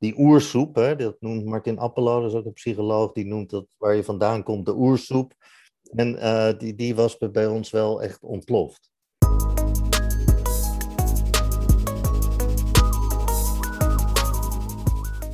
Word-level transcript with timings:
die 0.00 0.18
oersoep, 0.18 0.74
hè, 0.74 0.96
dat 0.96 1.16
noemt 1.20 1.44
Martin 1.44 1.78
Appelo, 1.78 2.20
dat 2.20 2.30
is 2.30 2.36
ook 2.36 2.44
een 2.44 2.52
psycholoog, 2.52 3.12
die 3.12 3.26
noemt 3.26 3.50
dat 3.50 3.66
waar 3.78 3.94
je 3.94 4.04
vandaan 4.04 4.42
komt 4.42 4.66
de 4.66 4.74
oersoep. 4.74 5.34
En 5.94 6.14
uh, 6.14 6.48
die, 6.58 6.74
die 6.74 6.94
was 6.94 7.18
bij 7.18 7.46
ons 7.46 7.70
wel 7.70 8.02
echt 8.02 8.22
ontploft. 8.22 8.90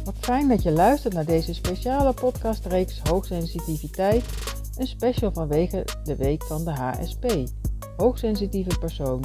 Wat 0.04 0.18
fijn 0.21 0.49
dat 0.49 0.63
je 0.63 0.71
luistert 0.71 1.14
naar 1.14 1.24
deze 1.24 1.54
speciale 1.54 2.12
podcastreeks 2.12 3.01
Hoogsensitiviteit, 3.03 4.24
een 4.76 4.87
special 4.87 5.33
vanwege 5.33 5.85
de 6.04 6.17
week 6.17 6.44
van 6.44 6.64
de 6.64 6.71
HSP, 6.71 7.44
Hoogsensitieve 7.96 8.78
Persoon. 8.78 9.24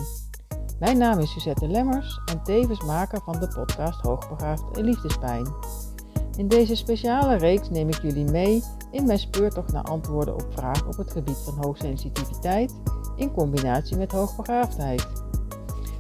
Mijn 0.82 0.98
naam 0.98 1.20
is 1.20 1.32
Suzette 1.32 1.68
Lemmers 1.68 2.20
en 2.26 2.44
tevens 2.44 2.84
maker 2.84 3.22
van 3.24 3.40
de 3.40 3.48
podcast 3.48 4.02
Hoogbegaafd 4.02 4.78
en 4.78 4.84
Liefdespijn. 4.84 5.54
In 6.38 6.48
deze 6.48 6.76
speciale 6.76 7.36
reeks 7.36 7.70
neem 7.70 7.90
ik 7.90 8.02
jullie 8.02 8.32
mee 8.32 8.64
in 8.92 9.06
mijn 9.06 9.20
speurtocht 9.20 9.72
naar 9.72 9.84
antwoorden 9.84 10.34
op 10.34 10.46
vragen 10.50 10.88
op 10.88 10.98
het 10.98 11.12
gebied 11.12 11.38
van 11.38 11.64
hoogsensitiviteit 11.64 12.74
in 13.16 13.32
combinatie 13.32 13.98
met 13.98 14.12
hoogbegaafdheid. 14.12 15.08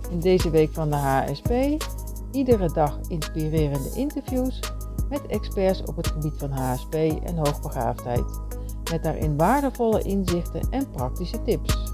In 0.09 0.19
deze 0.19 0.49
week 0.49 0.73
van 0.73 0.89
de 0.89 0.95
HSP 0.95 1.51
iedere 2.31 2.71
dag 2.73 2.99
inspirerende 3.07 3.91
interviews 3.95 4.59
met 5.09 5.25
experts 5.25 5.83
op 5.83 5.95
het 5.95 6.07
gebied 6.07 6.35
van 6.37 6.51
HSP 6.51 6.93
en 7.23 7.37
hoogbegaafdheid, 7.37 8.41
met 8.91 9.03
daarin 9.03 9.37
waardevolle 9.37 10.01
inzichten 10.01 10.69
en 10.69 10.91
praktische 10.91 11.41
tips. 11.41 11.90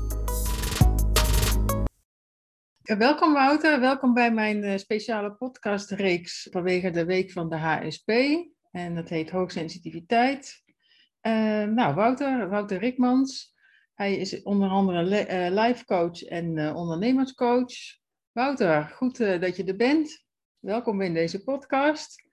Welkom 2.95 3.33
Wouter, 3.33 3.79
welkom 3.79 4.13
bij 4.13 4.31
mijn 4.31 4.63
eh, 4.63 4.77
speciale 4.77 5.31
podcastreeks 5.31 6.47
vanwege 6.51 6.91
de 6.91 7.05
week 7.05 7.31
van 7.31 7.49
de 7.49 7.55
HSP. 7.55 8.09
En 8.71 8.95
dat 8.95 9.09
heet 9.09 9.29
Hoogsensitiviteit. 9.29 10.63
Uh, 11.21 11.63
nou, 11.63 11.95
Wouter, 11.95 12.49
Wouter 12.49 12.77
Rikmans. 12.77 13.53
Hij 13.93 14.15
is 14.17 14.43
onder 14.43 14.69
andere 14.69 15.27
uh, 15.29 15.63
life 15.63 15.85
coach 15.85 16.23
en 16.23 16.75
ondernemerscoach. 16.75 17.73
Wouter, 18.31 18.83
goed 18.83 19.17
dat 19.17 19.55
je 19.55 19.63
er 19.63 19.75
bent. 19.75 20.25
Welkom 20.59 21.01
in 21.01 21.13
deze 21.13 21.43
podcast. 21.43 22.26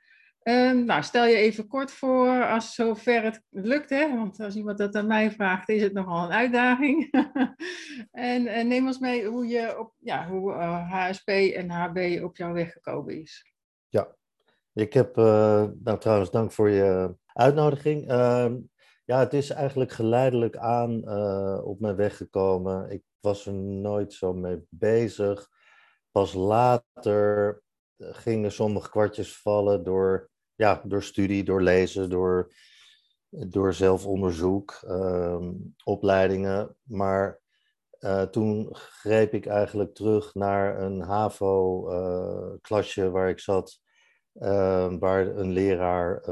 Um, 0.48 0.84
nou, 0.84 1.02
stel 1.02 1.24
je 1.24 1.36
even 1.36 1.66
kort 1.66 1.90
voor 1.90 2.48
als 2.48 2.74
zover 2.74 3.22
het 3.22 3.42
lukt, 3.50 3.90
hè? 3.90 4.16
want 4.16 4.40
als 4.40 4.54
iemand 4.54 4.78
dat 4.78 4.94
aan 4.94 5.06
mij 5.06 5.30
vraagt, 5.30 5.68
is 5.68 5.82
het 5.82 5.92
nogal 5.92 6.24
een 6.24 6.32
uitdaging. 6.32 7.10
en, 8.10 8.46
en, 8.46 8.68
neem 8.68 8.86
ons 8.86 8.98
mee 8.98 9.26
hoe, 9.26 9.46
je 9.46 9.78
op, 9.78 9.94
ja, 9.98 10.28
hoe 10.28 10.52
HSP 10.90 11.28
en 11.28 11.70
HB 11.70 12.20
op 12.24 12.36
jouw 12.36 12.52
weg 12.52 12.72
gekomen 12.72 13.20
is. 13.20 13.52
Ja, 13.88 14.16
ik 14.72 14.92
heb, 14.92 15.18
uh, 15.18 15.64
nou 15.82 15.98
trouwens, 15.98 16.30
dank 16.30 16.52
voor 16.52 16.70
je 16.70 17.16
uitnodiging. 17.26 18.10
Uh, 18.10 18.52
ja, 19.04 19.18
het 19.18 19.32
is 19.32 19.50
eigenlijk 19.50 19.92
geleidelijk 19.92 20.56
aan 20.56 21.08
op 21.62 21.80
mijn 21.80 21.96
weg 21.96 22.16
gekomen. 22.16 22.90
Ik 22.90 23.02
was 23.20 23.46
er 23.46 23.54
nooit 23.54 24.12
zo 24.12 24.32
mee 24.32 24.66
bezig. 24.68 25.48
Pas 26.10 26.32
later 26.32 27.62
gingen 27.98 28.52
sommige 28.52 28.90
kwartjes 28.90 29.36
vallen 29.36 29.84
door 29.84 30.32
ja, 30.56 30.82
door 30.84 31.02
studie, 31.02 31.44
door 31.44 31.62
lezen, 31.62 32.10
door, 32.10 32.52
door 33.28 33.74
zelfonderzoek, 33.74 34.80
um, 34.88 35.74
opleidingen. 35.84 36.76
Maar 36.82 37.40
uh, 38.00 38.22
toen 38.22 38.68
greep 38.72 39.34
ik 39.34 39.46
eigenlijk 39.46 39.94
terug 39.94 40.34
naar 40.34 40.80
een 40.80 41.00
HAVO-klasje 41.00 43.04
uh, 43.04 43.10
waar 43.10 43.28
ik 43.28 43.38
zat, 43.38 43.80
uh, 44.34 44.94
waar 44.98 45.26
een 45.26 45.52
leraar 45.52 46.22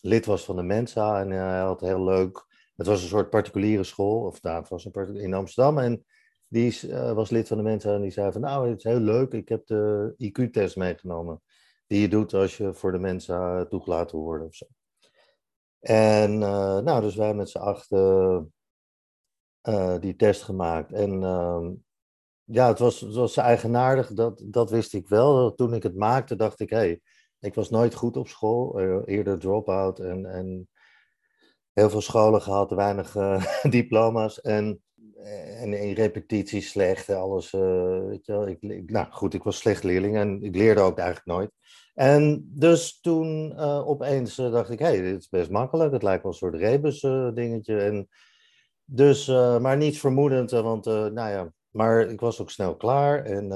lid 0.00 0.26
was 0.26 0.44
van 0.44 0.56
de 0.56 0.62
Mensa 0.62 1.20
en 1.20 1.30
hij 1.30 1.60
had 1.60 1.80
heel 1.80 2.04
leuk. 2.04 2.46
Het 2.76 2.86
was 2.86 3.02
een 3.02 3.08
soort 3.08 3.30
particuliere 3.30 3.84
school, 3.84 4.26
of 4.26 4.42
het 4.42 4.68
was 4.68 4.84
een 4.84 5.16
in 5.16 5.34
Amsterdam. 5.34 5.78
En 5.78 6.04
die 6.48 6.80
was 6.90 7.30
lid 7.30 7.48
van 7.48 7.56
de 7.56 7.62
Mensa 7.62 7.94
en 7.94 8.00
die 8.00 8.10
zei 8.10 8.32
van 8.32 8.40
nou, 8.40 8.68
het 8.68 8.78
is 8.78 8.84
heel 8.84 9.00
leuk, 9.00 9.32
ik 9.32 9.48
heb 9.48 9.66
de 9.66 10.14
IQ-test 10.18 10.76
meegenomen 10.76 11.42
die 11.94 12.02
je 12.02 12.08
doet 12.08 12.34
als 12.34 12.56
je 12.56 12.74
voor 12.74 12.92
de 12.92 12.98
mensen 12.98 13.68
toegelaten 13.68 14.18
wordt 14.18 14.44
of 14.44 14.54
zo. 14.54 14.66
En 15.80 16.32
uh, 16.32 16.78
nou, 16.78 17.00
dus 17.00 17.14
wij 17.14 17.34
met 17.34 17.50
z'n 17.50 17.58
achten 17.58 18.52
uh, 19.68 19.98
die 19.98 20.16
test 20.16 20.42
gemaakt. 20.42 20.92
En 20.92 21.22
uh, 21.22 21.70
ja, 22.44 22.68
het 22.68 22.78
was, 22.78 23.00
was 23.00 23.36
eigenaardig, 23.36 24.12
dat, 24.12 24.42
dat 24.46 24.70
wist 24.70 24.94
ik 24.94 25.08
wel. 25.08 25.54
Toen 25.54 25.74
ik 25.74 25.82
het 25.82 25.96
maakte, 25.96 26.36
dacht 26.36 26.60
ik, 26.60 26.70
hé, 26.70 26.76
hey, 26.76 27.00
ik 27.40 27.54
was 27.54 27.70
nooit 27.70 27.94
goed 27.94 28.16
op 28.16 28.28
school. 28.28 28.80
eerder 29.04 29.38
drop-out 29.38 29.98
en, 29.98 30.26
en 30.26 30.68
heel 31.72 31.90
veel 31.90 32.00
scholen 32.00 32.42
gehad, 32.42 32.70
weinig 32.70 33.16
diploma's. 33.76 34.40
En, 34.40 34.82
en 35.60 35.72
in 35.72 35.92
repetities 35.92 36.70
slecht, 36.70 37.10
alles. 37.10 37.50
weet 37.50 38.26
je 38.26 38.32
wel. 38.32 38.48
Ik, 38.48 38.90
nou 38.90 39.06
goed, 39.10 39.34
ik 39.34 39.42
was 39.42 39.56
slecht 39.58 39.82
leerling 39.82 40.16
en 40.16 40.42
ik 40.42 40.56
leerde 40.56 40.80
ook 40.80 40.98
eigenlijk 40.98 41.26
nooit. 41.26 41.50
En 41.94 42.50
dus 42.54 43.00
toen 43.00 43.52
uh, 43.52 43.88
opeens 43.88 44.38
uh, 44.38 44.52
dacht 44.52 44.70
ik, 44.70 44.78
hé, 44.78 44.86
hey, 44.86 45.00
dit 45.00 45.20
is 45.20 45.28
best 45.28 45.50
makkelijk. 45.50 45.92
Het 45.92 46.02
lijkt 46.02 46.22
wel 46.22 46.32
een 46.32 46.38
soort 46.38 46.54
rebus 46.54 47.02
uh, 47.02 47.32
dingetje. 47.34 47.80
En 47.80 48.08
dus, 48.84 49.26
maar 49.60 49.76
niet 49.76 49.98
vermoedend, 49.98 50.50
want 50.50 50.84
nou 50.84 51.30
ja, 51.30 51.52
maar 51.70 52.00
ik 52.00 52.20
was 52.20 52.40
ook 52.40 52.50
snel 52.50 52.76
klaar. 52.76 53.24
En 53.24 53.48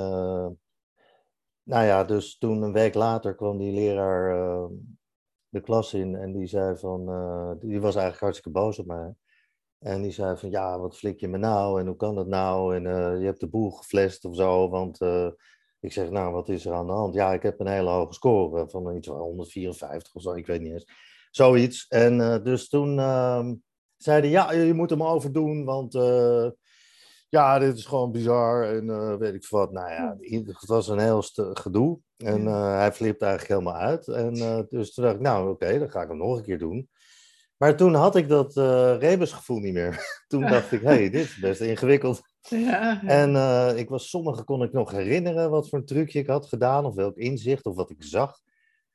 nou 1.62 1.84
ja, 1.84 2.04
dus 2.04 2.38
toen 2.38 2.62
een 2.62 2.72
week 2.72 2.94
later 2.94 3.34
kwam 3.34 3.59
die 3.59 3.72
leraar 3.72 4.69
de 5.48 5.60
klas 5.60 5.94
in 5.94 6.15
en 6.16 6.32
die 6.32 6.47
zei 6.47 6.77
van, 6.77 7.04
die 7.60 7.81
was 7.81 7.94
eigenlijk 7.94 8.21
hartstikke 8.21 8.59
boos 8.59 8.78
op 8.78 8.87
mij. 8.87 9.15
En 9.78 10.03
die 10.03 10.12
zei 10.12 10.37
van, 10.37 10.50
ja, 10.50 10.78
wat 10.78 10.97
flik 10.97 11.21
je 11.21 11.28
me 11.28 11.38
nou 11.38 11.81
en 11.81 11.87
hoe 11.87 11.97
kan 11.97 12.15
dat 12.15 12.27
nou? 12.27 12.77
En 12.77 12.82
je 13.19 13.25
hebt 13.25 13.41
de 13.41 13.48
boel 13.48 13.71
geflest 13.71 14.25
of 14.25 14.37
zo, 14.37 14.69
want 14.69 14.98
ik 15.81 15.93
zeg, 15.93 16.11
nou, 16.11 16.33
wat 16.33 16.49
is 16.49 16.66
er 16.66 16.72
aan 16.72 16.87
de 16.87 16.93
hand? 16.93 17.15
Ja, 17.15 17.33
ik 17.33 17.43
heb 17.43 17.61
een 17.61 17.66
hele 17.66 17.91
hoge 17.91 18.15
score 18.15 18.69
van 18.69 18.97
iets 18.97 19.09
van 19.09 19.16
154 19.16 20.15
of 20.15 20.22
zo, 20.22 20.33
ik 20.33 20.47
weet 20.47 20.61
niet 20.61 20.72
eens. 20.72 20.87
Zoiets. 21.31 21.87
En 21.89 22.19
uh, 22.19 22.37
dus 22.43 22.69
toen 22.69 22.99
uh, 22.99 23.50
zeiden, 23.97 24.31
ja, 24.31 24.53
je 24.53 24.75
moet 24.75 24.91
hem 24.91 25.03
overdoen, 25.03 25.65
want 25.65 25.94
uh, 25.94 26.50
ja, 27.28 27.59
dit 27.59 27.77
is 27.77 27.84
gewoon 27.84 28.12
bizar 28.12 28.62
en 28.62 28.84
uh, 28.84 29.15
weet 29.16 29.34
ik 29.34 29.47
wat. 29.49 29.72
Nou 29.72 29.91
ja, 29.91 30.16
het 30.47 30.66
was 30.66 30.89
een 30.89 30.99
heel 30.99 31.22
gedoe 31.53 32.00
en 32.16 32.47
hij 32.47 32.93
flipte 32.93 33.25
eigenlijk 33.25 33.60
helemaal 33.60 33.83
uit. 33.83 34.09
En 34.09 34.34
dus 34.71 34.95
toen 34.95 35.05
dacht 35.05 35.16
ik, 35.16 35.22
nou, 35.22 35.43
oké, 35.43 35.50
okay, 35.50 35.78
dan 35.78 35.91
ga 35.91 36.03
ik 36.03 36.09
hem 36.09 36.16
nog 36.16 36.37
een 36.37 36.43
keer 36.43 36.59
doen. 36.59 36.89
Maar 37.56 37.77
toen 37.77 37.95
had 37.95 38.16
ik 38.16 38.28
dat 38.28 38.56
rebusgevoel 38.99 39.59
niet 39.59 39.72
meer. 39.72 40.05
toen 40.28 40.41
dacht 40.41 40.72
ik, 40.72 40.81
hé, 40.81 40.89
hey, 40.89 41.10
dit 41.10 41.25
is 41.25 41.39
best 41.39 41.60
ingewikkeld. 41.60 42.22
Ja. 42.41 43.03
En 43.03 43.31
uh, 43.31 43.72
ik 43.76 43.88
was, 43.88 44.09
sommige 44.09 44.44
kon 44.44 44.62
ik 44.62 44.72
nog 44.72 44.91
herinneren 44.91 45.50
wat 45.50 45.69
voor 45.69 45.78
een 45.78 45.84
trucje 45.84 46.19
ik 46.19 46.26
had 46.26 46.47
gedaan, 46.47 46.84
of 46.84 46.94
welk 46.94 47.16
inzicht, 47.16 47.66
of 47.66 47.76
wat 47.76 47.91
ik 47.91 48.03
zag. 48.03 48.38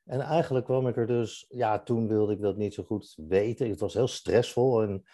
En 0.04 0.20
eigenlijk 0.20 0.64
kwam 0.64 0.88
ik 0.88 0.96
er 0.96 1.06
dus, 1.06 1.44
ja, 1.48 1.82
toen 1.82 2.08
wilde 2.08 2.32
ik 2.32 2.40
dat 2.40 2.56
niet 2.56 2.74
zo 2.74 2.82
goed 2.82 3.14
weten. 3.16 3.68
Het 3.68 3.80
was 3.80 3.94
heel 3.94 4.08
stressvol. 4.08 4.82
En, 4.82 5.04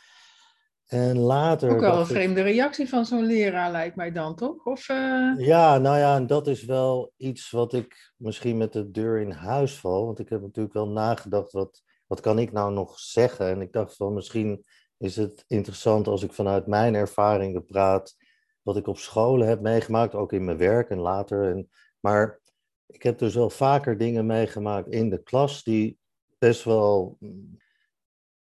en 0.86 1.18
later. 1.18 1.70
Ook 1.70 1.80
wel 1.80 1.98
een 1.98 2.06
vreemde 2.06 2.40
ik, 2.40 2.46
reactie 2.46 2.88
van 2.88 3.06
zo'n 3.06 3.24
leraar, 3.24 3.70
lijkt 3.70 3.96
mij 3.96 4.12
dan 4.12 4.36
toch? 4.36 4.64
Of, 4.66 4.88
uh... 4.88 5.34
Ja, 5.38 5.78
nou 5.78 5.98
ja, 5.98 6.16
en 6.16 6.26
dat 6.26 6.46
is 6.46 6.64
wel 6.64 7.12
iets 7.16 7.50
wat 7.50 7.72
ik 7.72 8.12
misschien 8.16 8.56
met 8.56 8.72
de 8.72 8.90
deur 8.90 9.20
in 9.20 9.30
huis 9.30 9.78
val. 9.78 10.06
Want 10.06 10.18
ik 10.18 10.28
heb 10.28 10.40
natuurlijk 10.40 10.74
wel 10.74 10.88
nagedacht, 10.88 11.52
wat, 11.52 11.82
wat 12.06 12.20
kan 12.20 12.38
ik 12.38 12.52
nou 12.52 12.72
nog 12.72 12.98
zeggen? 12.98 13.46
En 13.46 13.60
ik 13.60 13.72
dacht 13.72 13.96
van 13.96 14.14
misschien 14.14 14.64
is 14.98 15.16
het 15.16 15.44
interessant 15.46 16.06
als 16.06 16.22
ik 16.22 16.32
vanuit 16.32 16.66
mijn 16.66 16.94
ervaringen 16.94 17.64
praat 17.64 18.16
wat 18.62 18.76
ik 18.76 18.86
op 18.86 18.98
scholen 18.98 19.48
heb 19.48 19.60
meegemaakt, 19.60 20.14
ook 20.14 20.32
in 20.32 20.44
mijn 20.44 20.56
werk 20.56 20.90
en 20.90 20.98
later. 20.98 21.50
En, 21.50 21.70
maar 22.00 22.40
ik 22.86 23.02
heb 23.02 23.18
dus 23.18 23.34
wel 23.34 23.50
vaker 23.50 23.98
dingen 23.98 24.26
meegemaakt 24.26 24.88
in 24.88 25.10
de 25.10 25.22
klas 25.22 25.62
die 25.62 25.98
best 26.38 26.64
wel 26.64 27.16
mm, 27.18 27.58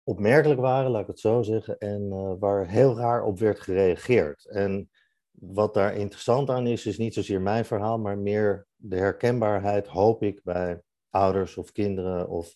opmerkelijk 0.03 0.59
waren, 0.59 0.91
laat 0.91 1.01
ik 1.01 1.07
het 1.07 1.19
zo 1.19 1.41
zeggen, 1.41 1.77
en 1.77 2.01
uh, 2.11 2.33
waar 2.39 2.67
heel 2.67 2.97
raar 2.97 3.23
op 3.23 3.39
werd 3.39 3.59
gereageerd. 3.59 4.45
En 4.45 4.89
wat 5.31 5.73
daar 5.73 5.95
interessant 5.95 6.49
aan 6.49 6.67
is, 6.67 6.85
is 6.85 6.97
niet 6.97 7.13
zozeer 7.13 7.41
mijn 7.41 7.65
verhaal, 7.65 7.99
maar 7.99 8.17
meer 8.17 8.67
de 8.75 8.95
herkenbaarheid, 8.95 9.87
hoop 9.87 10.23
ik, 10.23 10.41
bij 10.43 10.81
ouders 11.09 11.57
of 11.57 11.71
kinderen 11.71 12.29
of 12.29 12.55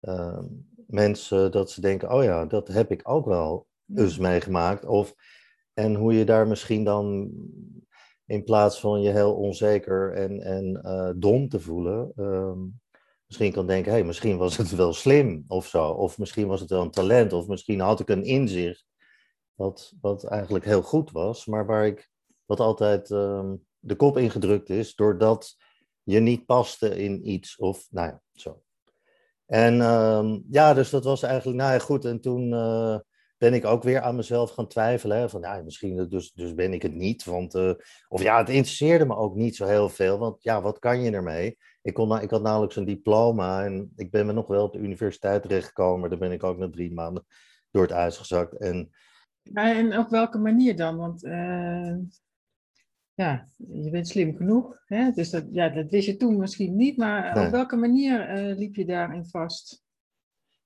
uh, 0.00 0.42
mensen, 0.86 1.50
dat 1.50 1.70
ze 1.70 1.80
denken, 1.80 2.12
oh 2.12 2.22
ja, 2.22 2.46
dat 2.46 2.68
heb 2.68 2.90
ik 2.90 3.00
ook 3.02 3.26
wel 3.26 3.66
eens 3.94 4.18
meegemaakt. 4.18 4.84
Of 4.84 5.14
en 5.74 5.94
hoe 5.94 6.14
je 6.14 6.24
daar 6.24 6.46
misschien 6.46 6.84
dan 6.84 7.30
in 8.26 8.44
plaats 8.44 8.80
van 8.80 9.00
je 9.00 9.10
heel 9.10 9.34
onzeker 9.34 10.12
en, 10.12 10.40
en 10.40 10.80
uh, 10.84 11.10
dom 11.16 11.48
te 11.48 11.60
voelen, 11.60 12.12
um, 12.16 12.80
misschien 13.32 13.52
kan 13.52 13.66
denken, 13.66 13.90
hé, 13.90 13.98
hey, 13.98 14.06
misschien 14.06 14.36
was 14.36 14.56
het 14.56 14.74
wel 14.74 14.92
slim 14.92 15.44
of 15.46 15.66
zo. 15.66 15.88
Of 15.88 16.18
misschien 16.18 16.46
was 16.46 16.60
het 16.60 16.70
wel 16.70 16.82
een 16.82 16.90
talent. 16.90 17.32
Of 17.32 17.46
misschien 17.46 17.80
had 17.80 18.00
ik 18.00 18.08
een 18.08 18.24
inzicht 18.24 18.86
wat, 19.54 19.92
wat 20.00 20.24
eigenlijk 20.24 20.64
heel 20.64 20.82
goed 20.82 21.10
was, 21.10 21.46
maar 21.46 21.66
waar 21.66 21.86
ik, 21.86 22.10
wat 22.44 22.60
altijd 22.60 23.10
um, 23.10 23.66
de 23.78 23.96
kop 23.96 24.18
ingedrukt 24.18 24.70
is, 24.70 24.94
doordat 24.94 25.56
je 26.02 26.20
niet 26.20 26.46
paste 26.46 27.02
in 27.02 27.28
iets. 27.28 27.56
Of, 27.56 27.86
nou 27.90 28.08
ja, 28.08 28.22
zo. 28.32 28.62
En 29.46 29.80
ehm, 29.80 30.40
ja, 30.48 30.74
dus 30.74 30.90
dat 30.90 31.04
was 31.04 31.22
eigenlijk, 31.22 31.58
nou 31.58 31.72
ja, 31.72 31.78
goed. 31.78 32.04
En 32.04 32.20
toen 32.20 32.52
eh, 32.52 32.98
ben 33.42 33.54
ik 33.54 33.64
ook 33.64 33.82
weer 33.82 34.00
aan 34.00 34.16
mezelf 34.16 34.50
gaan 34.50 34.66
twijfelen. 34.66 35.18
Hè, 35.18 35.28
van 35.28 35.40
ja, 35.40 35.62
misschien 35.62 36.08
dus, 36.08 36.32
dus 36.32 36.54
ben 36.54 36.72
ik 36.72 36.82
het 36.82 36.94
niet. 36.94 37.24
Want, 37.24 37.54
eh, 37.54 37.72
of 38.08 38.22
ja, 38.22 38.38
het 38.38 38.48
interesseerde 38.48 39.06
me 39.06 39.16
ook 39.16 39.34
niet 39.34 39.56
zo 39.56 39.66
heel 39.66 39.88
veel. 39.88 40.18
Want 40.18 40.42
ja, 40.42 40.62
wat 40.62 40.78
kan 40.78 41.02
je 41.02 41.10
ermee? 41.10 41.58
Ik, 41.82 41.94
kon, 41.94 42.20
ik 42.20 42.30
had 42.30 42.42
namelijk 42.42 42.74
een 42.74 42.84
diploma 42.84 43.64
en 43.64 43.92
ik 43.96 44.10
ben 44.10 44.26
me 44.26 44.32
nog 44.32 44.46
wel 44.46 44.64
op 44.64 44.72
de 44.72 44.78
universiteit 44.78 45.42
terechtgekomen. 45.42 46.00
Maar 46.00 46.08
daar 46.08 46.18
ben 46.18 46.32
ik 46.32 46.44
ook 46.44 46.58
na 46.58 46.70
drie 46.70 46.92
maanden 46.92 47.26
door 47.70 47.82
het 47.82 47.90
ijs 47.90 48.16
gezakt. 48.16 48.56
En, 48.56 48.90
en 49.52 49.98
op 49.98 50.08
welke 50.08 50.38
manier 50.38 50.76
dan? 50.76 50.96
Want 50.96 51.24
uh, 51.24 51.96
ja, 53.14 53.48
je 53.56 53.90
bent 53.90 54.08
slim 54.08 54.36
genoeg. 54.36 54.82
Hè? 54.86 55.10
Dus 55.10 55.30
dat, 55.30 55.44
ja, 55.52 55.68
dat 55.68 55.90
wist 55.90 56.06
je 56.06 56.16
toen 56.16 56.38
misschien 56.38 56.76
niet. 56.76 56.96
Maar 56.96 57.44
op 57.44 57.50
welke 57.50 57.76
manier 57.76 58.50
uh, 58.50 58.56
liep 58.56 58.74
je 58.74 58.84
daarin 58.84 59.26
vast? 59.26 59.81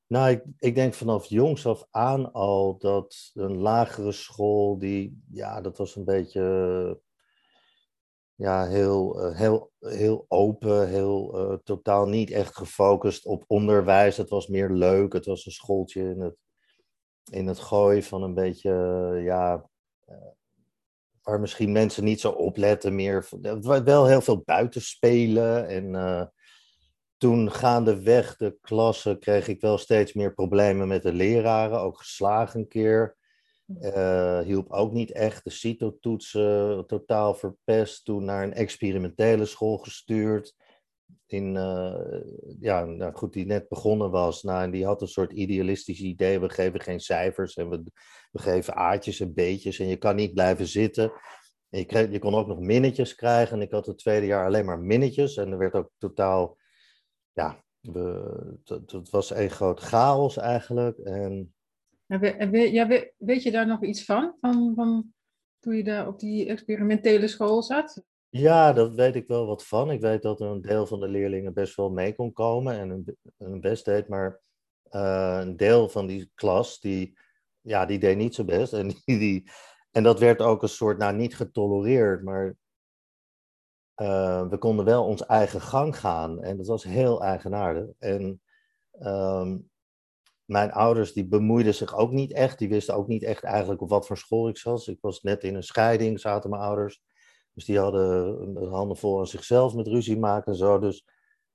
Nou, 0.08 0.40
ik, 0.58 0.74
denk 0.74 0.94
vanaf 0.94 1.26
jongs 1.26 1.66
af 1.66 1.86
aan 1.90 2.32
al 2.32 2.78
dat 2.78 3.30
een 3.34 3.56
lagere 3.56 4.12
school, 4.12 4.78
die, 4.78 5.22
ja, 5.30 5.60
dat 5.60 5.78
was 5.78 5.96
een 5.96 6.04
beetje 6.04 7.00
ja, 8.34 8.66
heel, 8.66 9.20
eh, 9.20 9.36
heel, 9.36 9.72
heel 9.80 10.24
open, 10.28 10.88
heel 10.88 11.50
uh, 11.50 11.58
totaal 11.64 12.06
niet 12.06 12.30
echt 12.30 12.56
gefocust 12.56 13.26
op 13.26 13.44
onderwijs. 13.46 14.16
Het 14.16 14.30
was 14.30 14.46
meer 14.46 14.70
leuk. 14.70 15.12
Het 15.12 15.26
was 15.26 15.46
een 15.46 15.52
schooltje 15.52 16.02
in 16.02 16.20
het, 16.20 16.36
in 17.30 17.46
het 17.46 17.58
gooien 17.58 18.02
van 18.02 18.22
een 18.22 18.34
beetje, 18.34 18.72
ja, 19.24 19.68
uh, 20.08 20.16
waar 21.22 21.40
misschien 21.40 21.72
mensen 21.72 22.04
niet 22.04 22.20
zo 22.20 22.30
opletten 22.30 22.94
meer. 22.94 23.28
Wel 23.84 24.06
heel 24.06 24.20
veel 24.20 24.42
buitenspelen 24.44 25.68
en 25.68 25.94
toen 27.16 27.52
gaandeweg 27.52 28.36
de 28.36 28.58
klasse 28.60 29.16
kreeg 29.20 29.48
ik 29.48 29.60
wel 29.60 29.78
steeds 29.78 30.12
meer 30.12 30.34
problemen 30.34 30.88
met 30.88 31.02
de 31.02 31.12
leraren, 31.12 31.80
ook 31.80 31.98
geslagen 31.98 32.60
een 32.60 32.68
keer. 32.68 33.16
Uh, 33.80 34.40
hielp 34.40 34.70
ook 34.72 34.92
niet 34.92 35.12
echt. 35.12 35.44
De 35.44 35.50
CITO-toetsen 35.50 36.86
totaal 36.86 37.34
verpest. 37.34 38.04
Toen 38.04 38.24
naar 38.24 38.42
een 38.42 38.54
experimentele 38.54 39.44
school 39.44 39.76
gestuurd. 39.76 40.54
In, 41.26 41.54
uh, 41.54 42.20
ja, 42.60 42.84
nou 42.84 43.12
goed, 43.14 43.32
die 43.32 43.46
net 43.46 43.68
begonnen 43.68 44.10
was. 44.10 44.42
Nou, 44.42 44.62
en 44.62 44.70
die 44.70 44.84
had 44.84 45.00
een 45.00 45.08
soort 45.08 45.32
idealistisch 45.32 46.00
idee. 46.00 46.40
We 46.40 46.48
geven 46.48 46.80
geen 46.80 47.00
cijfers 47.00 47.56
en 47.56 47.68
we, 47.68 47.82
we 48.30 48.38
geven 48.38 48.74
aatjes 48.74 49.20
en 49.20 49.34
beetjes. 49.34 49.78
En 49.78 49.86
je 49.86 49.96
kan 49.96 50.16
niet 50.16 50.34
blijven 50.34 50.66
zitten. 50.66 51.12
je, 51.68 51.84
kreeg, 51.84 52.10
je 52.10 52.18
kon 52.18 52.34
ook 52.34 52.46
nog 52.46 52.60
minnetjes 52.60 53.14
krijgen. 53.14 53.56
En 53.56 53.62
ik 53.62 53.70
had 53.70 53.86
het 53.86 53.98
tweede 53.98 54.26
jaar 54.26 54.46
alleen 54.46 54.64
maar 54.64 54.80
minnetjes. 54.80 55.36
En 55.36 55.52
er 55.52 55.58
werd 55.58 55.74
ook 55.74 55.90
totaal 55.98 56.56
ja, 57.36 57.64
het 58.64 59.10
was 59.10 59.30
een 59.30 59.50
groot 59.50 59.80
chaos 59.80 60.36
eigenlijk. 60.36 60.98
En... 60.98 61.54
Ja, 62.06 62.86
weet 63.16 63.42
je 63.42 63.50
daar 63.50 63.66
nog 63.66 63.82
iets 63.84 64.04
van, 64.04 64.36
van, 64.40 64.72
van 64.74 65.14
toen 65.58 65.76
je 65.76 65.84
daar 65.84 66.06
op 66.06 66.18
die 66.18 66.46
experimentele 66.46 67.28
school 67.28 67.62
zat? 67.62 68.04
Ja, 68.28 68.72
dat 68.72 68.94
weet 68.94 69.14
ik 69.14 69.26
wel 69.26 69.46
wat 69.46 69.66
van. 69.66 69.90
Ik 69.90 70.00
weet 70.00 70.22
dat 70.22 70.40
een 70.40 70.60
deel 70.60 70.86
van 70.86 71.00
de 71.00 71.08
leerlingen 71.08 71.54
best 71.54 71.76
wel 71.76 71.90
mee 71.90 72.14
kon 72.14 72.32
komen 72.32 72.78
en 72.78 73.16
hun, 73.36 73.60
best 73.60 73.84
deed, 73.84 74.08
maar 74.08 74.40
uh, 74.90 75.38
een 75.40 75.56
deel 75.56 75.88
van 75.88 76.06
die 76.06 76.30
klas, 76.34 76.80
die, 76.80 77.18
ja, 77.60 77.86
die 77.86 77.98
deed 77.98 78.16
niet 78.16 78.34
zo 78.34 78.44
best. 78.44 78.72
En, 78.72 78.88
die, 79.04 79.18
die, 79.18 79.50
en 79.90 80.02
dat 80.02 80.18
werd 80.18 80.40
ook 80.40 80.62
een 80.62 80.68
soort, 80.68 80.98
nou 80.98 81.16
niet 81.16 81.36
getolereerd, 81.36 82.22
maar 82.22 82.56
uh, 83.96 84.48
we 84.48 84.58
konden 84.58 84.84
wel 84.84 85.04
ons 85.04 85.26
eigen 85.26 85.60
gang 85.60 85.98
gaan. 85.98 86.42
En 86.42 86.56
dat 86.56 86.66
was 86.66 86.84
heel 86.84 87.22
eigenaardig. 87.22 87.86
En 87.98 88.40
um, 89.00 89.70
mijn 90.44 90.72
ouders 90.72 91.12
die 91.12 91.28
bemoeiden 91.28 91.74
zich 91.74 91.96
ook 91.96 92.10
niet 92.10 92.32
echt. 92.32 92.58
Die 92.58 92.68
wisten 92.68 92.94
ook 92.94 93.06
niet 93.06 93.22
echt 93.22 93.42
eigenlijk 93.42 93.80
op 93.80 93.88
wat 93.88 94.06
voor 94.06 94.18
school 94.18 94.48
ik 94.48 94.58
zat. 94.58 94.86
Ik 94.86 94.98
was 95.00 95.22
net 95.22 95.42
in 95.42 95.54
een 95.54 95.62
scheiding, 95.62 96.20
zaten 96.20 96.50
mijn 96.50 96.62
ouders. 96.62 97.02
Dus 97.52 97.64
die 97.64 97.78
hadden 97.78 98.68
handen 98.68 98.96
vol 98.96 99.18
aan 99.18 99.26
zichzelf 99.26 99.74
met 99.74 99.86
ruzie 99.86 100.18
maken 100.18 100.52
en 100.52 100.58
zo. 100.58 100.78
Dus 100.78 101.06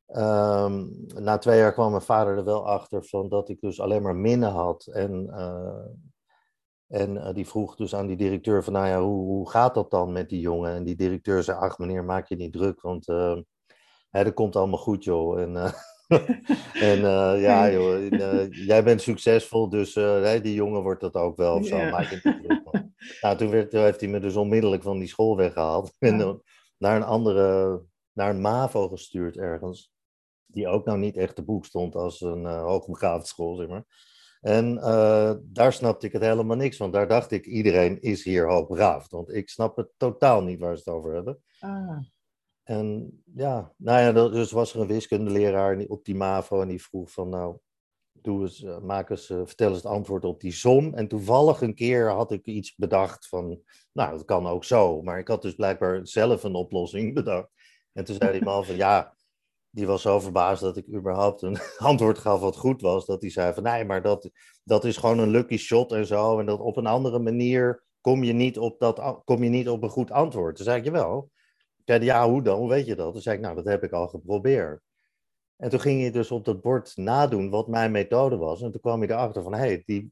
um, 0.07 1.05
na 1.07 1.37
twee 1.37 1.57
jaar 1.57 1.73
kwam 1.73 1.89
mijn 1.89 2.01
vader 2.01 2.37
er 2.37 2.43
wel 2.43 2.67
achter 2.67 3.05
van 3.05 3.29
dat 3.29 3.49
ik 3.49 3.61
dus 3.61 3.79
alleen 3.79 4.01
maar 4.01 4.15
minnen 4.15 4.51
had. 4.51 4.85
En 4.85 5.25
uh, 5.25 5.85
en 6.91 7.15
uh, 7.15 7.33
die 7.33 7.47
vroeg 7.47 7.75
dus 7.75 7.95
aan 7.95 8.07
die 8.07 8.15
directeur 8.15 8.63
van, 8.63 8.73
nou 8.73 8.87
ja, 8.87 9.01
hoe, 9.01 9.25
hoe 9.25 9.49
gaat 9.49 9.73
dat 9.73 9.91
dan 9.91 10.11
met 10.11 10.29
die 10.29 10.39
jongen? 10.39 10.73
En 10.73 10.83
die 10.83 10.95
directeur 10.95 11.43
zei, 11.43 11.57
ach 11.57 11.77
meneer, 11.77 12.03
maak 12.03 12.27
je 12.27 12.35
niet 12.35 12.53
druk, 12.53 12.81
want 12.81 13.07
uh, 13.07 13.37
hè, 14.09 14.23
dat 14.23 14.33
komt 14.33 14.55
allemaal 14.55 14.79
goed, 14.79 15.03
joh. 15.03 15.41
En, 15.41 15.51
uh, 15.55 15.71
en 16.91 16.99
ja, 17.39 17.71
joh, 17.71 18.07
jij 18.51 18.83
bent 18.83 19.01
succesvol, 19.01 19.69
dus 19.69 19.93
die 20.41 20.53
jongen 20.53 20.81
wordt 20.81 21.01
dat 21.01 21.15
ook 21.15 21.37
wel 21.37 21.55
of 21.55 21.65
zo, 21.65 21.77
maak 21.77 22.09
je 22.09 22.19
niet 22.23 22.43
druk. 22.43 22.83
nou, 23.21 23.37
toen 23.37 23.49
werd, 23.49 23.71
heeft 23.71 24.01
hij 24.01 24.09
me 24.09 24.19
dus 24.19 24.35
onmiddellijk 24.35 24.83
van 24.83 24.99
die 24.99 25.07
school 25.07 25.37
weggehaald. 25.37 25.93
Ja. 25.99 26.07
En 26.07 26.41
naar 26.77 26.95
een 26.95 27.03
andere, 27.03 27.81
naar 28.13 28.29
een 28.29 28.41
MAVO 28.41 28.87
gestuurd 28.87 29.37
ergens. 29.37 29.91
Die 30.45 30.67
ook 30.67 30.85
nou 30.85 30.97
niet 30.97 31.17
echt 31.17 31.35
te 31.35 31.43
boek 31.43 31.65
stond 31.65 31.95
als 31.95 32.21
een 32.21 32.43
uh, 32.43 32.63
hoogbegaafd 32.63 33.27
school, 33.27 33.55
zeg 33.55 33.67
maar. 33.67 33.85
En 34.41 34.77
uh, 34.77 35.33
daar 35.43 35.73
snapte 35.73 36.05
ik 36.05 36.11
het 36.11 36.21
helemaal 36.21 36.55
niks 36.55 36.77
van. 36.77 36.91
Daar 36.91 37.07
dacht 37.07 37.31
ik, 37.31 37.45
iedereen 37.45 38.01
is 38.01 38.23
hier 38.23 38.47
hoogbegaafd. 38.47 39.11
Want 39.11 39.33
ik 39.33 39.49
snap 39.49 39.77
het 39.77 39.89
totaal 39.97 40.43
niet 40.43 40.59
waar 40.59 40.77
ze 40.77 40.83
het 40.85 40.93
over 40.93 41.13
hebben. 41.13 41.41
Ah. 41.59 41.97
En 42.63 43.21
ja, 43.35 43.73
nou 43.77 43.99
ja, 43.99 44.29
dus 44.29 44.51
was 44.51 44.73
er 44.73 44.81
een 44.81 44.87
wiskundeleraar 44.87 45.77
op 45.87 46.05
die 46.05 46.15
MAVO 46.15 46.61
en 46.61 46.67
die 46.67 46.81
vroeg 46.81 47.11
van, 47.11 47.29
nou, 47.29 47.57
doe 48.11 48.41
eens, 48.41 48.61
uh, 48.61 48.79
maak 48.79 49.09
eens, 49.09 49.29
uh, 49.29 49.41
vertel 49.45 49.67
eens 49.67 49.77
het 49.77 49.91
antwoord 49.91 50.25
op 50.25 50.39
die 50.39 50.51
som. 50.51 50.93
En 50.93 51.07
toevallig 51.07 51.61
een 51.61 51.75
keer 51.75 52.09
had 52.09 52.31
ik 52.31 52.45
iets 52.45 52.75
bedacht 52.75 53.27
van, 53.27 53.61
nou, 53.91 54.11
dat 54.11 54.25
kan 54.25 54.47
ook 54.47 54.63
zo. 54.63 55.01
Maar 55.01 55.19
ik 55.19 55.27
had 55.27 55.41
dus 55.41 55.55
blijkbaar 55.55 56.07
zelf 56.07 56.43
een 56.43 56.55
oplossing 56.55 57.13
bedacht. 57.21 57.49
En 57.93 58.03
toen 58.03 58.15
zei 58.15 58.31
die 58.31 58.43
man 58.43 58.65
van, 58.65 58.75
ja, 58.75 59.13
die 59.71 59.87
was 59.87 60.01
zo 60.01 60.19
verbaasd 60.19 60.61
dat 60.61 60.77
ik 60.77 60.87
überhaupt 60.87 61.41
een 61.41 61.57
antwoord 61.77 62.17
gaf 62.17 62.39
wat 62.39 62.57
goed 62.57 62.81
was. 62.81 63.05
Dat 63.05 63.21
hij 63.21 63.29
zei 63.29 63.53
van 63.53 63.63
nee, 63.63 63.85
maar 63.85 64.01
dat, 64.01 64.29
dat 64.63 64.85
is 64.85 64.97
gewoon 64.97 65.19
een 65.19 65.29
lucky 65.29 65.57
shot 65.57 65.91
en 65.91 66.05
zo. 66.05 66.39
En 66.39 66.45
dat 66.45 66.59
op 66.59 66.77
een 66.77 66.87
andere 66.87 67.19
manier 67.19 67.83
kom 68.01 68.23
je 68.23 68.33
niet 68.33 68.57
op, 68.57 68.79
dat, 68.79 69.21
kom 69.25 69.43
je 69.43 69.49
niet 69.49 69.69
op 69.69 69.83
een 69.83 69.89
goed 69.89 70.11
antwoord. 70.11 70.55
Toen 70.55 70.65
zei 70.65 70.77
ik, 70.77 70.85
jawel. 70.85 71.29
Zei 71.85 72.03
ja, 72.03 72.29
hoe 72.29 72.41
dan? 72.41 72.57
Hoe 72.57 72.69
weet 72.69 72.85
je 72.85 72.95
dat? 72.95 73.13
Toen 73.13 73.21
zei 73.21 73.35
ik, 73.35 73.41
nou, 73.41 73.55
dat 73.55 73.65
heb 73.65 73.83
ik 73.83 73.91
al 73.91 74.07
geprobeerd. 74.07 74.81
En 75.55 75.69
toen 75.69 75.79
ging 75.79 76.03
je 76.03 76.11
dus 76.11 76.31
op 76.31 76.45
dat 76.45 76.61
bord 76.61 76.97
nadoen 76.97 77.49
wat 77.49 77.67
mijn 77.67 77.91
methode 77.91 78.37
was. 78.37 78.61
En 78.61 78.71
toen 78.71 78.81
kwam 78.81 79.01
je 79.01 79.09
erachter 79.09 79.43
van, 79.43 79.53
hé, 79.53 79.59
hey, 79.59 79.83
die, 79.85 80.11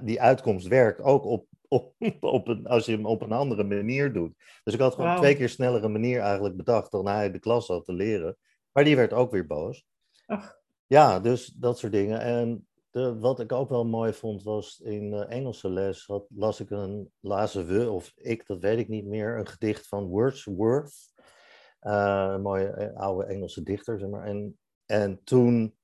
die 0.00 0.20
uitkomst 0.20 0.66
werkt 0.66 1.02
ook 1.02 1.24
op, 1.24 1.46
op, 1.68 1.94
op 2.20 2.48
een, 2.48 2.66
als 2.66 2.86
je 2.86 2.92
hem 2.92 3.06
op 3.06 3.22
een 3.22 3.32
andere 3.32 3.64
manier 3.64 4.12
doet. 4.12 4.32
Dus 4.64 4.74
ik 4.74 4.80
had 4.80 4.94
gewoon 4.94 5.16
twee 5.16 5.36
keer 5.36 5.48
snellere 5.48 5.88
manier 5.88 6.20
eigenlijk 6.20 6.56
bedacht 6.56 6.90
dan 6.90 7.06
hij 7.06 7.30
de 7.30 7.38
klas 7.38 7.66
had 7.66 7.84
te 7.84 7.92
leren. 7.92 8.36
Maar 8.76 8.84
die 8.84 8.96
werd 8.96 9.12
ook 9.12 9.30
weer 9.30 9.46
boos. 9.46 9.86
Ach. 10.26 10.58
Ja, 10.86 11.20
dus 11.20 11.46
dat 11.46 11.78
soort 11.78 11.92
dingen. 11.92 12.20
En 12.20 12.68
de, 12.90 13.18
wat 13.18 13.40
ik 13.40 13.52
ook 13.52 13.68
wel 13.68 13.84
mooi 13.84 14.12
vond 14.12 14.42
was 14.42 14.80
in 14.80 15.12
uh, 15.12 15.30
Engelse 15.30 15.70
les 15.70 16.06
had, 16.06 16.26
las 16.34 16.60
ik 16.60 16.70
een, 16.70 17.10
lazen 17.20 17.66
we, 17.66 17.90
of 17.90 18.12
ik, 18.16 18.46
dat 18.46 18.60
weet 18.60 18.78
ik 18.78 18.88
niet 18.88 19.04
meer, 19.06 19.38
een 19.38 19.46
gedicht 19.46 19.88
van 19.88 20.06
Wordsworth. 20.06 21.12
Uh, 21.80 22.30
een 22.32 22.42
mooie 22.42 22.68
eh, 22.68 22.96
oude 22.96 23.24
Engelse 23.24 23.62
dichter, 23.62 23.98
zeg 23.98 24.08
maar. 24.08 24.24
En, 24.24 24.58
en 24.86 25.20
toen, 25.24 25.76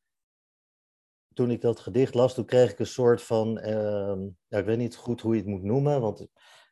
toen 1.35 1.51
ik 1.51 1.61
dat 1.61 1.81
gedicht 1.81 2.15
las, 2.15 2.35
toen 2.35 2.45
kreeg 2.45 2.71
ik 2.71 2.79
een 2.79 2.87
soort 2.87 3.23
van, 3.23 3.59
uh, 3.59 4.17
ja, 4.49 4.59
ik 4.59 4.65
weet 4.65 4.79
niet 4.79 4.97
goed 4.97 5.21
hoe 5.21 5.35
je 5.35 5.41
het 5.41 5.51
moet 5.51 5.63
noemen, 5.63 6.01
want, 6.01 6.27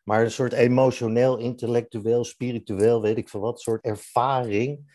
maar 0.04 0.22
een 0.22 0.30
soort 0.30 0.52
emotioneel, 0.52 1.38
intellectueel, 1.38 2.24
spiritueel, 2.24 3.02
weet 3.02 3.16
ik 3.16 3.28
veel 3.28 3.40
wat, 3.40 3.60
soort 3.60 3.84
ervaring 3.84 4.88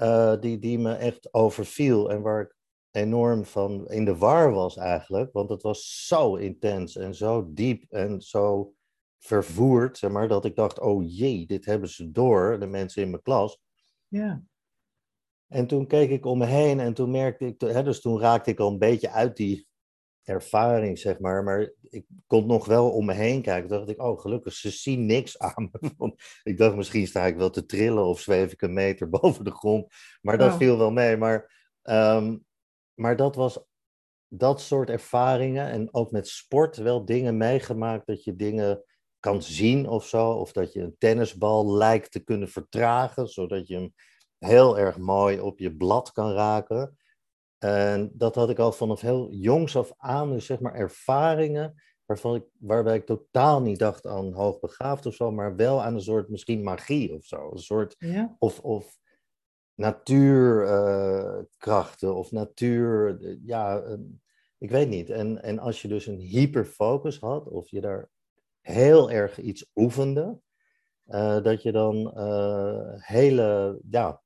uh, 0.00 0.40
die, 0.40 0.58
die 0.58 0.78
me 0.78 0.94
echt 0.94 1.34
overviel 1.34 2.10
en 2.10 2.22
waar 2.22 2.40
ik 2.40 2.56
enorm 2.90 3.44
van 3.44 3.88
in 3.88 4.04
de 4.04 4.16
war 4.16 4.52
was 4.52 4.76
eigenlijk. 4.76 5.32
Want 5.32 5.50
het 5.50 5.62
was 5.62 6.06
zo 6.06 6.34
intens 6.34 6.96
en 6.96 7.14
zo 7.14 7.52
diep 7.52 7.84
en 7.88 8.20
zo 8.20 8.74
vervoerd, 9.18 9.98
zeg 9.98 10.10
maar, 10.10 10.28
dat 10.28 10.44
ik 10.44 10.56
dacht, 10.56 10.80
oh 10.80 11.02
jee, 11.06 11.46
dit 11.46 11.64
hebben 11.64 11.88
ze 11.88 12.10
door, 12.10 12.58
de 12.58 12.66
mensen 12.66 13.02
in 13.02 13.10
mijn 13.10 13.22
klas. 13.22 13.60
Ja. 14.08 14.42
En 15.46 15.66
toen 15.66 15.86
keek 15.86 16.10
ik 16.10 16.26
om 16.26 16.38
me 16.38 16.46
heen 16.46 16.80
en 16.80 16.94
toen 16.94 17.10
merkte 17.10 17.46
ik, 17.46 17.60
hè, 17.60 17.82
dus 17.82 18.00
toen 18.00 18.20
raakte 18.20 18.50
ik 18.50 18.58
al 18.58 18.70
een 18.70 18.78
beetje 18.78 19.10
uit 19.10 19.36
die 19.36 19.68
ervaring, 20.24 20.98
zeg 20.98 21.18
maar. 21.18 21.44
Maar 21.44 21.72
ik 21.88 22.06
kon 22.26 22.46
nog 22.46 22.66
wel 22.66 22.90
om 22.90 23.04
me 23.04 23.12
heen 23.12 23.42
kijken. 23.42 23.68
Toen 23.68 23.78
dacht 23.78 23.90
ik, 23.90 24.02
oh 24.02 24.20
gelukkig, 24.20 24.52
ze 24.52 24.70
zien 24.70 25.06
niks 25.06 25.38
aan 25.38 25.70
me. 25.72 26.14
ik 26.50 26.58
dacht, 26.58 26.76
misschien 26.76 27.06
sta 27.06 27.26
ik 27.26 27.36
wel 27.36 27.50
te 27.50 27.66
trillen 27.66 28.04
of 28.04 28.20
zweef 28.20 28.52
ik 28.52 28.62
een 28.62 28.72
meter 28.72 29.08
boven 29.20 29.44
de 29.44 29.50
grond. 29.50 29.92
Maar 30.22 30.38
dat 30.38 30.56
viel 30.56 30.78
wel 30.78 30.90
mee. 30.90 31.16
Maar, 31.16 31.52
ehm, 31.82 32.36
maar 32.94 33.16
dat 33.16 33.34
was 33.36 33.64
dat 34.28 34.60
soort 34.60 34.90
ervaringen. 34.90 35.70
En 35.70 35.94
ook 35.94 36.10
met 36.10 36.28
sport 36.28 36.76
wel 36.76 37.04
dingen 37.04 37.36
meegemaakt 37.36 38.06
dat 38.06 38.24
je 38.24 38.36
dingen 38.36 38.84
kan 39.20 39.42
zien 39.42 39.88
of 39.88 40.06
zo. 40.06 40.30
Of 40.30 40.52
dat 40.52 40.72
je 40.72 40.80
een 40.80 40.96
tennisbal 40.98 41.76
lijkt 41.76 42.12
te 42.12 42.20
kunnen 42.20 42.48
vertragen, 42.48 43.28
zodat 43.28 43.66
je 43.66 43.74
hem 43.74 43.94
heel 44.38 44.78
erg 44.78 44.98
mooi 44.98 45.40
op 45.40 45.58
je 45.58 45.76
blad 45.76 46.12
kan 46.12 46.32
raken. 46.32 46.98
En 47.60 48.10
dat 48.14 48.34
had 48.34 48.50
ik 48.50 48.58
al 48.58 48.72
vanaf 48.72 49.00
heel 49.00 49.30
jongs 49.30 49.76
af 49.76 49.92
aan, 49.96 50.32
dus 50.32 50.46
zeg 50.46 50.60
maar 50.60 50.74
ervaringen 50.74 51.82
waarvan 52.06 52.34
ik, 52.34 52.44
waarbij 52.58 52.96
ik 52.96 53.06
totaal 53.06 53.62
niet 53.62 53.78
dacht 53.78 54.06
aan 54.06 54.32
hoogbegaafd 54.32 55.06
of 55.06 55.14
zo, 55.14 55.30
maar 55.30 55.56
wel 55.56 55.82
aan 55.82 55.94
een 55.94 56.00
soort 56.00 56.28
misschien 56.28 56.62
magie 56.62 57.14
of 57.14 57.24
zo. 57.24 57.50
Een 57.52 57.58
soort, 57.58 57.94
Ja. 57.98 58.36
of, 58.38 58.60
of 58.60 58.98
natuurkrachten 59.74 62.14
of 62.14 62.32
natuur, 62.32 63.18
ja, 63.44 63.80
eh, 63.80 63.94
ik 64.58 64.70
weet 64.70 64.88
niet. 64.88 65.10
En, 65.10 65.42
en 65.42 65.58
als 65.58 65.82
je 65.82 65.88
dus 65.88 66.06
een 66.06 66.18
hyperfocus 66.18 67.18
had, 67.18 67.48
of 67.48 67.68
je 67.68 67.80
daar 67.80 68.10
heel 68.60 69.10
erg 69.10 69.40
iets 69.40 69.70
oefende, 69.74 70.40
eh, 71.04 71.42
dat 71.42 71.62
je 71.62 71.72
dan 71.72 72.12
eh, 72.14 72.92
hele, 72.96 73.78
ja, 73.90 74.22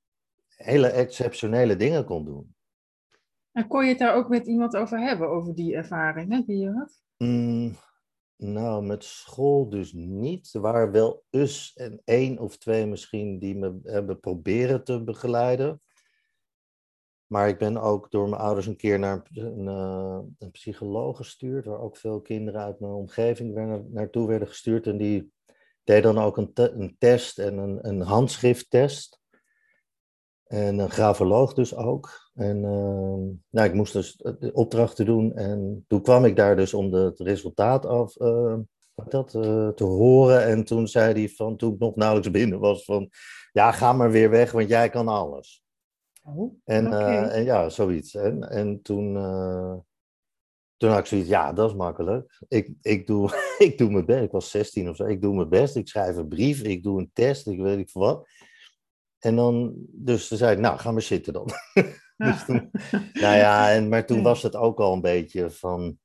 hele 0.49 0.89
exceptionele 0.89 1.77
dingen 1.77 2.05
kon 2.05 2.25
doen. 2.25 2.54
En 3.55 3.67
kon 3.67 3.83
je 3.83 3.89
het 3.89 3.99
daar 3.99 4.15
ook 4.15 4.29
met 4.29 4.47
iemand 4.47 4.77
over 4.77 5.01
hebben, 5.01 5.29
over 5.29 5.55
die 5.55 5.75
ervaringen 5.75 6.45
die 6.47 6.59
je 6.59 6.71
had? 6.71 7.03
Mm, 7.17 7.77
nou, 8.37 8.85
met 8.87 9.05
school 9.05 9.69
dus 9.69 9.93
niet. 9.93 10.55
Er 10.55 10.61
waren 10.61 10.91
wel 10.91 11.25
us 11.31 11.73
en 11.75 12.01
één 12.05 12.39
of 12.39 12.57
twee 12.57 12.87
misschien 12.87 13.39
die 13.39 13.57
me 13.57 13.81
hebben 13.83 14.21
proberen 14.21 14.85
te 14.85 15.05
begeleiden. 15.05 15.81
Maar 17.27 17.49
ik 17.49 17.59
ben 17.59 17.77
ook 17.77 18.11
door 18.11 18.29
mijn 18.29 18.43
ouders 18.43 18.67
een 18.67 18.77
keer 18.77 18.99
naar 18.99 19.27
een, 19.33 19.67
een 20.39 20.51
psycholoog 20.51 21.17
gestuurd, 21.17 21.65
waar 21.65 21.81
ook 21.81 21.97
veel 21.97 22.21
kinderen 22.21 22.61
uit 22.61 22.81
mijn 22.81 22.93
omgeving 22.93 23.55
werden, 23.55 23.89
naartoe 23.93 24.29
werden 24.29 24.49
gestuurd. 24.49 24.87
En 24.87 24.97
die 24.97 25.33
deed 25.85 26.03
dan 26.03 26.19
ook 26.19 26.37
een, 26.37 26.51
een 26.55 26.97
test 26.99 27.39
en 27.39 27.59
een, 27.59 27.89
een 27.89 28.01
handschrifttest. 28.01 29.23
En 30.55 30.79
een 30.79 30.91
gravoloog 30.91 31.55
dus 31.55 31.77
ook. 31.77 32.31
En 32.35 32.57
uh, 32.57 33.37
nou, 33.51 33.69
ik 33.69 33.75
moest 33.75 33.93
dus 33.93 34.17
de 34.17 34.53
opdrachten 34.53 35.07
doen. 35.07 35.35
En 35.35 35.85
toen 35.89 36.03
kwam 36.03 36.25
ik 36.25 36.37
daar 36.37 36.57
dus 36.57 36.75
om 36.75 36.91
de, 36.91 36.97
het 36.97 37.21
resultaat 37.21 37.87
af 37.87 38.21
uh, 38.21 38.57
dat, 39.09 39.35
uh, 39.35 39.69
te 39.69 39.85
horen. 39.85 40.45
En 40.45 40.65
toen 40.65 40.89
zei 40.89 41.13
hij 41.13 41.29
van, 41.29 41.57
toen 41.57 41.73
ik 41.73 41.79
nog 41.79 41.97
nauwelijks 41.97 42.31
binnen 42.31 42.59
was, 42.59 42.85
van 42.85 43.11
ja, 43.53 43.73
ga 43.73 43.93
maar 43.93 44.11
weer 44.11 44.31
weg, 44.31 44.53
want 44.53 44.69
jij 44.69 44.89
kan 44.89 45.09
alles. 45.09 45.65
Oh, 46.23 46.55
En, 46.65 46.87
oké. 46.87 46.97
en 46.97 47.45
ja, 47.45 47.69
zoiets. 47.69 48.15
En, 48.15 48.51
en 48.51 48.83
toen, 48.83 49.15
toen 50.77 50.91
had 50.91 50.99
ik 50.99 51.07
zoiets, 51.07 51.29
ja, 51.29 51.53
dat 51.53 51.71
is 51.71 51.77
makkelijk. 51.77 52.39
Ik, 52.49 52.75
ik, 52.83 53.07
doe, 53.07 53.31
ik 53.59 53.79
doe 53.79 53.91
mijn 53.91 54.07
best. 54.07 54.23
Ik 54.23 54.31
was 54.31 54.51
16 54.51 54.89
of 54.89 54.97
zo. 54.97 55.05
Ik 55.05 55.23
doe 55.23 55.35
mijn 55.35 55.49
best. 55.49 55.77
Ik 55.77 55.89
schrijf 55.89 56.17
een 56.17 56.29
brief. 56.29 56.63
Ik 56.63 56.83
doe 56.83 57.01
een 57.01 57.11
test. 57.13 57.47
Ik 57.47 57.61
weet 57.61 57.77
niet 57.77 57.93
wat. 57.93 58.29
En 59.25 59.37
dan, 59.37 59.75
dus 59.93 60.29
ze 60.29 60.37
zei, 60.37 60.57
nou, 60.57 60.79
ga 60.79 60.91
maar 60.91 61.03
zitten 61.03 61.33
dan. 61.33 61.49
dus 62.27 62.45
toen, 62.45 62.71
nou 63.23 63.37
ja, 63.37 63.71
en, 63.71 63.89
maar 63.89 64.07
toen 64.07 64.23
was 64.23 64.43
het 64.43 64.57
ook 64.57 64.81
al 64.81 64.93
een 64.93 65.01
beetje 65.01 65.51
van, 65.51 65.99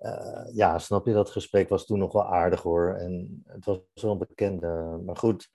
uh, 0.00 0.46
ja, 0.52 0.78
snap 0.78 1.06
je, 1.06 1.12
dat 1.12 1.30
gesprek 1.30 1.68
was 1.68 1.86
toen 1.86 1.98
nog 1.98 2.12
wel 2.12 2.32
aardig 2.32 2.62
hoor. 2.62 2.94
En 2.94 3.42
het 3.46 3.64
was 3.64 3.78
wel 3.94 4.12
een 4.12 4.18
bekende, 4.18 5.00
maar 5.04 5.16
goed. 5.16 5.52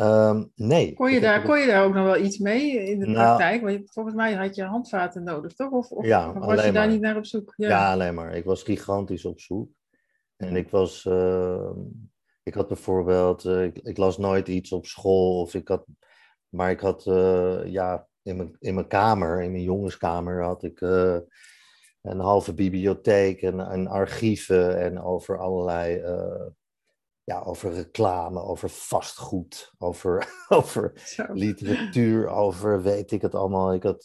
Um, 0.00 0.52
nee. 0.54 0.92
Kon 0.92 1.10
je, 1.10 1.20
daar, 1.20 1.42
kon 1.42 1.58
je 1.58 1.66
daar 1.66 1.84
ook 1.84 1.94
nog 1.94 2.04
wel 2.04 2.24
iets 2.24 2.38
mee 2.38 2.90
in 2.90 2.98
de 2.98 3.06
Nou, 3.06 3.16
praktijk? 3.16 3.62
Want 3.62 3.92
volgens 3.92 4.14
mij 4.14 4.34
had 4.34 4.54
je 4.54 4.64
handvaten 4.64 5.22
nodig, 5.22 5.52
toch? 5.52 5.70
Of, 5.70 5.90
of 5.90 6.04
Ja, 6.04 6.28
of 6.28 6.44
was 6.44 6.64
je 6.64 6.72
daar 6.72 6.72
maar. 6.72 6.88
niet 6.88 7.00
naar 7.00 7.16
op 7.16 7.26
zoek? 7.26 7.52
Ja. 7.56 7.92
alleen 7.92 8.14
maar. 8.14 8.36
Ik 8.36 8.44
was 8.44 8.62
gigantisch 8.62 9.24
op 9.24 9.40
zoek. 9.40 9.70
En 10.36 10.56
ik 10.56 10.70
was, 10.70 11.04
uh, 11.04 11.70
ik 12.44 12.54
had 12.54 12.68
bijvoorbeeld, 12.68 13.44
uh, 13.44 13.64
ik, 13.64 13.78
ik, 13.78 13.96
las 13.96 14.18
nooit 14.18 14.48
iets 14.48 14.72
op 14.72 14.86
school, 14.86 15.40
of 15.40 15.54
ik 15.54 15.68
had, 15.68 15.86
maar 16.48 16.70
ik 16.70 16.80
had, 16.80 17.06
uh, 17.06 17.66
ja, 17.66 18.08
in 18.22 18.36
mijn, 18.36 18.56
in 18.58 18.74
mijn 18.74 18.86
kamer, 18.86 19.42
in 19.42 19.50
mijn 19.50 19.62
jongenskamer, 19.62 20.42
had 20.42 20.62
ik 20.62 20.80
uh, 20.80 21.18
een 22.02 22.20
halve 22.20 22.54
bibliotheek 22.54 23.42
en, 23.42 23.60
en 23.60 23.86
archieven 23.86 24.80
en 24.80 25.00
over 25.00 25.38
allerlei, 25.38 26.02
ja, 27.24 27.40
over 27.40 27.72
reclame, 27.72 28.40
over 28.40 28.70
vastgoed, 28.70 29.72
over, 29.78 30.28
over 30.48 30.92
Zo. 31.04 31.24
literatuur, 31.32 32.28
over 32.28 32.82
weet 32.82 33.10
ik 33.10 33.22
het 33.22 33.34
allemaal. 33.34 33.74
Ik 33.74 33.82
had 33.82 34.04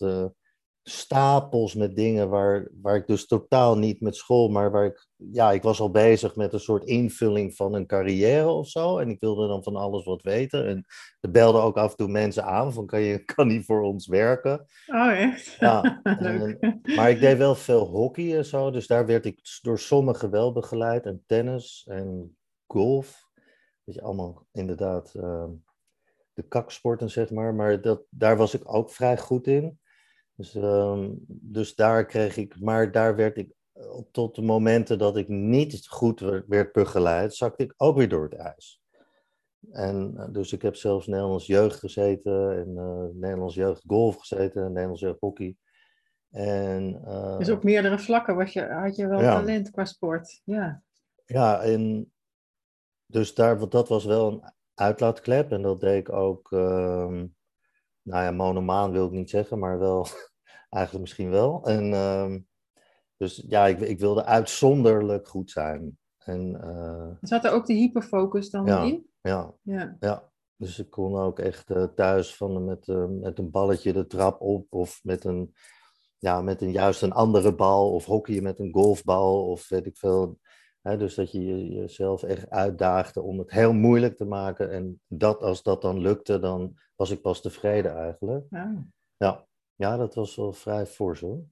stapels 0.89 1.73
met 1.73 1.95
dingen 1.95 2.29
waar, 2.29 2.67
waar 2.81 2.95
ik 2.95 3.07
dus 3.07 3.27
totaal 3.27 3.77
niet 3.77 4.01
met 4.01 4.15
school, 4.15 4.49
maar 4.49 4.71
waar 4.71 4.85
ik, 4.85 5.07
ja, 5.15 5.51
ik 5.51 5.61
was 5.61 5.79
al 5.79 5.91
bezig 5.91 6.35
met 6.35 6.53
een 6.53 6.59
soort 6.59 6.85
invulling 6.85 7.55
van 7.55 7.73
een 7.73 7.87
carrière 7.87 8.47
of 8.47 8.67
zo. 8.67 8.97
En 8.97 9.09
ik 9.09 9.19
wilde 9.19 9.47
dan 9.47 9.63
van 9.63 9.75
alles 9.75 10.05
wat 10.05 10.21
weten. 10.21 10.67
En 10.67 10.85
er 11.19 11.31
belden 11.31 11.61
ook 11.61 11.77
af 11.77 11.91
en 11.91 11.97
toe 11.97 12.07
mensen 12.07 12.43
aan 12.43 12.73
van, 12.73 12.85
kan 12.85 13.01
je 13.01 13.25
kan 13.25 13.47
niet 13.47 13.65
voor 13.65 13.81
ons 13.81 14.07
werken? 14.07 14.65
Oh, 14.87 15.11
echt? 15.11 15.55
Ja, 15.59 15.99
en, 16.03 16.59
maar 16.95 17.09
ik 17.09 17.19
deed 17.19 17.37
wel 17.37 17.55
veel 17.55 17.85
hockey 17.85 18.37
en 18.37 18.45
zo, 18.45 18.71
dus 18.71 18.87
daar 18.87 19.05
werd 19.05 19.25
ik 19.25 19.39
door 19.61 19.79
sommigen 19.79 20.29
wel 20.29 20.51
begeleid. 20.51 21.05
En 21.05 21.23
tennis 21.25 21.85
en 21.89 22.37
golf. 22.67 23.27
Weet 23.83 23.95
je, 23.95 24.01
allemaal 24.01 24.47
inderdaad 24.51 25.13
uh, 25.15 25.45
de 26.33 26.47
kaksporten, 26.47 27.09
zeg 27.09 27.29
maar. 27.29 27.53
Maar 27.53 27.81
dat, 27.81 28.01
daar 28.09 28.37
was 28.37 28.53
ik 28.53 28.73
ook 28.73 28.91
vrij 28.91 29.17
goed 29.17 29.47
in. 29.47 29.78
Dus, 30.39 30.55
um, 30.55 31.25
dus 31.27 31.75
daar 31.75 32.05
kreeg 32.05 32.37
ik, 32.37 32.59
maar 32.59 32.91
daar 32.91 33.15
werd 33.15 33.37
ik 33.37 33.53
tot 34.11 34.35
de 34.35 34.41
momenten 34.41 34.97
dat 34.97 35.17
ik 35.17 35.27
niet 35.27 35.87
goed 35.87 36.19
werd 36.47 36.71
begeleid, 36.71 37.35
zakte 37.35 37.63
ik 37.63 37.73
ook 37.77 37.97
weer 37.97 38.09
door 38.09 38.23
het 38.23 38.33
ijs. 38.33 38.81
En 39.71 40.13
uh, 40.17 40.25
dus 40.31 40.53
ik 40.53 40.61
heb 40.61 40.75
zelfs 40.75 41.07
Nederlands 41.07 41.45
jeugd 41.45 41.79
gezeten 41.79 42.57
en 42.59 42.69
uh, 42.69 43.21
Nederlands 43.21 43.55
jeugd 43.55 43.83
golf 43.87 44.17
gezeten 44.17 44.63
en 44.63 44.71
Nederlands 44.71 45.01
jeugd 45.01 45.19
hockey. 45.19 45.55
En, 46.29 47.01
uh, 47.05 47.37
dus 47.37 47.49
op 47.49 47.63
meerdere 47.63 47.99
vlakken 47.99 48.35
was 48.35 48.53
je, 48.53 48.65
had 48.65 48.95
je 48.95 49.07
wel 49.07 49.21
ja. 49.21 49.39
talent 49.39 49.71
qua 49.71 49.85
sport. 49.85 50.41
Ja. 50.43 50.83
Ja, 51.25 51.61
en 51.61 52.13
dus 53.05 53.33
daar, 53.33 53.69
dat 53.69 53.87
was 53.87 54.05
wel 54.05 54.31
een 54.31 54.53
uitlaatklep 54.73 55.51
en 55.51 55.61
dat 55.61 55.79
deed 55.79 56.07
ik 56.07 56.11
ook, 56.11 56.51
um, 56.51 57.35
nou 58.01 58.23
ja, 58.23 58.31
monomaan 58.31 58.91
wil 58.91 59.05
ik 59.05 59.11
niet 59.11 59.29
zeggen, 59.29 59.59
maar 59.59 59.79
wel, 59.79 60.07
eigenlijk 60.69 61.03
misschien 61.05 61.29
wel. 61.29 61.63
En 61.63 61.93
um, 61.93 62.47
dus 63.17 63.43
ja, 63.47 63.67
ik, 63.67 63.79
ik, 63.79 63.99
wilde 63.99 64.25
uitzonderlijk 64.25 65.27
goed 65.27 65.51
zijn. 65.51 65.97
En, 66.17 66.61
uh, 66.63 67.07
Zat 67.21 67.45
er 67.45 67.51
ook 67.51 67.65
de 67.65 67.73
hyperfocus 67.73 68.49
dan 68.49 68.65
ja, 68.65 68.83
in? 68.83 69.09
Ja, 69.21 69.53
ja. 69.61 69.97
ja. 69.99 70.31
Dus 70.55 70.79
ik 70.79 70.89
kon 70.89 71.15
ook 71.15 71.39
echt 71.39 71.69
uh, 71.69 71.83
thuis 71.83 72.35
van, 72.35 72.65
met, 72.65 72.87
uh, 72.87 73.05
met 73.05 73.39
een 73.39 73.51
balletje 73.51 73.93
de 73.93 74.07
trap 74.07 74.41
op 74.41 74.73
of 74.73 74.99
met 75.03 75.23
een, 75.23 75.53
ja, 76.17 76.41
met 76.41 76.61
een 76.61 76.71
juist 76.71 77.01
een 77.01 77.11
andere 77.11 77.55
bal 77.55 77.93
of 77.93 78.05
hockeyen 78.05 78.43
met 78.43 78.59
een 78.59 78.73
golfbal 78.73 79.49
of 79.49 79.69
weet 79.69 79.85
ik 79.85 79.97
veel. 79.97 80.39
Hè, 80.81 80.97
dus 80.97 81.15
dat 81.15 81.31
je 81.31 81.67
jezelf 81.67 82.23
echt 82.23 82.49
uitdaagde 82.49 83.21
om 83.21 83.39
het 83.39 83.51
heel 83.51 83.73
moeilijk 83.73 84.17
te 84.17 84.25
maken. 84.25 84.71
En 84.71 85.01
dat, 85.07 85.41
als 85.41 85.63
dat 85.63 85.81
dan 85.81 85.99
lukte, 85.99 86.39
dan 86.39 86.73
was 86.95 87.11
ik 87.11 87.21
pas 87.21 87.41
tevreden 87.41 87.95
eigenlijk. 87.95 88.45
Ja. 88.49 88.85
Ja, 89.17 89.47
ja 89.79 89.97
dat 89.97 90.15
was 90.15 90.35
wel 90.35 90.53
vrij 90.53 90.85
fors 90.85 91.19
hoor. 91.19 91.43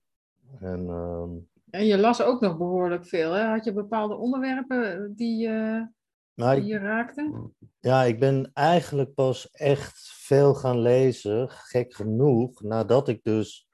En, 0.60 0.86
uh, 0.86 1.24
en 1.69 1.86
je 1.86 1.98
las 1.98 2.22
ook 2.22 2.41
nog 2.41 2.57
behoorlijk 2.57 3.05
veel. 3.05 3.31
Hè? 3.31 3.43
Had 3.43 3.65
je 3.65 3.74
bepaalde 3.74 4.15
onderwerpen 4.15 5.13
die, 5.15 5.48
uh, 5.48 5.81
nou, 6.34 6.60
die 6.60 6.69
je 6.69 6.77
raakte? 6.77 7.50
Ja, 7.79 8.03
ik 8.03 8.19
ben 8.19 8.51
eigenlijk 8.53 9.13
pas 9.13 9.51
echt 9.51 10.12
veel 10.13 10.53
gaan 10.53 10.79
lezen, 10.79 11.50
gek 11.50 11.93
genoeg, 11.93 12.62
nadat 12.62 13.07
ik 13.07 13.24
dus 13.24 13.67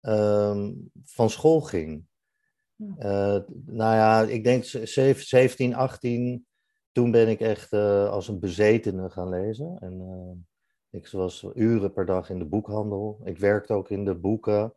um, 0.00 0.90
van 1.04 1.30
school 1.30 1.60
ging. 1.60 2.06
Uh, 2.76 3.38
nou 3.66 3.94
ja, 3.94 4.22
ik 4.22 4.44
denk 4.44 4.64
17, 4.64 5.74
18, 5.74 6.46
toen 6.92 7.10
ben 7.10 7.28
ik 7.28 7.40
echt 7.40 7.72
uh, 7.72 8.08
als 8.08 8.28
een 8.28 8.40
bezetene 8.40 9.10
gaan 9.10 9.28
lezen. 9.28 9.76
En 9.80 9.92
uh, 9.92 10.53
ik 10.94 11.08
was 11.08 11.46
uren 11.54 11.92
per 11.92 12.06
dag 12.06 12.30
in 12.30 12.38
de 12.38 12.44
boekhandel. 12.44 13.20
Ik 13.24 13.38
werkte 13.38 13.72
ook 13.72 13.90
in 13.90 14.04
de 14.04 14.14
boeken. 14.14 14.74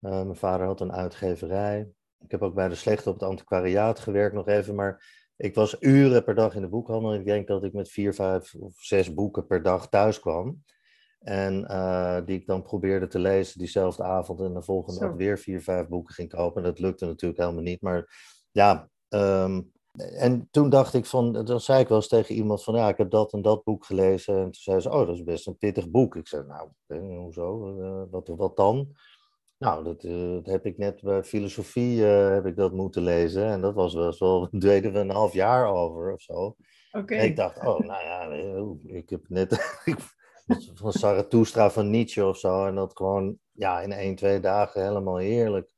Uh, 0.00 0.10
mijn 0.10 0.36
vader 0.36 0.66
had 0.66 0.80
een 0.80 0.92
uitgeverij. 0.92 1.88
Ik 2.18 2.30
heb 2.30 2.42
ook 2.42 2.54
bij 2.54 2.68
de 2.68 2.74
Slechte 2.74 3.08
op 3.08 3.14
het 3.14 3.28
antiquariaat 3.28 3.98
gewerkt 3.98 4.34
nog 4.34 4.48
even, 4.48 4.74
maar 4.74 5.20
ik 5.36 5.54
was 5.54 5.76
uren 5.80 6.24
per 6.24 6.34
dag 6.34 6.54
in 6.54 6.62
de 6.62 6.68
boekhandel. 6.68 7.14
Ik 7.14 7.24
denk 7.24 7.46
dat 7.46 7.64
ik 7.64 7.72
met 7.72 7.90
vier, 7.90 8.14
vijf 8.14 8.54
of 8.54 8.74
zes 8.76 9.14
boeken 9.14 9.46
per 9.46 9.62
dag 9.62 9.88
thuis 9.88 10.20
kwam. 10.20 10.62
En 11.18 11.64
uh, 11.70 12.20
die 12.24 12.38
ik 12.38 12.46
dan 12.46 12.62
probeerde 12.62 13.06
te 13.06 13.18
lezen 13.18 13.58
diezelfde 13.58 14.02
avond. 14.02 14.40
En 14.40 14.54
de 14.54 14.62
volgende 14.62 15.00
dag 15.00 15.12
weer 15.12 15.38
vier, 15.38 15.62
vijf 15.62 15.88
boeken 15.88 16.14
ging 16.14 16.28
kopen. 16.28 16.62
En 16.62 16.68
dat 16.68 16.78
lukte 16.78 17.06
natuurlijk 17.06 17.40
helemaal 17.40 17.62
niet. 17.62 17.80
Maar 17.80 18.14
ja, 18.50 18.88
um, 19.08 19.72
en 19.92 20.48
toen 20.50 20.70
dacht 20.70 20.94
ik 20.94 21.06
van, 21.06 21.32
dan 21.44 21.60
zei 21.60 21.80
ik 21.80 21.88
wel 21.88 21.96
eens 21.96 22.08
tegen 22.08 22.34
iemand 22.34 22.64
van, 22.64 22.74
ja, 22.74 22.88
ik 22.88 22.96
heb 22.96 23.10
dat 23.10 23.32
en 23.32 23.42
dat 23.42 23.64
boek 23.64 23.84
gelezen. 23.84 24.36
En 24.36 24.42
toen 24.42 24.54
zei 24.54 24.80
ze, 24.80 24.90
oh, 24.90 25.06
dat 25.06 25.16
is 25.16 25.24
best 25.24 25.46
een 25.46 25.56
pittig 25.56 25.90
boek. 25.90 26.16
Ik 26.16 26.28
zei, 26.28 26.44
nou, 26.46 26.68
hoezo? 27.16 27.78
Uh, 27.80 28.02
wat, 28.10 28.28
wat 28.28 28.56
dan? 28.56 28.96
Nou, 29.58 29.84
dat, 29.84 30.04
uh, 30.04 30.32
dat, 30.32 30.46
heb 30.46 30.66
ik 30.66 30.78
net 30.78 31.02
bij 31.02 31.24
filosofie 31.24 31.98
uh, 31.98 32.28
heb 32.28 32.46
ik 32.46 32.56
dat 32.56 32.72
moeten 32.72 33.02
lezen. 33.02 33.46
En 33.46 33.60
dat 33.60 33.74
was 33.74 33.94
wel 33.94 34.12
zo, 34.12 34.48
deden 34.50 34.92
we 34.92 34.98
een 34.98 35.10
half 35.10 35.32
jaar 35.32 35.66
over 35.66 36.12
of 36.12 36.20
zo. 36.20 36.56
Okay. 36.92 37.18
En 37.18 37.24
ik 37.24 37.36
dacht, 37.36 37.58
oh, 37.58 37.78
nou 37.78 38.02
ja, 38.02 38.30
ik 38.82 39.10
heb 39.10 39.28
net... 39.28 39.60
van 40.74 40.92
Zarathustra 40.92 41.70
van 41.70 41.90
Nietzsche 41.90 42.26
of 42.26 42.38
zo. 42.38 42.66
En 42.66 42.74
dat 42.74 42.96
gewoon 42.96 43.38
ja, 43.52 43.80
in 43.80 43.92
één, 43.92 44.14
twee 44.14 44.40
dagen 44.40 44.82
helemaal 44.82 45.16
heerlijk 45.16 45.71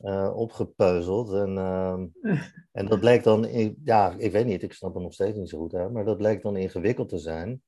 uh, 0.00 0.32
opgepeuzeld. 0.36 1.32
En, 1.32 1.54
uh, 1.56 1.98
en 2.78 2.86
dat 2.86 3.00
bleek 3.00 3.22
dan, 3.22 3.48
ja, 3.84 4.14
ik 4.18 4.32
weet 4.32 4.46
niet, 4.46 4.62
ik 4.62 4.72
snap 4.72 4.94
het 4.94 5.02
nog 5.02 5.12
steeds 5.12 5.36
niet 5.36 5.48
zo 5.48 5.58
goed, 5.58 5.72
hè, 5.72 5.90
maar 5.90 6.04
dat 6.04 6.16
bleek 6.16 6.42
dan 6.42 6.56
ingewikkeld 6.56 7.08
te 7.08 7.18
zijn. 7.18 7.62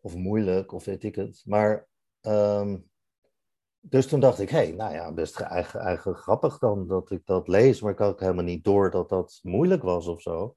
Of 0.00 0.14
moeilijk, 0.14 0.72
of 0.72 0.84
weet 0.84 1.04
ik 1.04 1.14
het. 1.14 1.42
Maar, 1.46 1.88
um, 2.20 2.90
dus 3.80 4.06
toen 4.06 4.20
dacht 4.20 4.38
ik, 4.38 4.50
hé, 4.50 4.56
hey, 4.56 4.70
nou 4.70 4.92
ja, 4.92 5.12
best 5.12 5.40
eigenlijk, 5.40 5.86
eigenlijk 5.86 6.18
grappig 6.18 6.58
dan 6.58 6.86
dat 6.86 7.10
ik 7.10 7.26
dat 7.26 7.48
lees, 7.48 7.80
maar 7.80 7.92
ik 7.92 7.98
had 7.98 8.20
helemaal 8.20 8.44
niet 8.44 8.64
door 8.64 8.90
dat 8.90 9.08
dat 9.08 9.38
moeilijk 9.42 9.82
was 9.82 10.06
of 10.06 10.20
zo. 10.22 10.56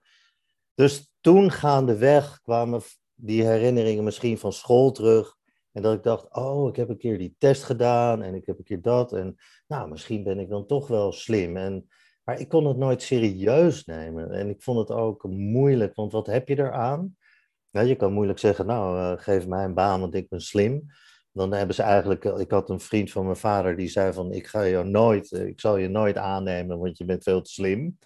Dus 0.75 1.13
toen 1.21 1.51
gaandeweg 1.51 2.41
kwamen 2.41 2.81
die 3.13 3.43
herinneringen 3.43 4.03
misschien 4.03 4.37
van 4.37 4.53
school 4.53 4.91
terug. 4.91 5.35
En 5.73 5.81
dat 5.81 5.93
ik 5.93 6.03
dacht, 6.03 6.35
oh, 6.35 6.69
ik 6.69 6.75
heb 6.75 6.89
een 6.89 6.97
keer 6.97 7.17
die 7.17 7.35
test 7.37 7.63
gedaan 7.63 8.21
en 8.21 8.35
ik 8.35 8.45
heb 8.45 8.57
een 8.57 8.63
keer 8.63 8.81
dat. 8.81 9.13
En 9.13 9.35
nou, 9.67 9.89
misschien 9.89 10.23
ben 10.23 10.39
ik 10.39 10.49
dan 10.49 10.65
toch 10.65 10.87
wel 10.87 11.11
slim. 11.11 11.57
En, 11.57 11.87
maar 12.23 12.39
ik 12.39 12.49
kon 12.49 12.65
het 12.67 12.77
nooit 12.77 13.01
serieus 13.01 13.85
nemen. 13.85 14.31
En 14.31 14.49
ik 14.49 14.61
vond 14.61 14.79
het 14.79 14.97
ook 14.97 15.23
moeilijk, 15.27 15.95
want 15.95 16.11
wat 16.11 16.27
heb 16.27 16.47
je 16.47 16.57
eraan? 16.57 17.17
Ja, 17.69 17.81
je 17.81 17.95
kan 17.95 18.13
moeilijk 18.13 18.39
zeggen, 18.39 18.65
nou, 18.65 18.97
uh, 18.97 19.21
geef 19.21 19.47
mij 19.47 19.63
een 19.63 19.73
baan, 19.73 19.99
want 19.99 20.13
ik 20.13 20.29
ben 20.29 20.41
slim. 20.41 20.83
Dan 21.31 21.53
hebben 21.53 21.75
ze 21.75 21.81
eigenlijk, 21.81 22.23
ik 22.23 22.51
had 22.51 22.69
een 22.69 22.79
vriend 22.79 23.11
van 23.11 23.23
mijn 23.23 23.35
vader 23.35 23.77
die 23.77 23.87
zei 23.87 24.13
van, 24.13 24.31
ik 24.31 24.47
ga 24.47 24.61
je 24.61 24.83
nooit, 24.83 25.31
ik 25.31 25.59
zal 25.59 25.77
je 25.77 25.87
nooit 25.87 26.17
aannemen, 26.17 26.79
want 26.79 26.97
je 26.97 27.05
bent 27.05 27.23
veel 27.23 27.41
te 27.41 27.51
slim. 27.51 27.97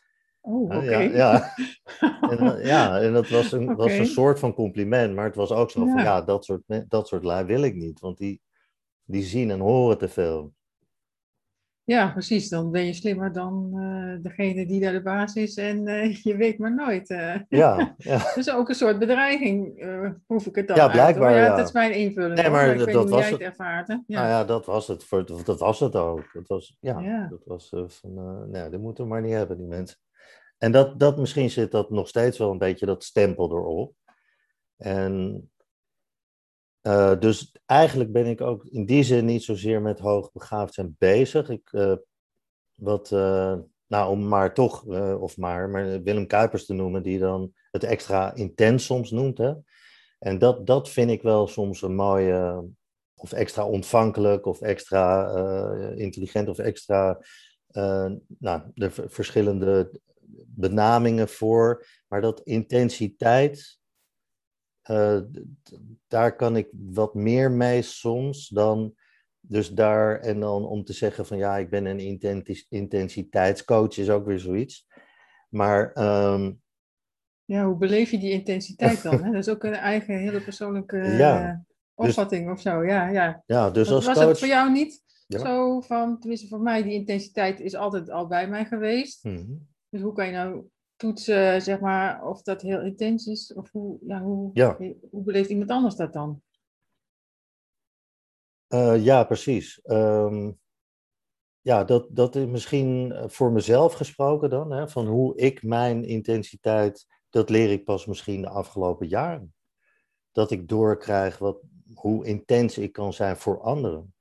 Oh, 0.47 0.61
oké. 0.61 0.97
Ja, 0.97 0.99
ja. 0.99 1.53
En, 2.29 2.65
ja, 2.65 2.99
en 2.99 3.13
dat 3.13 3.29
was 3.29 3.51
een, 3.51 3.75
was 3.75 3.91
een 3.91 4.05
soort 4.05 4.39
van 4.39 4.53
compliment, 4.53 5.15
maar 5.15 5.25
het 5.25 5.35
was 5.35 5.51
ook 5.51 5.71
zo 5.71 5.85
van, 5.85 6.03
ja, 6.03 6.21
dat 6.21 6.45
soort, 6.45 6.61
dat 6.87 7.07
soort 7.07 7.23
lui 7.23 7.45
wil 7.45 7.61
ik 7.61 7.75
niet, 7.75 7.99
want 7.99 8.17
die, 8.17 8.41
die 9.03 9.23
zien 9.23 9.51
en 9.51 9.59
horen 9.59 9.97
te 9.97 10.07
veel. 10.07 10.53
Ja, 11.83 12.11
precies. 12.11 12.49
Dan 12.49 12.71
ben 12.71 12.85
je 12.85 12.93
slimmer 12.93 13.33
dan 13.33 13.71
uh, 13.75 14.23
degene 14.23 14.65
die 14.65 14.81
daar 14.81 14.91
de 14.91 15.01
baas 15.01 15.35
is 15.35 15.55
en 15.55 15.87
uh, 15.87 16.15
je 16.23 16.35
weet 16.35 16.57
maar 16.57 16.75
nooit. 16.75 17.09
Uh. 17.09 17.35
Ja, 17.49 17.93
ja. 17.97 18.31
dus 18.35 18.51
ook 18.51 18.69
een 18.69 18.75
soort 18.75 18.99
bedreiging, 18.99 19.85
hoef 20.25 20.45
ik 20.45 20.55
het 20.55 20.67
dan 20.67 20.75
Ja, 20.77 20.89
blijkbaar, 20.89 21.33
uit, 21.33 21.47
ja. 21.47 21.55
Dat 21.55 21.67
is 21.67 21.73
mijn 21.73 21.93
invulling. 21.95 22.35
Nee, 22.35 22.49
maar 22.49 22.71
ik 22.71 22.77
dat, 22.77 22.85
weet 22.85 22.95
dat 22.95 23.09
was 23.09 23.21
jij 23.21 23.29
het 23.29 23.41
ervaart. 23.41 23.87
hè? 23.87 23.93
Ja. 23.93 24.19
Nou 24.19 24.27
ja, 24.27 24.43
dat 24.43 24.65
was 24.65 24.87
het, 24.87 25.03
voor, 25.03 25.25
dat 25.43 25.59
was 25.59 25.79
het 25.79 25.95
ook. 25.95 26.29
Het 26.33 26.47
was, 26.47 26.77
ja, 26.79 26.99
Ja. 26.99 27.27
dat 27.29 27.43
was 27.45 27.69
van, 27.87 28.49
nee, 28.51 28.69
dat 28.69 28.81
moeten 28.81 29.03
we 29.03 29.09
maar 29.09 29.21
niet 29.21 29.33
hebben, 29.33 29.57
die 29.57 29.67
mensen. 29.67 29.97
En 30.57 30.71
dat, 30.71 30.99
dat 30.99 31.17
misschien 31.17 31.49
zit 31.49 31.71
dat 31.71 31.89
nog 31.89 32.07
steeds 32.07 32.37
wel 32.37 32.51
een 32.51 32.57
beetje 32.57 32.85
dat 32.85 33.03
stempel 33.03 33.51
erop. 33.51 33.93
En 34.77 35.49
uh, 36.81 37.19
dus 37.19 37.55
eigenlijk 37.65 38.11
ben 38.11 38.25
ik 38.25 38.41
ook 38.41 38.65
in 38.65 38.85
die 38.85 39.03
zin 39.03 39.25
niet 39.25 39.43
zozeer 39.43 39.81
met 39.81 39.99
hoogbegaafd 39.99 40.73
zijn 40.73 40.95
bezig. 40.97 41.49
Ik, 41.49 41.71
uh, 41.71 41.95
wat, 42.75 43.11
uh, 43.11 43.55
nou, 43.87 44.09
om 44.09 44.27
maar 44.27 44.53
toch, 44.53 44.85
of 45.19 45.37
maar, 45.37 45.69
maar 45.69 46.01
Willem 46.01 46.27
Kuipers 46.27 46.65
te 46.65 46.73
noemen, 46.73 47.03
die 47.03 47.19
dan 47.19 47.53
het 47.71 47.83
extra 47.83 48.33
intens 48.33 48.85
soms 48.85 49.11
noemt. 49.11 49.37
Hè? 49.37 49.53
En 50.19 50.39
dat, 50.39 50.67
dat 50.67 50.89
vind 50.89 51.11
ik 51.11 51.21
wel 51.21 51.47
soms 51.47 51.81
een 51.81 51.95
mooie, 51.95 52.65
of 53.15 53.31
extra 53.31 53.65
ontvankelijk, 53.65 54.45
of 54.45 54.61
extra 54.61 55.31
intelligent, 55.95 56.47
of 56.47 56.57
extra, 56.57 57.19
nou, 58.39 58.61
de 58.73 58.89
verschillende 58.91 59.91
benamingen 60.47 61.29
voor. 61.29 61.85
Maar 62.07 62.21
dat 62.21 62.41
intensiteit, 62.41 63.79
uh, 64.91 65.21
daar 66.07 66.35
kan 66.35 66.55
ik 66.55 66.69
wat 66.71 67.13
meer 67.13 67.51
mee 67.51 67.81
soms 67.81 68.47
dan. 68.47 68.95
Dus 69.39 69.69
daar 69.69 70.19
en 70.19 70.39
dan 70.39 70.65
om 70.65 70.83
te 70.83 70.93
zeggen 70.93 71.25
van 71.25 71.37
ja, 71.37 71.57
ik 71.57 71.69
ben 71.69 71.85
een 71.85 72.19
intensiteitscoach 72.69 73.97
is 73.97 74.09
ook 74.09 74.25
weer 74.25 74.39
zoiets. 74.39 74.87
Maar. 75.49 75.97
Um, 76.33 76.61
ja, 77.45 77.65
hoe 77.65 77.77
beleef 77.77 78.11
je 78.11 78.17
die 78.17 78.31
intensiteit 78.31 79.03
dan? 79.03 79.23
Hè? 79.23 79.31
Dat 79.31 79.47
is 79.47 79.49
ook 79.49 79.63
een 79.63 79.73
eigen 79.73 80.17
hele 80.17 80.41
persoonlijke 80.41 80.97
ja, 80.97 81.65
opvatting 81.93 82.43
dus, 82.45 82.53
of 82.53 82.61
zo. 82.61 82.83
Ja, 82.83 83.07
ja. 83.07 83.43
ja 83.45 83.69
dus 83.69 83.91
als 83.91 84.05
was 84.05 84.15
coach... 84.15 84.27
het 84.27 84.39
voor 84.39 84.47
jou 84.47 84.71
niet 84.71 85.03
Ja. 85.27 85.39
zo 85.39 85.81
van, 85.81 86.19
tenminste 86.19 86.47
voor 86.47 86.61
mij, 86.61 86.83
die 86.83 86.93
intensiteit 86.93 87.59
is 87.59 87.75
altijd 87.75 88.09
al 88.09 88.27
bij 88.27 88.47
mij 88.47 88.65
geweest. 88.65 89.23
Mhm. 89.23 89.53
Dus 89.89 90.01
hoe 90.01 90.13
kan 90.13 90.25
je 90.25 90.31
nou 90.31 90.69
toetsen, 90.95 91.61
zeg 91.61 91.79
maar, 91.79 92.25
of 92.25 92.41
dat 92.41 92.61
heel 92.61 92.81
intens 92.81 93.27
is? 93.27 93.53
Of 93.53 93.71
hoe, 93.71 93.99
ja, 94.07 94.21
hoe, 94.21 94.49
Ja. 94.53 94.77
hoe 95.11 95.23
beleeft 95.23 95.49
iemand 95.49 95.69
anders 95.69 95.95
dat 95.95 96.13
dan? 96.13 96.41
Uh, 98.73 99.03
ja, 99.03 99.23
precies. 99.23 99.81
Ehm, 99.81 100.51
ja, 101.61 101.83
dat, 101.83 102.07
dat 102.09 102.35
is 102.35 102.45
misschien 102.45 103.11
eh, 103.11 103.23
voor 103.27 103.51
mezelf 103.51 103.93
gesproken 103.93 104.49
dan, 104.49 104.71
hè, 104.71 104.89
van 104.89 105.07
hoe 105.07 105.37
ik 105.37 105.63
mijn 105.63 106.03
intensiteit, 106.03 107.05
dat 107.29 107.49
leer 107.49 107.71
ik 107.71 107.83
pas 107.83 108.05
misschien 108.05 108.41
de 108.41 108.49
afgelopen 108.49 109.07
jaren. 109.07 109.53
Dat 110.31 110.51
ik 110.51 110.67
doorkrijg 110.67 111.37
wat, 111.37 111.61
hoe 111.93 112.25
intens 112.25 112.77
ik 112.77 112.91
kan 112.91 113.13
zijn 113.13 113.37
voor 113.37 113.61
anderen. 113.61 114.13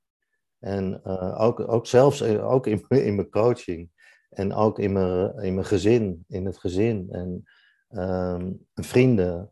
En 0.58 1.00
uh, 1.06 1.40
ook, 1.40 1.68
ook 1.68 1.86
zelfs 1.86 2.22
ook 2.22 2.66
in, 2.66 2.84
in 3.08 3.14
mijn 3.14 3.30
coaching. 3.30 3.90
En 4.30 4.54
ook 4.54 4.78
in 4.78 4.92
mijn, 4.92 5.36
in 5.38 5.54
mijn 5.54 5.66
gezin, 5.66 6.24
in 6.28 6.46
het 6.46 6.58
gezin 6.58 7.08
en 7.10 7.44
um, 7.90 8.66
vrienden. 8.74 9.50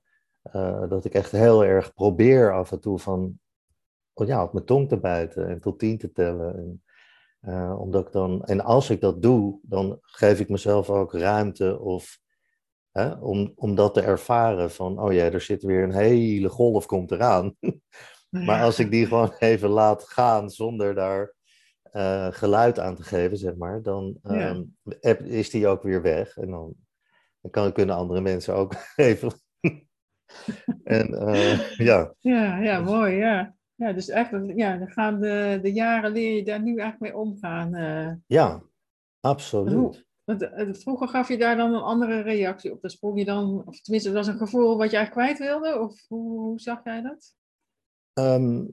Uh, 0.52 0.88
dat 0.88 1.04
ik 1.04 1.14
echt 1.14 1.30
heel 1.30 1.64
erg 1.64 1.94
probeer 1.94 2.52
af 2.52 2.72
en 2.72 2.80
toe 2.80 2.98
van, 2.98 3.38
oh 4.12 4.26
ja, 4.26 4.42
op 4.42 4.52
mijn 4.52 4.64
tong 4.64 4.88
te 4.88 4.98
bijten 4.98 5.48
en 5.48 5.60
tot 5.60 5.78
tien 5.78 5.98
te 5.98 6.12
tellen. 6.12 6.56
En, 6.56 6.82
uh, 7.52 7.80
omdat 7.80 8.06
ik 8.06 8.12
dan, 8.12 8.44
en 8.44 8.60
als 8.60 8.90
ik 8.90 9.00
dat 9.00 9.22
doe, 9.22 9.58
dan 9.62 9.98
geef 10.00 10.40
ik 10.40 10.48
mezelf 10.48 10.90
ook 10.90 11.12
ruimte 11.12 11.78
of, 11.78 12.18
hè, 12.90 13.12
om, 13.12 13.52
om 13.54 13.74
dat 13.74 13.94
te 13.94 14.00
ervaren 14.00 14.70
van, 14.70 15.00
oh 15.00 15.12
ja, 15.12 15.30
er 15.30 15.40
zit 15.40 15.62
weer 15.62 15.82
een 15.82 15.94
hele 15.94 16.48
golf 16.48 16.86
komt 16.86 17.10
eraan. 17.10 17.56
maar 18.46 18.62
als 18.62 18.78
ik 18.78 18.90
die 18.90 19.06
gewoon 19.06 19.34
even 19.38 19.68
laat 19.68 20.02
gaan 20.08 20.50
zonder 20.50 20.94
daar 20.94 21.34
uh, 21.96 22.26
geluid 22.30 22.78
aan 22.78 22.94
te 22.94 23.02
geven, 23.02 23.36
zeg 23.36 23.56
maar, 23.56 23.82
dan 23.82 24.18
um, 24.22 24.76
ja. 25.00 25.18
is 25.18 25.50
die 25.50 25.66
ook 25.66 25.82
weer 25.82 26.02
weg. 26.02 26.36
En 26.36 26.50
dan, 26.50 26.74
dan 27.40 27.50
kan, 27.50 27.72
kunnen 27.72 27.96
andere 27.96 28.20
mensen 28.20 28.54
ook 28.54 28.74
even. 28.96 29.32
en 30.84 31.10
uh, 31.12 31.70
ja. 31.88 32.14
Ja, 32.18 32.58
ja, 32.58 32.80
mooi, 32.80 33.14
ja. 33.14 33.54
Ja, 33.74 33.92
dus 33.92 34.08
eigenlijk, 34.08 34.58
ja, 34.58 34.76
dan 34.76 34.88
gaan 34.90 35.20
de, 35.20 35.58
de 35.62 35.72
jaren 35.72 36.12
leer 36.12 36.36
je 36.36 36.44
daar 36.44 36.62
nu 36.62 36.78
eigenlijk 36.78 37.00
mee 37.00 37.22
omgaan. 37.22 37.74
Uh. 37.74 38.12
Ja, 38.26 38.62
absoluut. 39.20 39.72
Hoe, 39.72 40.04
want, 40.24 40.50
vroeger 40.70 41.08
gaf 41.08 41.28
je 41.28 41.38
daar 41.38 41.56
dan 41.56 41.74
een 41.74 41.82
andere 41.82 42.20
reactie 42.20 42.72
op. 42.72 42.80
Dan 42.80 42.90
sprong 42.90 43.18
je 43.18 43.24
dan, 43.24 43.62
of 43.66 43.80
tenminste, 43.80 44.12
dat 44.12 44.24
was 44.26 44.34
een 44.34 44.46
gevoel 44.46 44.76
wat 44.76 44.90
je 44.90 44.96
eigenlijk 44.96 45.26
kwijt 45.26 45.50
wilde? 45.50 45.80
Of 45.80 46.08
hoe, 46.08 46.38
hoe 46.38 46.60
zag 46.60 46.84
jij 46.84 47.02
dat? 47.02 47.34
Um, 48.20 48.68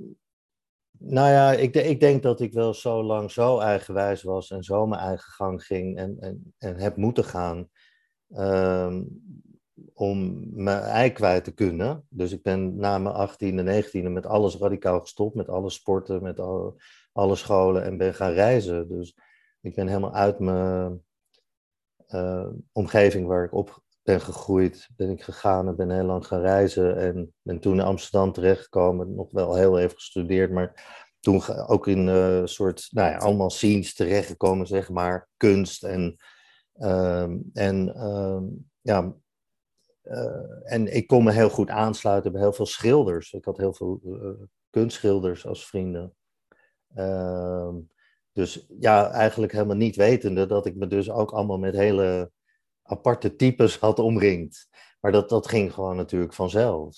nou 1.03 1.29
ja, 1.29 1.51
ik, 1.51 1.75
ik, 1.75 1.99
denk 1.99 2.23
dat 2.23 2.41
ik 2.41 2.53
wel 2.53 2.73
zo 2.73 3.03
lang 3.03 3.31
zo 3.31 3.59
eigenwijs 3.59 4.23
was 4.23 4.51
en 4.51 4.63
zo 4.63 4.87
mijn 4.87 5.01
eigen 5.01 5.31
gang 5.31 5.63
ging 5.63 5.97
en, 5.97 6.17
en, 6.19 6.53
en 6.57 6.75
heb 6.79 6.95
moeten 6.95 7.23
gaan 7.23 7.69
um, 8.29 9.21
om 9.93 10.47
mijn 10.63 10.81
ei 10.81 11.11
kwijt 11.11 11.43
te 11.43 11.53
kunnen. 11.53 12.05
Dus 12.09 12.31
ik 12.31 12.41
ben 12.41 12.75
na 12.75 12.97
mijn 12.97 13.29
18e, 13.29 13.85
19e 13.85 14.11
met 14.11 14.25
alles 14.25 14.55
radicaal 14.55 14.99
gestopt, 14.99 15.35
met 15.35 15.49
alle 15.49 15.69
sporten, 15.69 16.23
met 16.23 16.39
alle, 17.11 17.35
scholen 17.35 17.83
en 17.83 17.97
ben 17.97 18.13
gaan 18.13 18.31
reizen. 18.31 18.87
Dus 18.87 19.17
ik 19.61 19.75
ben 19.75 19.87
helemaal 19.87 20.13
uit 20.13 20.39
mijn 20.39 21.03
uh, 22.07 22.49
omgeving 22.71 23.27
waar 23.27 23.43
ik 23.43 23.53
op 23.53 23.83
gegroeid, 24.19 24.89
ben 24.95 25.09
ik 25.09 25.23
gegaan 25.23 25.67
en 25.67 25.75
ben 25.75 25.89
heel 25.89 26.05
lang 26.05 26.27
gaan 26.27 26.41
reizen. 26.41 26.97
En 26.97 27.33
ben 27.41 27.59
toen 27.59 27.73
in 27.73 27.85
Amsterdam 27.85 28.31
terechtgekomen, 28.31 29.15
nog 29.15 29.31
wel 29.31 29.55
heel 29.55 29.79
even 29.79 29.95
gestudeerd, 29.95 30.51
maar 30.51 30.99
toen 31.19 31.47
ook 31.67 31.87
in 31.87 32.07
een 32.07 32.41
uh, 32.41 32.47
soort, 32.47 32.87
nou 32.91 33.11
ja, 33.11 33.17
allemaal 33.17 33.49
scenes 33.49 33.93
terechtgekomen, 33.93 34.67
zeg 34.67 34.89
maar, 34.89 35.29
kunst 35.37 35.83
en, 35.83 36.17
um, 36.79 37.49
en 37.53 38.07
um, 38.07 38.69
ja, 38.81 39.15
uh, 40.03 40.71
en 40.73 40.95
ik 40.95 41.07
kon 41.07 41.23
me 41.23 41.31
heel 41.31 41.49
goed 41.49 41.69
aansluiten 41.69 42.31
bij 42.31 42.41
heel 42.41 42.53
veel 42.53 42.65
schilders. 42.65 43.33
Ik 43.33 43.45
had 43.45 43.57
heel 43.57 43.73
veel 43.73 43.99
uh, 44.05 44.29
kunstschilders 44.69 45.45
als 45.45 45.67
vrienden. 45.67 46.15
Uh, 46.95 47.75
dus 48.31 48.65
ja, 48.79 49.11
eigenlijk 49.11 49.51
helemaal 49.51 49.75
niet 49.75 49.95
wetende 49.95 50.45
dat 50.45 50.65
ik 50.65 50.75
me 50.75 50.87
dus 50.87 51.09
ook 51.11 51.31
allemaal 51.31 51.57
met 51.57 51.75
hele 51.75 52.31
aparte 52.91 53.35
types 53.35 53.77
had 53.77 53.99
omringd. 53.99 54.69
Maar 54.99 55.11
dat, 55.11 55.29
dat 55.29 55.47
ging 55.47 55.73
gewoon 55.73 55.95
natuurlijk 55.95 56.33
vanzelf. 56.33 56.97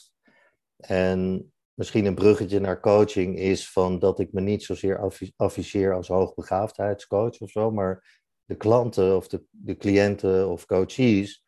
En 0.78 1.52
misschien 1.74 2.06
een 2.06 2.16
bruggetje 2.16 2.60
naar 2.60 2.80
coaching 2.80 3.38
is 3.38 3.72
van 3.72 4.00
dat 4.00 4.20
ik 4.20 4.34
me 4.34 4.42
niet 4.42 4.64
zozeer 4.64 5.12
afficheer 5.36 5.94
als 5.94 6.08
hoogbegaafdheidscoach 6.08 7.40
of 7.40 7.50
zo, 7.50 7.72
maar 7.72 8.22
de 8.46 8.56
klanten 8.56 9.16
of 9.16 9.28
de, 9.28 9.44
de 9.50 9.78
cliënten 9.78 10.50
of 10.50 10.66
coaches, 10.66 11.44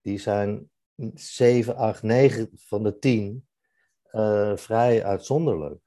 die 0.00 0.18
zijn 0.18 0.70
7, 1.14 1.76
8, 1.76 2.02
9 2.02 2.48
van 2.54 2.82
de 2.82 2.98
10 2.98 3.48
eh, 4.02 4.56
vrij 4.56 5.04
uitzonderlijk. 5.04 5.80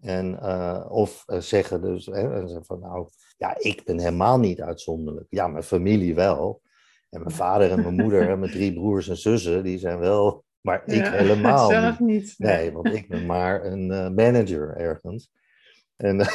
En, 0.00 0.32
uh, 0.32 0.86
of 0.88 1.24
zeggen 1.26 1.82
dus, 1.82 2.06
hè, 2.06 2.64
van 2.64 2.80
nou, 2.80 3.08
ja, 3.36 3.56
ik 3.58 3.84
ben 3.84 3.98
helemaal 3.98 4.38
niet 4.38 4.60
uitzonderlijk. 4.60 5.26
Ja, 5.30 5.48
mijn 5.48 5.64
familie 5.64 6.14
wel. 6.14 6.62
En 7.14 7.22
mijn 7.22 7.34
vader 7.34 7.70
en 7.70 7.82
mijn 7.82 7.94
moeder 7.94 8.28
en 8.28 8.38
mijn 8.38 8.52
drie 8.52 8.72
broers 8.72 9.08
en 9.08 9.16
zussen, 9.16 9.62
die 9.64 9.78
zijn 9.78 9.98
wel, 9.98 10.44
maar 10.60 10.82
ik 10.86 11.06
helemaal 11.06 11.70
zelf 11.80 12.00
niet. 12.00 12.34
Nee, 12.38 12.72
want 12.72 12.94
ik 12.94 13.08
ben 13.08 13.26
maar 13.26 13.64
een 13.64 14.14
manager 14.14 14.76
ergens. 14.76 15.30
En 15.96 16.16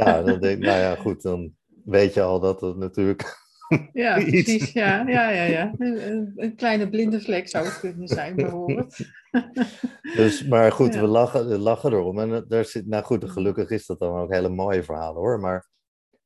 ja, 0.00 0.22
dan 0.22 0.40
denk 0.40 0.58
ik, 0.58 0.64
nou 0.64 0.78
ja, 0.78 0.94
goed, 0.94 1.22
dan 1.22 1.52
weet 1.84 2.14
je 2.14 2.22
al 2.22 2.40
dat 2.40 2.60
het 2.60 2.76
natuurlijk 2.76 3.38
ja, 3.92 4.14
precies. 4.24 4.72
Ja, 4.72 5.08
ja, 5.08 5.30
ja, 5.30 5.42
ja. 5.42 5.74
Een, 5.78 6.32
een, 6.36 6.54
kleine 6.54 6.88
blinde 6.88 7.20
vlek 7.20 7.48
zou 7.48 7.64
het 7.64 7.80
kunnen 7.80 8.08
zijn, 8.08 8.36
bijvoorbeeld. 8.36 8.96
dus, 10.16 10.44
maar 10.44 10.72
goed, 10.72 10.94
we, 10.94 11.06
lachen, 11.06 11.48
we 11.48 11.58
lachen 11.58 11.92
erom. 11.92 12.18
En 12.18 12.44
daar 12.48 12.64
zit, 12.64 12.86
nou 12.86 13.04
goed, 13.04 13.30
gelukkig 13.30 13.70
is 13.70 13.86
dat 13.86 13.98
dan 13.98 14.18
ook 14.18 14.32
hele 14.32 14.48
mooie 14.48 14.82
verhalen 14.82 15.20
hoor. 15.20 15.40
Maar 15.40 15.68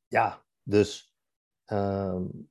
ja, 0.07 0.43
dus 0.63 1.13
um, 1.71 2.49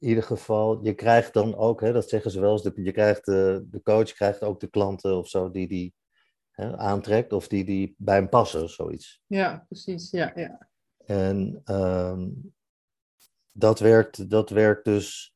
in 0.00 0.08
ieder 0.08 0.22
geval, 0.22 0.84
je 0.84 0.94
krijgt 0.94 1.32
dan 1.32 1.56
ook, 1.56 1.80
hè, 1.80 1.92
dat 1.92 2.08
zeggen 2.08 2.30
ze 2.30 2.40
wel 2.40 2.52
eens, 2.52 2.70
je 2.74 2.92
krijgt 2.92 3.24
de, 3.24 3.66
de 3.70 3.82
coach 3.82 4.12
krijgt 4.12 4.42
ook 4.42 4.60
de 4.60 4.70
klanten 4.70 5.16
of 5.16 5.28
zo 5.28 5.50
die 5.50 5.68
die 5.68 5.94
hè, 6.50 6.76
aantrekt 6.76 7.32
of 7.32 7.48
die 7.48 7.64
die 7.64 7.94
bij 7.98 8.14
hem 8.14 8.28
passen, 8.28 8.68
zoiets. 8.68 9.22
Ja, 9.26 9.64
precies. 9.68 10.10
Ja, 10.10 10.32
ja. 10.34 10.68
En 11.06 11.62
um, 11.64 12.52
dat 13.52 13.78
werkt, 13.78 14.30
dat 14.30 14.50
werkt 14.50 14.84
dus 14.84 15.34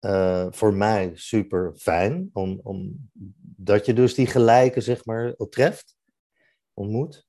uh, 0.00 0.46
voor 0.50 0.74
mij 0.74 1.10
super 1.14 1.72
fijn. 1.76 2.30
Om, 2.32 2.60
om, 2.62 3.10
dat 3.56 3.86
je 3.86 3.94
dus 3.94 4.14
die 4.14 4.26
gelijke, 4.26 4.80
zeg 4.80 5.04
maar, 5.04 5.34
treft, 5.34 5.96
ontmoet. 6.74 7.26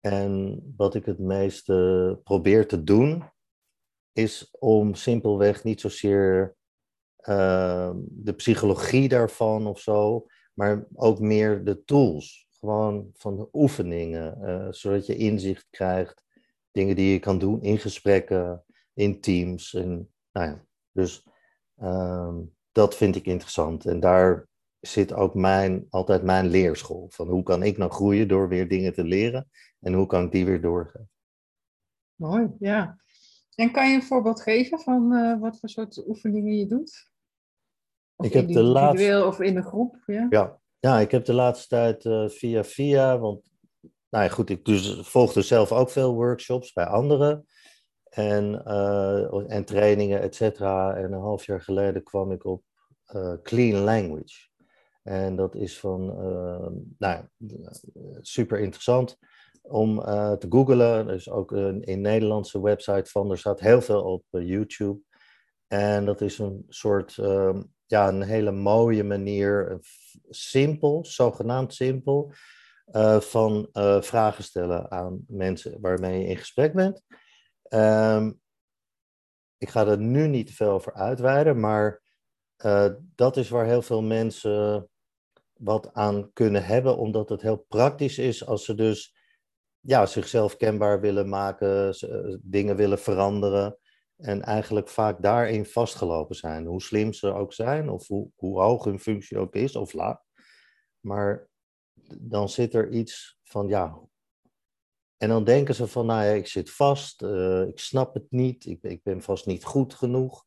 En 0.00 0.62
wat 0.76 0.94
ik 0.94 1.04
het 1.04 1.18
meeste 1.18 2.20
probeer 2.24 2.68
te 2.68 2.84
doen, 2.84 3.24
is 4.18 4.48
om 4.58 4.94
simpelweg 4.94 5.64
niet 5.64 5.80
zozeer 5.80 6.56
uh, 7.28 7.90
de 8.00 8.32
psychologie 8.32 9.08
daarvan 9.08 9.66
of 9.66 9.80
zo, 9.80 10.26
maar 10.54 10.86
ook 10.94 11.18
meer 11.18 11.64
de 11.64 11.84
tools. 11.84 12.46
Gewoon 12.58 13.10
van 13.14 13.36
de 13.36 13.48
oefeningen, 13.52 14.38
uh, 14.42 14.66
zodat 14.70 15.06
je 15.06 15.16
inzicht 15.16 15.66
krijgt, 15.70 16.24
dingen 16.70 16.96
die 16.96 17.12
je 17.12 17.18
kan 17.18 17.38
doen 17.38 17.62
in 17.62 17.78
gesprekken, 17.78 18.64
in 18.94 19.20
teams. 19.20 19.74
En, 19.74 20.12
nou 20.32 20.46
ja, 20.46 20.64
dus 20.92 21.26
ehm, 21.76 22.36
dat 22.72 22.96
vind 22.96 23.16
ik 23.16 23.26
interessant. 23.26 23.86
En 23.86 24.00
daar 24.00 24.48
zit 24.80 25.12
ook 25.12 25.34
mijn, 25.34 25.86
altijd 25.90 26.22
mijn 26.22 26.46
leerschool. 26.46 27.06
Van 27.10 27.28
hoe 27.28 27.42
kan 27.42 27.62
ik 27.62 27.78
nou 27.78 27.90
groeien 27.90 28.28
door 28.28 28.48
weer 28.48 28.68
dingen 28.68 28.92
te 28.92 29.04
leren 29.04 29.50
en 29.80 29.92
hoe 29.92 30.06
kan 30.06 30.24
ik 30.24 30.32
die 30.32 30.44
weer 30.44 30.60
doorgeven. 30.60 31.10
Mooi, 32.14 32.48
ja. 32.58 32.98
En 33.58 33.72
kan 33.72 33.88
je 33.88 33.94
een 33.94 34.02
voorbeeld 34.02 34.42
geven 34.42 34.78
van 34.78 35.12
uh, 35.12 35.40
wat 35.40 35.58
voor 35.58 35.68
soort 35.68 36.06
oefeningen 36.06 36.56
je 36.56 36.66
doet? 36.66 37.10
Of 38.16 38.26
ik 38.26 38.32
heb 38.32 38.48
de 38.48 38.62
laatste... 38.62 39.24
of 39.26 39.40
in 39.40 39.56
een 39.56 39.64
groep? 39.64 40.02
Ja, 40.06 40.26
ja, 40.30 40.60
ja 40.78 41.00
ik 41.00 41.10
heb 41.10 41.24
de 41.24 41.32
laatste 41.32 41.68
tijd 41.68 42.04
uh, 42.04 42.28
via 42.28 42.64
via, 42.64 43.18
want 43.18 43.50
nou 44.08 44.24
ja, 44.24 44.30
goed, 44.30 44.50
ik 44.50 44.64
dus, 44.64 45.00
volgde 45.00 45.42
zelf 45.42 45.72
ook 45.72 45.90
veel 45.90 46.14
workshops 46.14 46.72
bij 46.72 46.86
anderen 46.86 47.46
en, 48.08 48.62
uh, 48.66 49.52
en 49.52 49.64
trainingen, 49.64 50.20
et 50.20 50.34
cetera. 50.34 50.94
En 50.94 51.12
een 51.12 51.20
half 51.20 51.46
jaar 51.46 51.62
geleden 51.62 52.02
kwam 52.02 52.32
ik 52.32 52.44
op 52.44 52.62
Clean 53.42 53.84
Language. 53.84 54.48
En 55.02 55.36
dat 55.36 55.54
is 55.54 55.80
van, 55.80 56.06
nou, 56.98 57.24
super 58.20 58.58
interessant 58.58 59.18
om 59.68 60.00
te 60.38 60.46
googlen. 60.48 61.08
Is 61.08 61.30
ook 61.30 61.50
een 61.50 61.82
in 61.82 62.00
Nederlandse 62.00 62.62
website 62.62 63.10
van. 63.10 63.30
Er 63.30 63.38
staat 63.38 63.60
heel 63.60 63.80
veel 63.80 64.02
op 64.02 64.24
YouTube. 64.30 65.00
En 65.66 66.04
dat 66.04 66.20
is 66.20 66.38
een 66.38 66.64
soort, 66.68 67.18
ehm, 67.18 67.62
ja, 67.86 68.08
een 68.08 68.22
hele 68.22 68.52
mooie 68.52 69.04
manier, 69.04 69.80
simpel, 70.28 71.04
zogenaamd 71.04 71.74
simpel, 71.74 72.32
van 73.18 73.68
vragen 74.00 74.44
stellen 74.44 74.90
aan 74.90 75.24
mensen 75.26 75.80
waarmee 75.80 76.20
je 76.20 76.26
in 76.26 76.36
gesprek 76.36 76.72
bent. 76.74 77.02
Um, 77.68 78.40
ik 79.58 79.68
ga 79.68 79.86
er 79.86 79.98
nu 79.98 80.26
niet 80.26 80.46
te 80.46 80.52
veel 80.52 80.70
over 80.70 80.94
uitweiden, 80.94 81.60
maar 81.60 82.02
dat 83.14 83.36
is 83.36 83.48
waar 83.48 83.66
heel 83.66 83.82
veel 83.82 84.02
mensen 84.02 84.88
wat 85.52 85.92
aan 85.92 86.32
kunnen 86.32 86.64
hebben, 86.64 86.96
omdat 86.96 87.28
het 87.28 87.42
heel 87.42 87.64
praktisch 87.68 88.18
is 88.18 88.46
als 88.46 88.64
ze 88.64 88.74
dus 88.74 89.17
ja, 89.88 90.06
zichzelf 90.06 90.56
kenbaar 90.56 91.00
willen 91.00 91.28
maken, 91.28 91.94
uh, 92.00 92.36
dingen 92.42 92.76
willen 92.76 92.98
veranderen 92.98 93.78
en 94.16 94.42
eigenlijk 94.42 94.88
vaak 94.88 95.22
daarin 95.22 95.66
vastgelopen 95.66 96.36
zijn, 96.36 96.66
hoe 96.66 96.82
slim 96.82 97.12
ze 97.12 97.32
ook 97.32 97.52
zijn 97.52 97.90
of 97.90 98.06
hoe, 98.06 98.30
hoog 98.36 98.84
hun 98.84 98.98
functie 98.98 99.38
ook 99.38 99.54
is 99.54 99.76
of 99.76 99.92
laag. 99.92 100.18
Maar 101.00 101.48
dan 102.18 102.48
zit 102.48 102.74
er 102.74 102.90
iets 102.90 103.38
van, 103.42 103.68
ja, 103.68 104.00
en 105.16 105.28
dan 105.28 105.44
denken 105.44 105.74
ze 105.74 105.86
van, 105.86 106.06
nou 106.06 106.24
ja, 106.24 106.32
ik 106.32 106.46
zit 106.46 106.70
vast, 106.70 107.22
uh, 107.22 107.62
ik 107.62 107.78
snap 107.78 108.14
het 108.14 108.30
niet, 108.30 108.66
ik, 108.66 108.82
ik, 108.82 109.02
ben 109.02 109.22
vast 109.22 109.46
niet 109.46 109.64
goed 109.64 109.94
genoeg. 109.94 110.44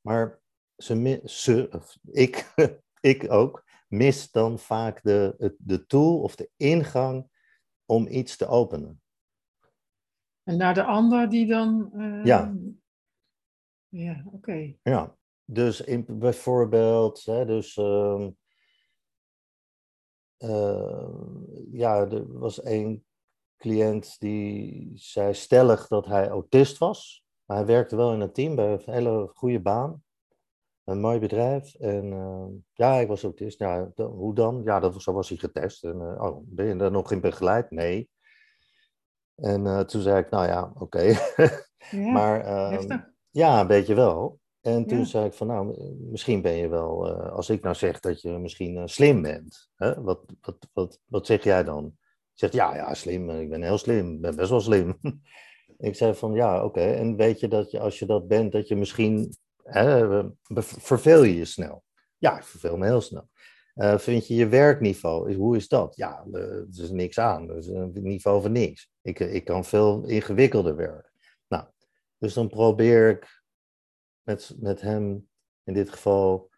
Maar 0.00 0.40
ze, 0.76 1.20
ze 1.24 1.68
ik, 2.10 2.52
ik 3.00 3.32
ook, 3.32 3.64
mis 3.88 4.30
dan 4.30 4.58
vaak 4.58 5.02
de, 5.02 5.54
de 5.58 5.86
tool 5.86 6.20
of 6.20 6.36
de 6.36 6.50
ingang 6.56 7.32
om 7.86 8.06
iets 8.06 8.36
te 8.36 8.46
openen. 8.46 9.02
En 10.42 10.56
naar 10.56 10.74
de 10.74 10.84
ander 10.84 11.28
die 11.28 11.46
dan. 11.46 11.90
Uh, 11.94 12.24
ja. 12.24 12.54
Ja, 13.88 14.22
oké. 14.26 14.36
Okay. 14.36 14.78
Ja, 14.82 15.16
dus 15.44 15.80
in, 15.80 16.04
bijvoorbeeld, 16.08 17.24
hè, 17.24 17.46
dus. 17.46 17.76
Uh, 17.76 18.28
ja, 21.70 22.06
er 22.06 22.38
was 22.38 22.62
één 22.62 23.04
cliënt 23.56 24.20
die 24.20 24.92
zei 24.94 25.34
stellig 25.34 25.88
dat 25.88 26.06
hij 26.06 26.28
autist 26.28 26.78
was. 26.78 27.24
Maar 27.44 27.56
hij 27.56 27.66
werkte 27.66 27.96
wel 27.96 28.12
in 28.12 28.20
een 28.20 28.32
team 28.32 28.54
bij 28.54 28.72
een 28.72 28.92
hele 28.92 29.30
goede 29.34 29.60
baan. 29.60 30.03
Een 30.84 31.00
mooi 31.00 31.18
bedrijf. 31.18 31.74
En 31.74 32.04
uh, 32.04 32.46
ja, 32.72 32.94
ik 32.94 33.08
was 33.08 33.22
autist. 33.22 33.58
Ja, 33.58 33.92
hoe 33.96 34.34
dan? 34.34 34.62
Ja, 34.64 34.80
dat, 34.80 35.02
zo 35.02 35.12
was 35.12 35.28
hij 35.28 35.38
getest. 35.38 35.84
En, 35.84 35.96
uh, 35.96 36.22
oh, 36.22 36.42
ben 36.44 36.66
je 36.66 36.76
daar 36.76 36.90
nog 36.90 37.12
in 37.12 37.20
begeleid? 37.20 37.70
Nee. 37.70 38.10
En 39.34 39.64
uh, 39.64 39.80
toen 39.80 40.00
zei 40.00 40.18
ik, 40.18 40.30
nou 40.30 40.46
ja, 40.46 40.72
oké. 40.74 40.82
Okay. 40.82 41.16
ja, 41.90 42.12
maar 42.12 42.44
ehm, 42.44 42.98
ja, 43.30 43.60
een 43.60 43.66
beetje 43.66 43.94
wel. 43.94 44.40
En 44.60 44.86
toen 44.86 44.98
ja. 44.98 45.04
zei 45.04 45.26
ik 45.26 45.32
van, 45.32 45.46
nou, 45.46 45.76
misschien 46.10 46.42
ben 46.42 46.52
je 46.52 46.68
wel, 46.68 47.16
als 47.30 47.50
ik 47.50 47.62
nou 47.62 47.74
zeg 47.74 48.00
dat 48.00 48.20
je 48.20 48.38
misschien 48.38 48.88
slim 48.88 49.22
bent, 49.22 49.70
hè? 49.74 50.02
Wat, 50.02 50.20
wat, 50.40 50.68
wat, 50.72 51.00
wat 51.06 51.26
zeg 51.26 51.44
jij 51.44 51.64
dan? 51.64 51.96
zegt, 52.34 52.52
ja, 52.52 52.74
ja, 52.74 52.94
slim. 52.94 53.30
Ik 53.30 53.50
ben 53.50 53.62
heel 53.62 53.78
slim. 53.78 54.14
Ik 54.14 54.20
ben 54.20 54.36
best 54.36 54.50
wel 54.50 54.60
slim. 54.60 54.98
ik 55.78 55.94
zei 55.94 56.14
van, 56.14 56.32
ja, 56.32 56.64
oké. 56.64 56.80
En 56.80 57.16
weet 57.16 57.40
je 57.40 57.48
dat 57.48 57.70
je, 57.70 57.80
als 57.80 57.98
je 57.98 58.06
dat 58.06 58.28
bent, 58.28 58.52
dat 58.52 58.68
je 58.68 58.76
misschien... 58.76 59.36
Hè, 59.64 60.22
verveel 60.62 61.22
je 61.22 61.36
je 61.36 61.44
snel? 61.44 61.84
Ja, 62.16 62.36
ik 62.36 62.44
verveel 62.44 62.76
me 62.76 62.86
heel 62.86 63.00
snel. 63.00 63.28
Uh, 63.74 63.98
vind 63.98 64.26
je 64.26 64.34
je 64.34 64.48
werkniveau, 64.48 65.34
hoe 65.34 65.56
is 65.56 65.68
dat? 65.68 65.96
Ja, 65.96 66.26
er 66.32 66.66
is 66.70 66.90
niks 66.90 67.18
aan. 67.18 67.50
Er 67.50 67.56
is 67.56 67.66
een 67.66 67.92
niveau 67.92 68.42
van 68.42 68.52
niks. 68.52 68.90
Ik, 69.02 69.18
ik 69.18 69.44
kan 69.44 69.64
veel 69.64 70.04
ingewikkelder 70.04 70.76
werken. 70.76 71.10
Nou, 71.48 71.64
dus 72.18 72.34
dan 72.34 72.48
probeer 72.48 73.10
ik 73.10 73.42
met, 74.22 74.54
met 74.58 74.80
hem 74.80 75.28
in 75.64 75.74
dit 75.74 75.90
geval 75.90 76.50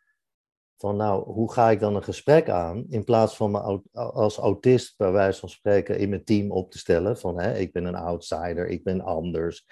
van 0.76 0.96
nou, 0.96 1.24
hoe 1.24 1.52
ga 1.52 1.70
ik 1.70 1.80
dan 1.80 1.96
een 1.96 2.02
gesprek 2.02 2.48
aan 2.48 2.84
in 2.88 3.04
plaats 3.04 3.36
van 3.36 3.50
me 3.50 3.82
als 3.92 4.36
autist 4.36 4.96
bij 4.96 5.12
wijze 5.12 5.40
van 5.40 5.48
spreken 5.48 5.98
in 5.98 6.08
mijn 6.08 6.24
team 6.24 6.50
op 6.50 6.70
te 6.70 6.78
stellen 6.78 7.18
van 7.18 7.40
hè, 7.40 7.58
ik 7.58 7.72
ben 7.72 7.84
een 7.84 7.94
outsider, 7.94 8.68
ik 8.68 8.84
ben 8.84 9.00
anders, 9.00 9.66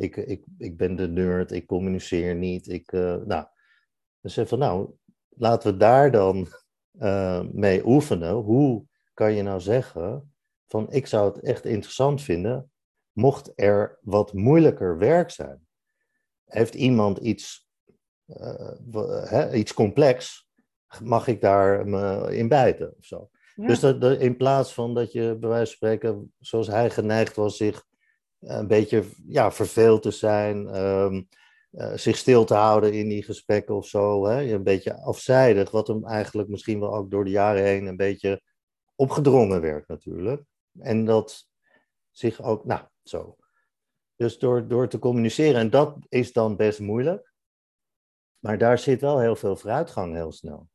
ik, 0.00 0.16
ik, 0.16 0.44
ik 0.58 0.76
ben 0.76 0.96
de 0.96 1.08
nerd, 1.08 1.52
ik 1.52 1.66
communiceer 1.66 2.34
niet, 2.34 2.68
ik, 2.68 2.92
uh, 2.92 3.16
nou, 3.16 3.46
dus 4.20 4.38
van 4.44 4.58
nou, 4.58 4.90
laten 5.28 5.72
we 5.72 5.78
daar 5.78 6.10
dan 6.10 6.48
uh, 7.00 7.42
mee 7.52 7.86
oefenen. 7.86 8.32
Hoe 8.32 8.84
kan 9.14 9.32
je 9.32 9.42
nou 9.42 9.60
zeggen 9.60 10.34
van 10.66 10.92
ik 10.92 11.06
zou 11.06 11.32
het 11.32 11.40
echt 11.40 11.64
interessant 11.64 12.22
vinden 12.22 12.70
mocht 13.12 13.52
er 13.54 13.98
wat 14.00 14.32
moeilijker 14.32 14.98
werk 14.98 15.30
zijn? 15.30 15.66
Heeft 16.44 16.74
iemand 16.74 17.18
iets, 17.18 17.68
uh, 18.26 19.50
iets 19.52 19.74
complex 19.74 20.48
mag 21.02 21.26
ik 21.26 21.40
daar 21.40 21.86
me 21.86 22.36
in 22.36 22.48
bijten 22.48 22.94
of 22.98 23.04
zo. 23.04 23.30
Dus 23.54 23.80
dat, 23.80 24.00
dat, 24.00 24.20
in 24.20 24.36
plaats 24.36 24.74
van 24.74 24.94
dat 24.94 25.12
je 25.12 25.36
bij 25.40 25.48
wijze 25.48 25.66
van 25.66 25.76
spreken, 25.76 26.34
zoals 26.38 26.66
hij 26.66 26.90
geneigd 26.90 27.36
was, 27.36 27.56
zich 27.56 27.88
een 28.40 28.66
beetje 28.66 29.04
ja, 29.26 29.52
verveeld 29.52 30.02
te 30.02 30.10
zijn, 30.10 30.76
um, 30.76 31.28
uh, 31.72 31.92
zich 31.94 32.16
stil 32.16 32.44
te 32.44 32.54
houden 32.54 32.92
in 32.92 33.08
die 33.08 33.22
gesprekken 33.22 33.74
of 33.74 33.86
zo, 33.86 34.26
hè? 34.26 34.52
een 34.52 34.62
beetje 34.62 35.00
afzijdig, 35.00 35.70
wat 35.70 35.86
hem 35.86 36.06
eigenlijk 36.06 36.48
misschien 36.48 36.80
wel 36.80 36.94
ook 36.94 37.10
door 37.10 37.24
de 37.24 37.30
jaren 37.30 37.64
heen 37.64 37.86
een 37.86 37.96
beetje 37.96 38.42
opgedrongen 38.94 39.60
werd 39.60 39.88
natuurlijk. 39.88 40.42
En 40.78 41.04
dat 41.04 41.48
zich 42.10 42.42
ook, 42.42 42.64
nou, 42.64 42.80
zo. 43.02 43.36
Dus 44.16 44.38
door, 44.38 44.68
door 44.68 44.88
te 44.88 44.98
communiceren, 44.98 45.60
en 45.60 45.70
dat 45.70 45.96
is 46.08 46.32
dan 46.32 46.56
best 46.56 46.80
moeilijk. 46.80 47.32
Maar 48.38 48.58
daar 48.58 48.78
zit 48.78 49.00
wel 49.00 49.20
heel 49.20 49.36
veel 49.36 49.56
vooruitgang 49.56 50.14
heel 50.14 50.32
snel. 50.32 50.68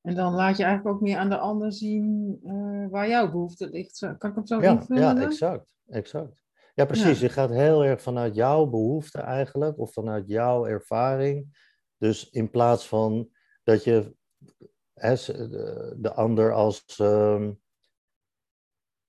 En 0.00 0.14
dan 0.14 0.34
laat 0.34 0.56
je 0.56 0.64
eigenlijk 0.64 0.96
ook 0.96 1.02
meer 1.02 1.16
aan 1.16 1.28
de 1.28 1.38
ander 1.38 1.72
zien 1.72 2.40
uh, 2.44 2.90
waar 2.90 3.08
jouw 3.08 3.30
behoefte 3.30 3.70
ligt. 3.70 3.98
Kan 3.98 4.30
ik 4.30 4.36
hem 4.36 4.46
zo 4.46 4.60
ja, 4.60 4.70
invullen? 4.70 5.02
Ja, 5.02 5.22
exact. 5.22 5.74
exact. 5.86 6.42
Ja, 6.74 6.84
precies. 6.84 7.20
Je 7.20 7.28
gaat 7.28 7.50
heel 7.50 7.84
erg 7.84 8.02
vanuit 8.02 8.34
jouw 8.34 8.66
behoefte 8.66 9.18
eigenlijk, 9.18 9.78
of 9.78 9.92
vanuit 9.92 10.28
jouw 10.28 10.66
ervaring. 10.66 11.58
Dus 11.96 12.30
in 12.30 12.50
plaats 12.50 12.88
van 12.88 13.30
dat 13.62 13.84
je 13.84 14.14
de 15.96 16.12
ander 16.14 16.52
als. 16.54 16.98
Um, 16.98 17.60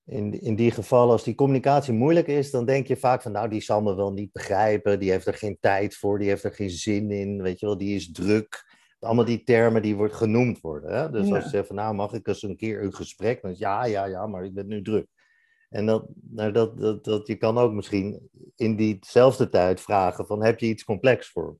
in, 0.06 0.42
in 0.42 0.56
die 0.56 0.72
gevallen, 0.72 1.12
als 1.12 1.24
die 1.24 1.36
communicatie 1.36 1.94
moeilijk 1.94 2.28
is, 2.28 2.52
dan 2.52 2.66
denk 2.66 2.88
je 2.88 2.98
vaak 2.98 3.22
van, 3.22 3.32
nou, 3.32 3.50
die 3.50 3.62
zal 3.62 3.82
me 3.82 3.96
wel 3.96 4.14
niet 4.14 4.32
begrijpen, 4.32 5.00
die 5.00 5.12
heeft 5.12 5.28
er 5.28 5.34
geen 5.34 5.58
tijd 5.60 5.96
voor, 5.96 6.20
die 6.20 6.28
heeft 6.28 6.44
er 6.44 6.54
geen 6.54 6.70
zin 6.70 7.12
in, 7.12 7.42
weet 7.42 7.60
je 7.60 7.66
wel, 7.66 7.78
die 7.78 7.96
is 7.96 8.12
druk. 8.12 8.80
Allemaal 9.00 9.26
die 9.26 9.44
termen 9.44 9.82
die 9.82 9.96
wordt 9.96 10.14
genoemd 10.14 10.62
worden. 10.62 10.94
Hè? 10.94 11.10
Dus 11.10 11.32
als 11.32 11.44
je 11.44 11.50
zegt 11.50 11.68
van, 11.68 11.76
nou, 11.76 11.96
mag 11.96 12.14
ik 12.14 12.28
eens 12.28 12.42
een 12.42 12.58
keer 12.58 12.84
een 12.84 12.94
gesprek? 12.94 13.42
Dan 13.42 13.52
is 13.52 13.58
ja, 13.58 13.86
ja, 13.86 14.06
ja, 14.06 14.28
maar 14.28 14.46
ik 14.46 14.54
ben 14.54 14.68
nu 14.68 14.82
druk. 14.82 15.08
En 15.72 15.86
dat, 15.86 16.06
nou, 16.30 16.52
dat, 16.52 16.78
dat, 16.78 17.04
dat, 17.04 17.28
je 17.28 17.36
kan 17.36 17.58
ook 17.58 17.74
misschien 17.74 18.30
in 18.56 18.76
diezelfde 18.76 19.50
tijd 19.50 19.82
vragen 19.82 20.26
van, 20.26 20.44
heb 20.44 20.60
je 20.60 20.68
iets 20.68 20.84
complex 20.84 21.30
voor 21.30 21.58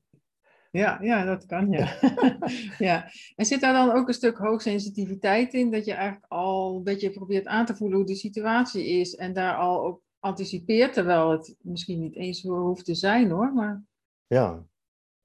ja, 0.72 0.98
ja, 1.02 1.24
dat 1.24 1.46
kan, 1.46 1.70
ja. 1.70 1.98
ja. 2.88 3.10
En 3.36 3.46
zit 3.46 3.60
daar 3.60 3.72
dan 3.72 3.96
ook 3.96 4.08
een 4.08 4.14
stuk 4.14 4.38
hoogsensitiviteit 4.38 5.54
in, 5.54 5.70
dat 5.70 5.84
je 5.84 5.92
eigenlijk 5.92 6.32
al 6.32 6.76
een 6.76 6.82
beetje 6.82 7.10
probeert 7.10 7.46
aan 7.46 7.66
te 7.66 7.76
voelen 7.76 7.98
hoe 7.98 8.06
de 8.06 8.14
situatie 8.14 8.86
is 8.86 9.14
en 9.14 9.32
daar 9.32 9.56
al 9.56 9.84
op 9.84 10.02
anticipeert, 10.18 10.92
terwijl 10.92 11.30
het 11.30 11.56
misschien 11.60 12.00
niet 12.00 12.16
eens 12.16 12.42
hoeft 12.42 12.84
te 12.84 12.94
zijn 12.94 13.30
hoor, 13.30 13.52
maar... 13.52 13.82
Ja, 14.26 14.66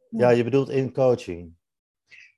ja 0.10 0.30
je 0.30 0.44
bedoelt 0.44 0.70
in 0.70 0.94
coaching. 0.94 1.57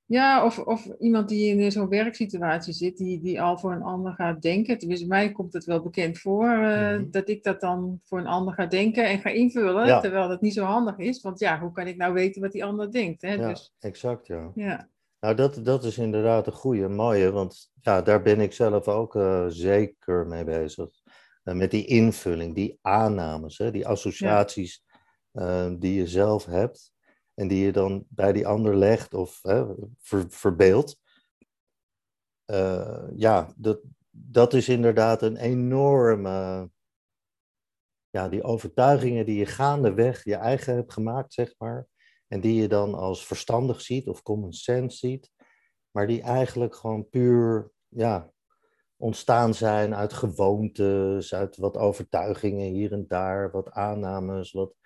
Ja, 0.10 0.45
of, 0.45 0.60
of 0.60 0.86
iemand 1.00 1.30
die 1.30 1.56
in 1.56 1.72
zo'n 1.72 1.89
werksituatie 1.89 2.74
zit, 2.74 2.98
die, 2.98 3.22
die 3.22 3.41
al 3.41 3.58
voor 3.58 3.72
een 3.72 3.82
ander 3.82 4.13
gaat 4.13 4.41
denken. 4.41 4.78
Tenminste, 4.78 5.08
mij 5.08 5.32
komt 5.32 5.54
het 5.54 5.65
wel 5.65 5.82
bekend 5.82 6.19
voor 6.19 6.45
uh, 6.45 6.60
mm-hmm. 6.60 7.12
dat 7.12 7.30
ik 7.30 7.43
dat 7.43 7.62
dan 7.62 8.00
voor 8.04 8.19
een 8.19 8.28
ander 8.28 8.54
ga 8.54 8.65
denken 8.65 9.06
en 9.06 9.19
ga 9.19 9.30
invullen, 9.30 10.02
terwijl 10.02 10.28
dat 10.28 10.41
niet 10.41 10.54
zo 10.54 10.63
handig 10.63 10.98
is. 10.98 11.22
Want 11.22 11.39
ja, 11.39 11.60
hoe 11.60 11.72
kan 11.72 11.88
ik 11.88 11.98
nou 11.98 12.13
weten 12.13 12.41
wat 12.41 12.52
die 12.52 12.65
ander 12.65 12.91
denkt? 12.91 13.22
Hè? 13.22 13.34
Ja, 13.34 13.48
dus, 13.48 13.74
exact, 13.80 14.28
ja. 14.28 14.52
ja. 14.56 14.89
Nou, 15.19 15.36
dat, 15.36 15.60
dat 15.63 15.84
is 15.84 15.98
inderdaad 15.98 16.48
een 16.48 16.54
goede, 16.54 16.88
mooie, 16.88 17.32
want 17.32 17.72
ja, 17.82 18.02
daar 18.02 18.22
ben 18.22 18.39
ik 18.39 18.54
zelf 18.54 18.88
ook 18.88 19.15
uh, 19.15 19.45
zeker 19.48 20.28
mee 20.28 20.43
bezig. 20.43 20.89
Uh, 21.43 21.56
met 21.56 21.72
die 21.72 21.86
invulling, 21.86 22.56
die 22.56 22.80
aannames, 22.82 23.58
hè, 23.58 23.72
die 23.72 23.88
associaties 23.88 24.84
die 25.80 25.93
je 25.93 26.08
zelf 26.08 26.45
hebt 26.45 26.91
en 27.39 27.47
die 27.47 27.65
je 27.65 27.71
dan 27.71 28.06
bij 28.10 28.34
die 28.34 28.47
ander 28.47 28.75
legt 28.75 29.13
of 29.13 29.39
hè, 29.41 29.65
ver, 29.99 30.25
verbeeldt. 30.30 30.97
Uh, 32.45 33.08
ja, 33.15 33.54
dat, 33.56 33.80
dat 34.10 34.54
is 34.54 34.69
inderdaad 34.69 35.21
een 35.21 35.38
enorme. 35.38 36.69
Ja, 38.10 38.30
die 38.30 38.43
overtuigingen 38.43 39.25
die 39.25 39.38
je 39.38 39.45
gaandeweg 39.45 40.23
je 40.23 40.36
eigen 40.36 40.75
hebt 40.75 40.93
gemaakt, 40.93 41.34
zeg 41.34 41.54
maar. 41.58 41.88
En 42.28 42.41
die 42.41 42.62
je 42.62 42.67
dan 42.67 42.93
als 42.93 43.25
verstandig 43.25 43.82
ziet 43.82 44.08
of 44.08 44.21
common 44.21 44.54
sense 44.54 44.97
ziet. 44.97 45.32
Maar 45.91 46.08
die 46.08 46.21
eigenlijk 46.21 46.75
gewoon 46.75 47.10
puur 47.10 47.71
ja, 47.88 48.32
ontstaan 48.97 49.54
zijn 49.54 49.95
uit 49.95 50.13
gewoontes, 50.13 51.34
uit 51.34 51.58
wat 51.58 51.78
overtuigingen 51.78 52.71
hier 52.73 52.91
en 52.91 53.08
daar, 53.08 53.52
wat 53.52 53.71
aannames, 53.71 54.52
wat 54.52 54.79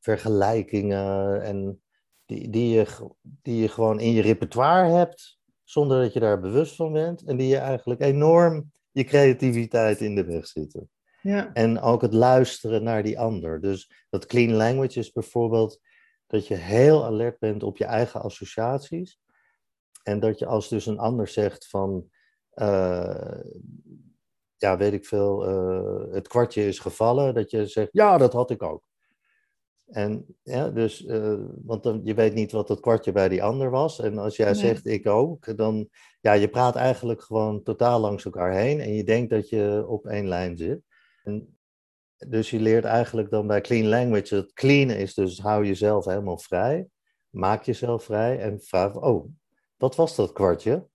vergelijkingen 0.00 1.42
en 1.42 1.82
die, 2.26 2.50
die, 2.50 2.68
je, 2.68 3.10
die 3.22 3.60
je 3.60 3.68
gewoon 3.68 4.00
in 4.00 4.12
je 4.12 4.22
repertoire 4.22 4.88
hebt, 4.88 5.38
zonder 5.64 6.02
dat 6.02 6.12
je 6.12 6.20
daar 6.20 6.40
bewust 6.40 6.76
van 6.76 6.92
bent, 6.92 7.22
en 7.24 7.36
die 7.36 7.48
je 7.48 7.56
eigenlijk 7.58 8.00
enorm 8.00 8.72
je 8.90 9.04
creativiteit 9.04 10.00
in 10.00 10.14
de 10.14 10.24
weg 10.24 10.46
zitten. 10.46 10.90
Ja. 11.22 11.52
En 11.52 11.80
ook 11.80 12.02
het 12.02 12.12
luisteren 12.12 12.82
naar 12.82 13.02
die 13.02 13.18
ander. 13.18 13.60
Dus 13.60 14.06
dat 14.08 14.26
clean 14.26 14.52
language 14.52 14.98
is 14.98 15.12
bijvoorbeeld 15.12 15.80
dat 16.26 16.46
je 16.46 16.54
heel 16.54 17.04
alert 17.04 17.38
bent 17.38 17.62
op 17.62 17.76
je 17.76 17.84
eigen 17.84 18.22
associaties. 18.22 19.20
En 20.02 20.20
dat 20.20 20.38
je 20.38 20.46
als 20.46 20.68
dus 20.68 20.86
een 20.86 20.98
ander 20.98 21.28
zegt 21.28 21.68
van, 21.68 22.10
uh, 22.54 23.40
ja, 24.56 24.76
weet 24.76 24.92
ik 24.92 25.06
veel, 25.06 25.48
uh, 25.48 26.14
het 26.14 26.28
kwartje 26.28 26.66
is 26.66 26.78
gevallen, 26.78 27.34
dat 27.34 27.50
je 27.50 27.66
zegt, 27.66 27.88
ja, 27.92 28.18
dat 28.18 28.32
had 28.32 28.50
ik 28.50 28.62
ook. 28.62 28.82
En 29.90 30.36
ja, 30.42 30.70
dus, 30.70 31.04
uh, 31.04 31.44
want 31.62 31.82
dan, 31.82 32.00
je 32.04 32.14
weet 32.14 32.34
niet 32.34 32.52
wat 32.52 32.68
dat 32.68 32.80
kwartje 32.80 33.12
bij 33.12 33.28
die 33.28 33.42
ander 33.42 33.70
was. 33.70 34.00
En 34.00 34.18
als 34.18 34.36
jij 34.36 34.54
zegt 34.54 34.86
ik 34.86 35.06
ook, 35.06 35.56
dan, 35.56 35.88
ja, 36.20 36.32
je 36.32 36.48
praat 36.48 36.76
eigenlijk 36.76 37.22
gewoon 37.22 37.62
totaal 37.62 38.00
langs 38.00 38.24
elkaar 38.24 38.52
heen. 38.52 38.80
En 38.80 38.94
je 38.94 39.04
denkt 39.04 39.30
dat 39.30 39.48
je 39.48 39.84
op 39.88 40.06
één 40.06 40.28
lijn 40.28 40.56
zit. 40.56 40.80
En, 41.22 41.58
dus 42.28 42.50
je 42.50 42.60
leert 42.60 42.84
eigenlijk 42.84 43.30
dan 43.30 43.46
bij 43.46 43.60
clean 43.60 43.86
language, 43.86 44.34
het 44.34 44.52
clean 44.52 44.90
is 44.90 45.14
dus 45.14 45.38
hou 45.38 45.66
jezelf 45.66 46.04
helemaal 46.04 46.38
vrij. 46.38 46.86
Maak 47.28 47.62
jezelf 47.62 48.04
vrij 48.04 48.40
en 48.40 48.60
vraag, 48.60 48.94
oh, 48.94 49.28
wat 49.76 49.96
was 49.96 50.16
dat 50.16 50.32
kwartje 50.32 50.86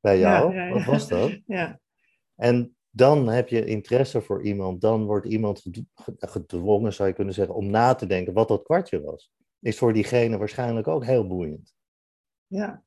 bij 0.00 0.18
jou? 0.18 0.54
Ja, 0.54 0.64
ja, 0.66 0.72
wat 0.72 0.84
was 0.84 1.08
dat? 1.08 1.38
Ja. 1.46 1.80
En 2.34 2.76
dan 2.90 3.28
heb 3.28 3.48
je 3.48 3.64
interesse 3.64 4.20
voor 4.20 4.42
iemand, 4.42 4.80
dan 4.80 5.04
wordt 5.04 5.26
iemand 5.26 5.64
gedwongen, 6.18 6.92
zou 6.92 7.08
je 7.08 7.14
kunnen 7.14 7.34
zeggen, 7.34 7.54
om 7.54 7.70
na 7.70 7.94
te 7.94 8.06
denken 8.06 8.32
wat 8.32 8.48
dat 8.48 8.62
kwartje 8.62 9.00
was. 9.00 9.32
Is 9.60 9.78
voor 9.78 9.92
diegene 9.92 10.38
waarschijnlijk 10.38 10.88
ook 10.88 11.04
heel 11.04 11.26
boeiend. 11.26 11.74
Ja. 12.46 12.82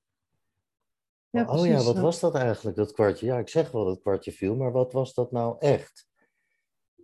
ja 1.30 1.46
oh 1.46 1.66
ja, 1.66 1.84
wat 1.84 1.98
was 1.98 2.20
dat 2.20 2.36
eigenlijk, 2.36 2.78
dat 2.78 2.92
kwartje? 2.92 3.26
Ja, 3.26 3.38
ik 3.38 3.50
zeg 3.50 3.72
wel 3.72 3.84
dat 3.84 3.94
het 3.94 4.02
kwartje 4.02 4.32
viel, 4.32 4.56
maar 4.56 4.72
wat 4.72 4.94
was 4.94 5.14
dat 5.14 5.32
nou 5.32 5.56
echt? 5.60 6.10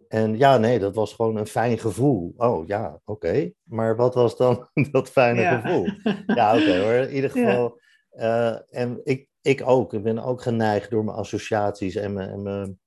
En 0.08 0.38
ja, 0.38 0.58
nee, 0.58 0.80
dat 0.80 0.96
was 0.96 1.14
gewoon 1.14 1.36
een 1.36 1.48
fijn 1.48 1.80
gevoel. 1.80 2.34
Oh 2.38 2.68
ja, 2.68 3.00
oké. 3.06 3.52
Maar 3.64 3.96
wat 3.96 4.14
was 4.14 4.38
dan 4.38 4.70
dat 4.92 5.10
fijne 5.10 5.62
gevoel? 5.62 5.88
Ja, 6.26 6.56
oké 6.56 6.80
hoor. 6.80 6.94
In 6.94 7.16
ieder 7.16 7.30
geval. 7.36 7.80
Uh, 8.12 8.76
en 8.76 9.02
ik, 9.04 9.28
ik 9.42 9.62
ook. 9.66 9.94
Ik 9.94 10.04
ben 10.04 10.20
ook 10.20 10.42
geneigd 10.42 10.90
door 10.90 11.04
mijn 11.04 11.18
associaties 11.18 11.96
en 11.96 12.14
mijn, 12.14 12.30
en 12.30 12.42
mijn 12.42 12.80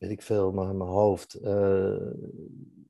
weet 0.00 0.10
ik 0.10 0.22
veel, 0.22 0.52
maar 0.52 0.70
in 0.70 0.76
mijn 0.76 0.90
hoofd. 0.90 1.40
Uh, 1.42 2.12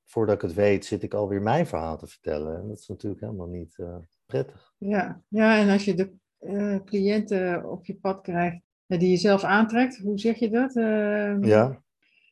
voordat 0.04 0.34
ik 0.34 0.40
het 0.40 0.54
weet, 0.54 0.84
zit 0.84 1.02
ik 1.02 1.14
alweer 1.14 1.42
mijn 1.42 1.66
verhaal 1.66 1.98
te 1.98 2.06
vertellen. 2.06 2.60
En 2.60 2.68
dat 2.68 2.78
is 2.78 2.88
natuurlijk 2.88 3.20
helemaal 3.20 3.46
niet 3.46 3.76
uh, 3.78 3.96
prettig. 4.26 4.72
Ja. 4.78 5.22
ja, 5.28 5.58
en 5.58 5.68
als 5.68 5.84
je 5.84 5.94
de 5.94 6.12
uh, 6.40 6.78
cliënten 6.84 7.70
op 7.70 7.84
je 7.84 7.94
pad 7.94 8.20
krijgt 8.20 8.60
die 8.86 9.10
je 9.10 9.16
zelf 9.16 9.44
aantrekt, 9.44 9.98
hoe 9.98 10.18
zeg 10.18 10.38
je 10.38 10.50
dat? 10.50 10.76
Ehm, 10.76 11.44
ja. 11.44 11.82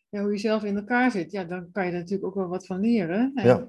ja. 0.09 0.23
Hoe 0.23 0.33
je 0.33 0.39
zelf 0.39 0.65
in 0.65 0.77
elkaar 0.77 1.11
zit, 1.11 1.31
ja, 1.31 1.45
dan 1.45 1.71
kan 1.71 1.87
je 1.87 1.93
er 1.93 1.99
natuurlijk 1.99 2.27
ook 2.27 2.35
wel 2.35 2.49
wat 2.49 2.67
van 2.67 2.81
leren. 2.81 3.33
En, 3.35 3.47
ja. 3.47 3.67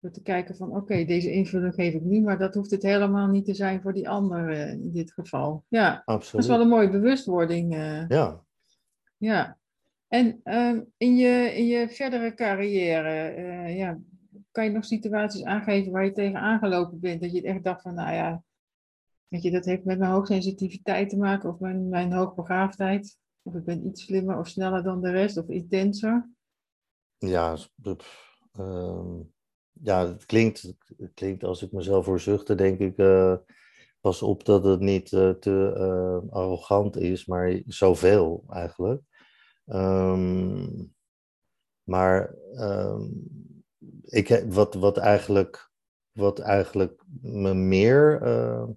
door 0.00 0.10
te 0.10 0.22
kijken 0.22 0.56
van, 0.56 0.76
oké, 0.76 1.04
deze 1.04 1.32
invulling 1.32 1.74
geef 1.74 1.94
ik 1.94 2.02
nu, 2.02 2.20
maar 2.20 2.38
dat 2.38 2.54
hoeft 2.54 2.70
het 2.70 2.82
helemaal 2.82 3.26
niet 3.26 3.44
te 3.44 3.54
zijn 3.54 3.82
voor 3.82 3.92
die 3.92 4.08
ander 4.08 4.50
in 4.50 4.92
dit 4.92 5.12
geval. 5.12 5.64
Ja, 5.68 6.02
Absoluut. 6.04 6.32
dat 6.32 6.40
is 6.42 6.56
wel 6.56 6.60
een 6.60 6.76
mooie 6.76 6.90
bewustwording. 6.90 7.74
ja, 8.08 8.46
ja, 9.18 9.58
en 10.08 10.40
uh, 10.44 10.80
in, 10.96 11.16
je, 11.16 11.52
in 11.54 11.66
je 11.66 11.88
verdere 11.88 12.34
carrière, 12.34 13.36
uh, 13.36 13.76
ja, 13.76 13.98
kan 14.50 14.64
je 14.64 14.70
nog 14.70 14.84
situaties 14.84 15.44
aangeven 15.44 15.92
waar 15.92 16.04
je 16.04 16.12
tegen 16.12 16.40
aangelopen 16.40 17.00
bent? 17.00 17.20
Dat 17.20 17.32
je 17.32 17.42
echt 17.42 17.64
dacht 17.64 17.82
van, 17.82 17.94
nou 17.94 18.14
ja, 18.14 18.42
weet 19.28 19.42
je, 19.42 19.50
dat 19.50 19.64
heeft 19.64 19.84
met 19.84 19.98
mijn 19.98 20.10
hoogsensitiviteit 20.10 21.08
te 21.08 21.16
maken 21.16 21.48
of 21.48 21.58
mijn, 21.58 21.88
mijn 21.88 22.12
hoogbegaafdheid. 22.12 23.16
Of 23.42 23.54
ik 23.54 23.64
ben 23.64 23.86
iets 23.86 24.04
slimmer 24.04 24.38
of 24.38 24.48
sneller 24.48 24.82
dan 24.82 25.00
de 25.00 25.10
rest 25.10 25.36
of 25.36 25.48
intenser. 25.48 26.30
Ja, 27.18 27.56
uh, 28.58 29.20
ja 29.72 30.06
het, 30.06 30.26
klinkt, 30.26 30.74
het 30.96 31.14
klinkt 31.14 31.44
als 31.44 31.62
ik 31.62 31.72
mezelf 31.72 32.04
voorzuchtte, 32.04 32.54
denk 32.54 32.78
ik, 32.78 32.98
uh, 32.98 33.36
pas 34.00 34.22
op 34.22 34.44
dat 34.44 34.64
het 34.64 34.80
niet 34.80 35.12
uh, 35.12 35.30
te 35.30 35.74
uh, 35.76 36.32
arrogant 36.32 36.96
is, 36.96 37.26
maar 37.26 37.62
zoveel 37.66 38.44
eigenlijk. 38.48 39.02
Um, 39.66 40.94
maar 41.82 42.34
um, 42.54 43.12
ik, 44.02 44.44
wat, 44.48 44.74
wat, 44.74 44.96
eigenlijk, 44.96 45.70
wat 46.12 46.38
eigenlijk 46.38 47.04
me 47.20 47.54
meer 47.54 48.22
uh, 48.22 48.68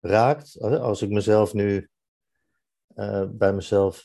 raakt, 0.00 0.60
als 0.60 1.02
ik 1.02 1.10
mezelf 1.10 1.54
nu 1.54 1.90
bij 3.28 3.52
mezelf 3.52 4.00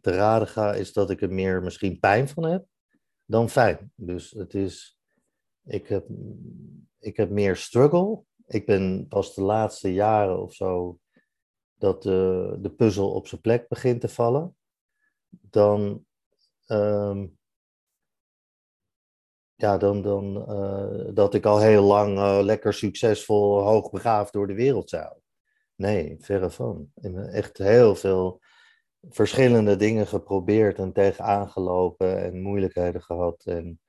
te 0.00 0.10
raden 0.10 0.48
ga, 0.48 0.74
is 0.74 0.92
dat 0.92 1.10
ik 1.10 1.22
er 1.22 1.32
meer 1.32 1.62
misschien 1.62 1.98
pijn 1.98 2.28
van 2.28 2.44
heb 2.44 2.66
dan 3.24 3.48
fijn. 3.48 3.92
Dus 3.94 4.30
het 4.30 4.54
is, 4.54 4.98
ik 5.64 5.86
heb, 5.88 6.06
ik 6.98 7.16
heb 7.16 7.30
meer 7.30 7.56
struggle. 7.56 8.22
Ik 8.46 8.66
ben 8.66 9.06
pas 9.08 9.34
de 9.34 9.42
laatste 9.42 9.92
jaren 9.92 10.42
of 10.42 10.54
zo 10.54 10.98
dat 11.74 12.02
de, 12.02 12.56
de 12.60 12.70
puzzel 12.70 13.12
op 13.12 13.26
zijn 13.26 13.40
plek 13.40 13.68
begint 13.68 14.00
te 14.00 14.08
vallen, 14.08 14.56
dan, 15.28 16.06
ehm, 16.66 17.26
ja, 19.54 19.78
dan, 19.78 20.02
dan 20.02 20.50
uh, 20.50 21.14
dat 21.14 21.34
ik 21.34 21.44
al 21.44 21.58
heel 21.58 21.82
lang 21.82 22.18
uh, 22.18 22.38
lekker 22.42 22.74
succesvol, 22.74 23.60
hoogbegaafd 23.60 24.32
door 24.32 24.46
de 24.46 24.54
wereld 24.54 24.90
zou. 24.90 25.18
Nee, 25.74 26.16
verre 26.20 26.50
van. 26.50 26.90
Echt 27.30 27.58
heel 27.58 27.94
veel 27.94 28.40
verschillende 29.08 29.76
dingen 29.76 30.06
geprobeerd 30.06 30.78
en 30.78 30.92
tegenaan 30.92 31.50
gelopen 31.50 32.22
en 32.22 32.42
moeilijkheden 32.42 33.02
gehad. 33.02 33.44
En, 33.44 33.80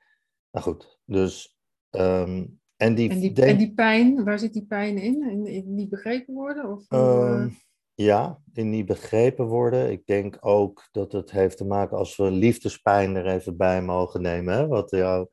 nou 0.52 0.66
goed, 0.66 1.00
dus. 1.06 1.58
Um, 1.90 2.60
en, 2.78 2.96
die, 2.96 3.10
en, 3.10 3.20
die, 3.20 3.34
en 3.34 3.58
die 3.58 3.74
pijn, 3.74 4.24
waar 4.24 4.40
zit 4.40 4.54
die 4.54 4.66
pijn 4.66 4.98
in? 4.98 5.30
In, 5.30 5.46
in 5.46 5.74
niet 5.74 5.90
begrepen 5.90 6.34
worden? 6.34 6.72
Of, 6.72 6.86
um, 6.92 7.58
ja, 7.94 8.40
in 8.54 8.70
niet 8.70 8.86
begrepen 8.86 9.46
worden. 9.46 9.92
Ik 9.92 10.06
denk 10.06 10.38
ook 10.40 10.88
dat 10.92 11.12
het 11.12 11.32
heeft 11.32 11.58
te 11.58 11.66
maken 11.66 11.98
als 11.98 12.16
we 12.16 12.32
liefdespijn 12.32 13.16
er 13.16 13.28
even 13.28 13.58
bij 13.58 13.82
mogen 13.82 14.22
nemen, 14.22 14.54
hè, 14.54 14.68
wat 14.68 14.90
jou 14.90 15.28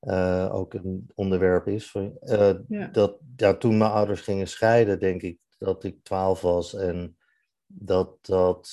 uh, 0.00 0.54
ook 0.54 0.74
een 0.74 1.10
onderwerp 1.14 1.66
is. 1.66 1.94
Uh, 1.94 2.54
ja. 2.68 2.86
Dat 2.86 3.18
ja, 3.36 3.54
toen 3.54 3.78
mijn 3.78 3.90
ouders 3.90 4.20
gingen 4.20 4.48
scheiden, 4.48 4.98
denk 4.98 5.22
ik 5.22 5.38
dat 5.58 5.84
ik 5.84 6.02
twaalf 6.02 6.40
was 6.40 6.74
en 6.74 7.16
dat, 7.66 8.18
dat, 8.20 8.70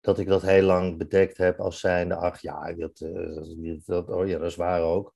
dat 0.00 0.18
ik 0.18 0.28
dat 0.28 0.42
heel 0.42 0.62
lang 0.62 0.98
bedekt 0.98 1.36
heb 1.36 1.60
als 1.60 1.80
zijnde, 1.80 2.14
ach 2.14 2.40
ja, 2.40 2.72
dat, 2.72 3.00
uh, 3.00 3.76
dat, 3.84 4.10
oh 4.10 4.26
ja, 4.26 4.38
dat 4.38 4.50
is 4.50 4.56
waar 4.56 4.82
ook. 4.82 5.14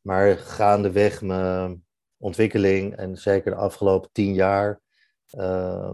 Maar 0.00 0.36
gaandeweg 0.36 1.22
mijn 1.22 1.84
ontwikkeling 2.16 2.96
en 2.96 3.16
zeker 3.16 3.50
de 3.50 3.56
afgelopen 3.56 4.10
tien 4.12 4.34
jaar 4.34 4.80
uh, 5.38 5.92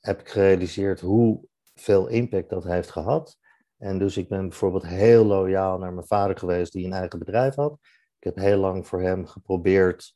heb 0.00 0.20
ik 0.20 0.28
gerealiseerd 0.28 1.00
hoeveel 1.00 2.06
impact 2.06 2.50
dat 2.50 2.64
heeft 2.64 2.90
gehad. 2.90 3.38
En 3.78 3.98
dus 3.98 4.16
ik 4.16 4.28
ben 4.28 4.48
bijvoorbeeld 4.48 4.86
heel 4.86 5.24
loyaal 5.24 5.78
naar 5.78 5.92
mijn 5.92 6.06
vader 6.06 6.38
geweest 6.38 6.72
die 6.72 6.86
een 6.86 6.92
eigen 6.92 7.18
bedrijf 7.18 7.54
had. 7.54 7.78
Ik 8.18 8.24
heb 8.24 8.36
heel 8.36 8.58
lang 8.58 8.86
voor 8.86 9.02
hem 9.02 9.26
geprobeerd 9.26 10.14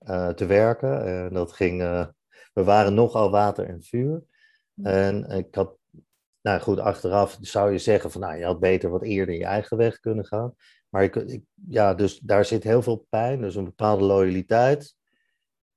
uh, 0.00 0.28
te 0.28 0.46
werken. 0.46 1.04
En 1.04 1.34
dat 1.34 1.52
ging, 1.52 1.82
uh, 1.82 2.06
we 2.52 2.64
waren 2.64 2.94
nogal 2.94 3.30
water 3.30 3.68
en 3.68 3.82
vuur. 3.82 4.24
En 4.82 5.24
ik 5.24 5.54
had, 5.54 5.76
nou 6.40 6.60
goed, 6.60 6.78
achteraf 6.78 7.38
zou 7.40 7.72
je 7.72 7.78
zeggen 7.78 8.10
van, 8.10 8.20
nou, 8.20 8.36
je 8.36 8.44
had 8.44 8.60
beter 8.60 8.90
wat 8.90 9.02
eerder 9.02 9.34
je 9.34 9.44
eigen 9.44 9.76
weg 9.76 10.00
kunnen 10.00 10.26
gaan. 10.26 10.54
Maar 10.92 11.02
ik, 11.02 11.16
ik, 11.16 11.42
ja, 11.68 11.94
dus 11.94 12.18
daar 12.18 12.44
zit 12.44 12.62
heel 12.62 12.82
veel 12.82 13.06
pijn, 13.08 13.40
dus 13.40 13.54
een 13.54 13.64
bepaalde 13.64 14.04
loyaliteit. 14.04 14.96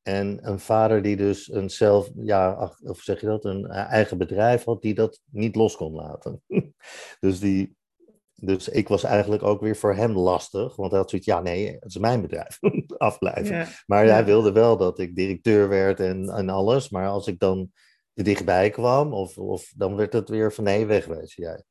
En 0.02 0.40
een 0.42 0.60
vader 0.60 1.02
die 1.02 1.16
dus 1.16 1.52
een 1.52 1.70
zelf, 1.70 2.10
ja, 2.16 2.74
of 2.84 3.00
zeg 3.00 3.22
je 3.22 3.26
dat, 3.28 3.46
een 3.46 3.66
eigen 3.66 4.18
bedrijf 4.18 4.64
had, 4.64 4.82
die 4.82 4.94
dat 4.94 5.22
niet 5.32 5.56
los 5.56 5.76
kon 5.76 5.94
laten. 5.94 6.44
dus, 7.20 7.40
die, 7.40 7.76
dus 8.34 8.70
ik 8.70 8.88
was 8.88 9.04
eigenlijk 9.04 9.44
ook 9.44 9.62
weer 9.62 9.76
voor 9.76 9.96
hem 9.96 10.18
lastig, 10.18 10.76
want 10.76 10.92
hij 10.92 11.00
had 11.00 11.10
zoiets, 11.10 11.28
ja 11.28 11.42
nee, 11.42 11.74
het 11.74 11.86
is 11.86 11.98
mijn 11.98 12.22
bedrijf, 12.22 12.60
afblijven. 12.98 13.68
Maar 13.86 14.06
hij 14.06 14.26
wilde 14.26 14.52
wel 14.52 14.78
dat 14.78 15.00
ik 15.00 15.16
directeur 15.16 15.70
werd 15.70 16.00
en, 16.00 16.30
en 16.30 16.50
alles, 16.50 16.90
maar 16.90 17.08
als 17.08 17.28
ik 17.28 17.40
dan 17.40 17.72
er 18.14 18.24
dichtbij 18.24 18.70
kwam, 18.70 19.14
of, 19.14 19.38
of 19.38 19.74
dan 19.76 19.96
werd 19.96 20.14
het 20.14 20.30
weer 20.30 20.54
van 20.54 20.64
nee, 20.64 20.86
wegwezen 20.86 21.44
jij. 21.44 21.64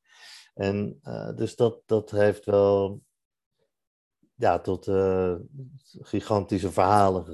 En 0.54 1.00
uh, 1.02 1.36
dus 1.36 1.56
dat, 1.56 1.82
dat 1.86 2.10
heeft 2.10 2.44
wel 2.44 3.00
ja, 4.34 4.58
tot 4.58 4.86
uh, 4.86 5.34
gigantische 6.00 6.72
verhalen 6.72 7.24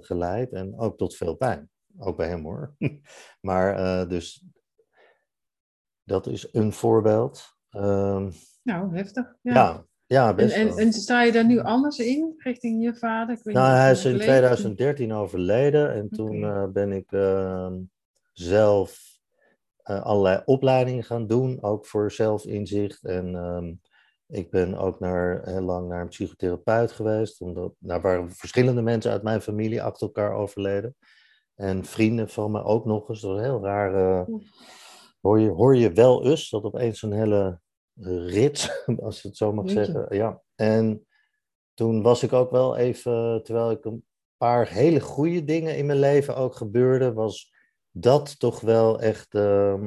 geleid 0.00 0.52
en 0.52 0.78
ook 0.78 0.98
tot 0.98 1.16
veel 1.16 1.34
pijn. 1.34 1.70
Ook 1.98 2.16
bij 2.16 2.28
hem 2.28 2.42
hoor. 2.42 2.74
maar 3.48 3.78
uh, 3.78 4.08
dus 4.08 4.44
dat 6.04 6.26
is 6.26 6.48
een 6.52 6.72
voorbeeld. 6.72 7.56
Um, 7.70 8.32
nou, 8.62 8.96
heftig. 8.96 9.36
Ja, 9.42 9.54
ja, 9.54 9.84
ja 10.06 10.34
best 10.34 10.54
en, 10.54 10.68
en, 10.68 10.76
en, 10.76 10.92
sta 10.92 11.22
je 11.22 11.32
daar 11.32 11.46
nu 11.46 11.58
anders 11.58 11.98
in 11.98 12.34
richting 12.36 12.82
je 12.82 12.94
vader? 12.94 13.38
nou, 13.42 13.76
hij 13.76 13.90
is 13.90 14.04
in 14.04 14.18
2013 14.18 15.12
overleden 15.12 15.92
en 15.92 16.08
toen 16.08 16.34
uh, 16.34 16.66
ben 16.66 16.92
ik 16.92 17.12
ehm, 17.12 17.80
zelf 18.32 19.14
allerlei 19.82 20.42
opleidingen 20.44 21.04
gaan 21.04 21.26
doen, 21.26 21.62
ook 21.62 21.86
voor 21.86 22.12
zelfinzicht 22.12 23.04
en 23.04 23.34
um, 23.34 23.80
ik 24.26 24.50
ben 24.50 24.74
ook 24.74 25.00
naar, 25.00 25.42
heel 25.44 25.60
lang 25.60 25.88
naar 25.88 26.00
een 26.00 26.08
psychotherapeut 26.08 26.92
geweest. 26.92 27.40
Omdat, 27.40 27.74
daar 27.78 28.00
waren 28.00 28.32
verschillende 28.32 28.82
mensen 28.82 29.10
uit 29.10 29.22
mijn 29.22 29.40
familie 29.40 29.82
achter 29.82 30.06
elkaar 30.06 30.32
overleden. 30.32 30.96
En 31.54 31.84
vrienden 31.84 32.28
van 32.28 32.50
me 32.50 32.62
ook 32.62 32.84
nog 32.84 33.08
eens. 33.08 33.20
Dat 33.20 33.30
was 33.30 33.40
heel 33.40 33.62
raar. 33.62 33.94
Uh, 33.94 34.36
hoor, 35.20 35.40
je, 35.40 35.50
hoor 35.50 35.76
je 35.76 35.92
wel 35.92 36.24
eens 36.24 36.50
dat 36.50 36.64
opeens 36.64 37.02
een 37.02 37.12
hele 37.12 37.60
rit, 38.26 38.84
als 39.02 39.22
je 39.22 39.28
het 39.28 39.36
zo 39.36 39.52
mag 39.52 39.70
zeggen. 39.70 40.06
Ja. 40.10 40.42
En 40.54 41.06
toen 41.74 42.02
was 42.02 42.22
ik 42.22 42.32
ook 42.32 42.50
wel 42.50 42.76
even, 42.76 43.42
terwijl 43.42 43.70
ik 43.70 43.84
een 43.84 44.04
paar 44.36 44.68
hele 44.68 45.00
goede 45.00 45.44
dingen 45.44 45.76
in 45.76 45.86
mijn 45.86 45.98
leven 45.98 46.36
ook 46.36 46.54
gebeurde, 46.54 47.12
was 47.12 47.52
dat 47.90 48.38
toch 48.38 48.60
wel 48.60 49.00
echt. 49.00 49.34
Uh, 49.34 49.86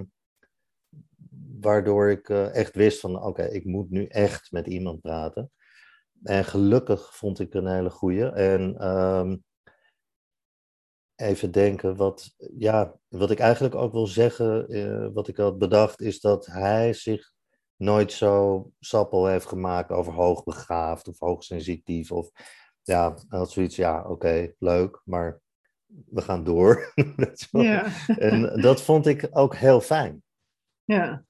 waardoor 1.61 2.09
ik 2.09 2.29
uh, 2.29 2.55
echt 2.55 2.75
wist 2.75 2.99
van 2.99 3.23
oké, 3.23 3.43
ik 3.43 3.65
moet 3.65 3.89
nu 3.89 4.05
echt 4.05 4.51
met 4.51 4.67
iemand 4.67 5.01
praten. 5.01 5.51
En 6.23 6.45
gelukkig 6.45 7.15
vond 7.15 7.39
ik 7.39 7.53
een 7.53 7.67
hele 7.67 7.89
goeie. 7.89 8.29
En 8.31 8.87
um, 8.87 9.43
even 11.15 11.51
denken, 11.51 11.95
wat, 11.95 12.35
ja, 12.57 12.95
wat 13.07 13.31
ik 13.31 13.39
eigenlijk 13.39 13.75
ook 13.75 13.91
wil 13.91 14.07
zeggen, 14.07 14.75
uh, 14.75 15.07
wat 15.13 15.27
ik 15.27 15.37
had 15.37 15.57
bedacht, 15.57 16.01
is 16.01 16.19
dat 16.19 16.45
hij 16.45 16.93
zich 16.93 17.31
nooit 17.75 18.11
zo 18.11 18.65
sappel 18.79 19.27
heeft 19.27 19.45
gemaakt 19.45 19.91
over 19.91 20.13
hoogbegaafd 20.13 21.07
of 21.07 21.19
hoogsensitief. 21.19 22.11
Of 22.11 22.31
ja, 22.81 23.17
had 23.27 23.51
zoiets, 23.51 23.75
ja, 23.75 23.99
oké, 23.99 24.11
okay, 24.11 24.55
leuk, 24.59 25.01
maar 25.03 25.41
we 26.05 26.21
gaan 26.21 26.43
door. 26.43 26.93
ja. 27.51 28.07
En 28.07 28.61
dat 28.61 28.81
vond 28.81 29.05
ik 29.05 29.27
ook 29.31 29.55
heel 29.55 29.81
fijn. 29.81 30.23
Ja. 30.83 31.23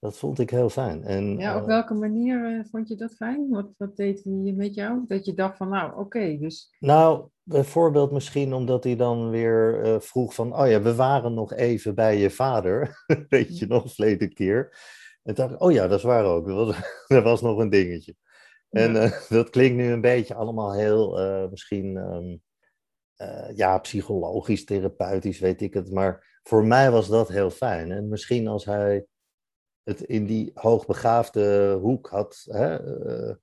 Dat 0.00 0.18
vond 0.18 0.38
ik 0.38 0.50
heel 0.50 0.68
fijn. 0.68 1.04
En, 1.04 1.38
ja, 1.38 1.56
op 1.56 1.60
eh, 1.60 1.66
welke 1.66 1.94
manier 1.94 2.50
uh, 2.50 2.64
vond 2.70 2.88
je 2.88 2.96
dat 2.96 3.14
fijn? 3.14 3.48
Wat, 3.48 3.66
wat 3.76 3.96
deed 3.96 4.24
hij 4.24 4.52
met 4.56 4.74
jou? 4.74 5.04
Dat 5.06 5.24
je 5.24 5.34
dacht 5.34 5.56
van, 5.56 5.68
nou, 5.68 5.98
oké, 5.98 6.38
dus... 6.38 6.76
Nou, 6.78 7.28
bijvoorbeeld 7.42 8.12
misschien 8.12 8.52
omdat 8.52 8.84
hij 8.84 8.96
dan 8.96 9.30
weer 9.30 9.86
uh, 9.86 10.00
vroeg 10.00 10.34
van, 10.34 10.56
oh 10.56 10.68
ja, 10.68 10.82
we 10.82 10.94
waren 10.94 11.34
nog 11.34 11.52
even 11.52 11.94
bij 11.94 12.18
je 12.18 12.30
vader. 12.30 13.04
Weet 13.28 13.58
je 13.58 13.66
nog, 13.66 13.94
verleden 13.94 14.32
keer. 14.32 14.78
En 15.22 15.34
dacht 15.34 15.52
ik, 15.52 15.62
oh 15.62 15.72
ja, 15.72 15.86
dat 15.86 15.98
is 15.98 16.04
waar 16.04 16.24
ook. 16.24 16.46
Dat 16.48 16.66
was, 16.66 17.04
dat 17.06 17.22
was 17.22 17.40
nog 17.40 17.58
een 17.58 17.70
dingetje. 17.70 18.14
En 18.70 18.92
ja. 18.92 19.20
dat 19.28 19.50
klinkt 19.50 19.76
nu 19.76 19.92
een 19.92 20.00
beetje 20.00 20.34
allemaal 20.34 20.74
heel, 20.74 21.18
misschien, 21.50 21.96
um, 21.96 22.40
ja, 23.54 23.78
psychologisch, 23.78 24.64
therapeutisch, 24.64 25.38
weet 25.38 25.60
ik 25.60 25.74
het. 25.74 25.92
Maar 25.92 26.40
voor 26.42 26.64
mij 26.64 26.90
was 26.90 27.08
dat 27.08 27.28
heel 27.28 27.50
fijn. 27.50 27.92
En 27.92 28.08
misschien 28.08 28.48
als 28.48 28.64
hij 28.64 29.06
het 29.88 30.00
in 30.00 30.26
die 30.26 30.50
hoogbegaafde 30.54 31.78
hoek 31.80 32.08
had 32.08 32.44
hè, 32.48 32.84
uh, 33.06 33.34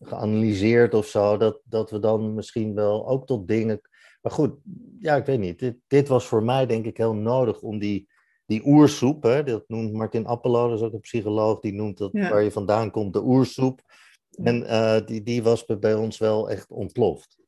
geanalyseerd 0.00 0.94
of 0.94 1.06
zo, 1.06 1.36
dat, 1.36 1.60
dat 1.64 1.90
we 1.90 1.98
dan 1.98 2.34
misschien 2.34 2.74
wel 2.74 3.08
ook 3.08 3.26
tot 3.26 3.48
dingen. 3.48 3.80
Maar 4.22 4.32
goed, 4.32 4.54
ja, 4.98 5.16
ik 5.16 5.26
weet 5.26 5.38
niet. 5.38 5.58
Dit, 5.58 5.76
dit 5.86 6.08
was 6.08 6.26
voor 6.26 6.42
mij 6.42 6.66
denk 6.66 6.84
ik 6.84 6.96
heel 6.96 7.14
nodig 7.14 7.62
om 7.62 7.78
die, 7.78 8.08
die 8.46 8.66
oersoep, 8.66 9.22
hè, 9.22 9.42
dat 9.42 9.64
noemt 9.66 9.92
Martin 9.92 10.26
Appelo, 10.26 10.68
dat 10.68 10.78
is 10.78 10.84
ook 10.84 10.92
een 10.92 11.00
psycholoog, 11.00 11.60
die 11.60 11.74
noemt 11.74 11.98
dat 11.98 12.12
ja. 12.12 12.30
waar 12.30 12.42
je 12.42 12.50
vandaan 12.50 12.90
komt, 12.90 13.12
de 13.12 13.22
oersoep. 13.22 13.80
En 14.42 14.62
uh, 14.62 14.96
die, 15.06 15.22
die 15.22 15.42
was 15.42 15.64
bij 15.66 15.94
ons 15.94 16.18
wel 16.18 16.50
echt 16.50 16.70
ontploft. 16.70 17.38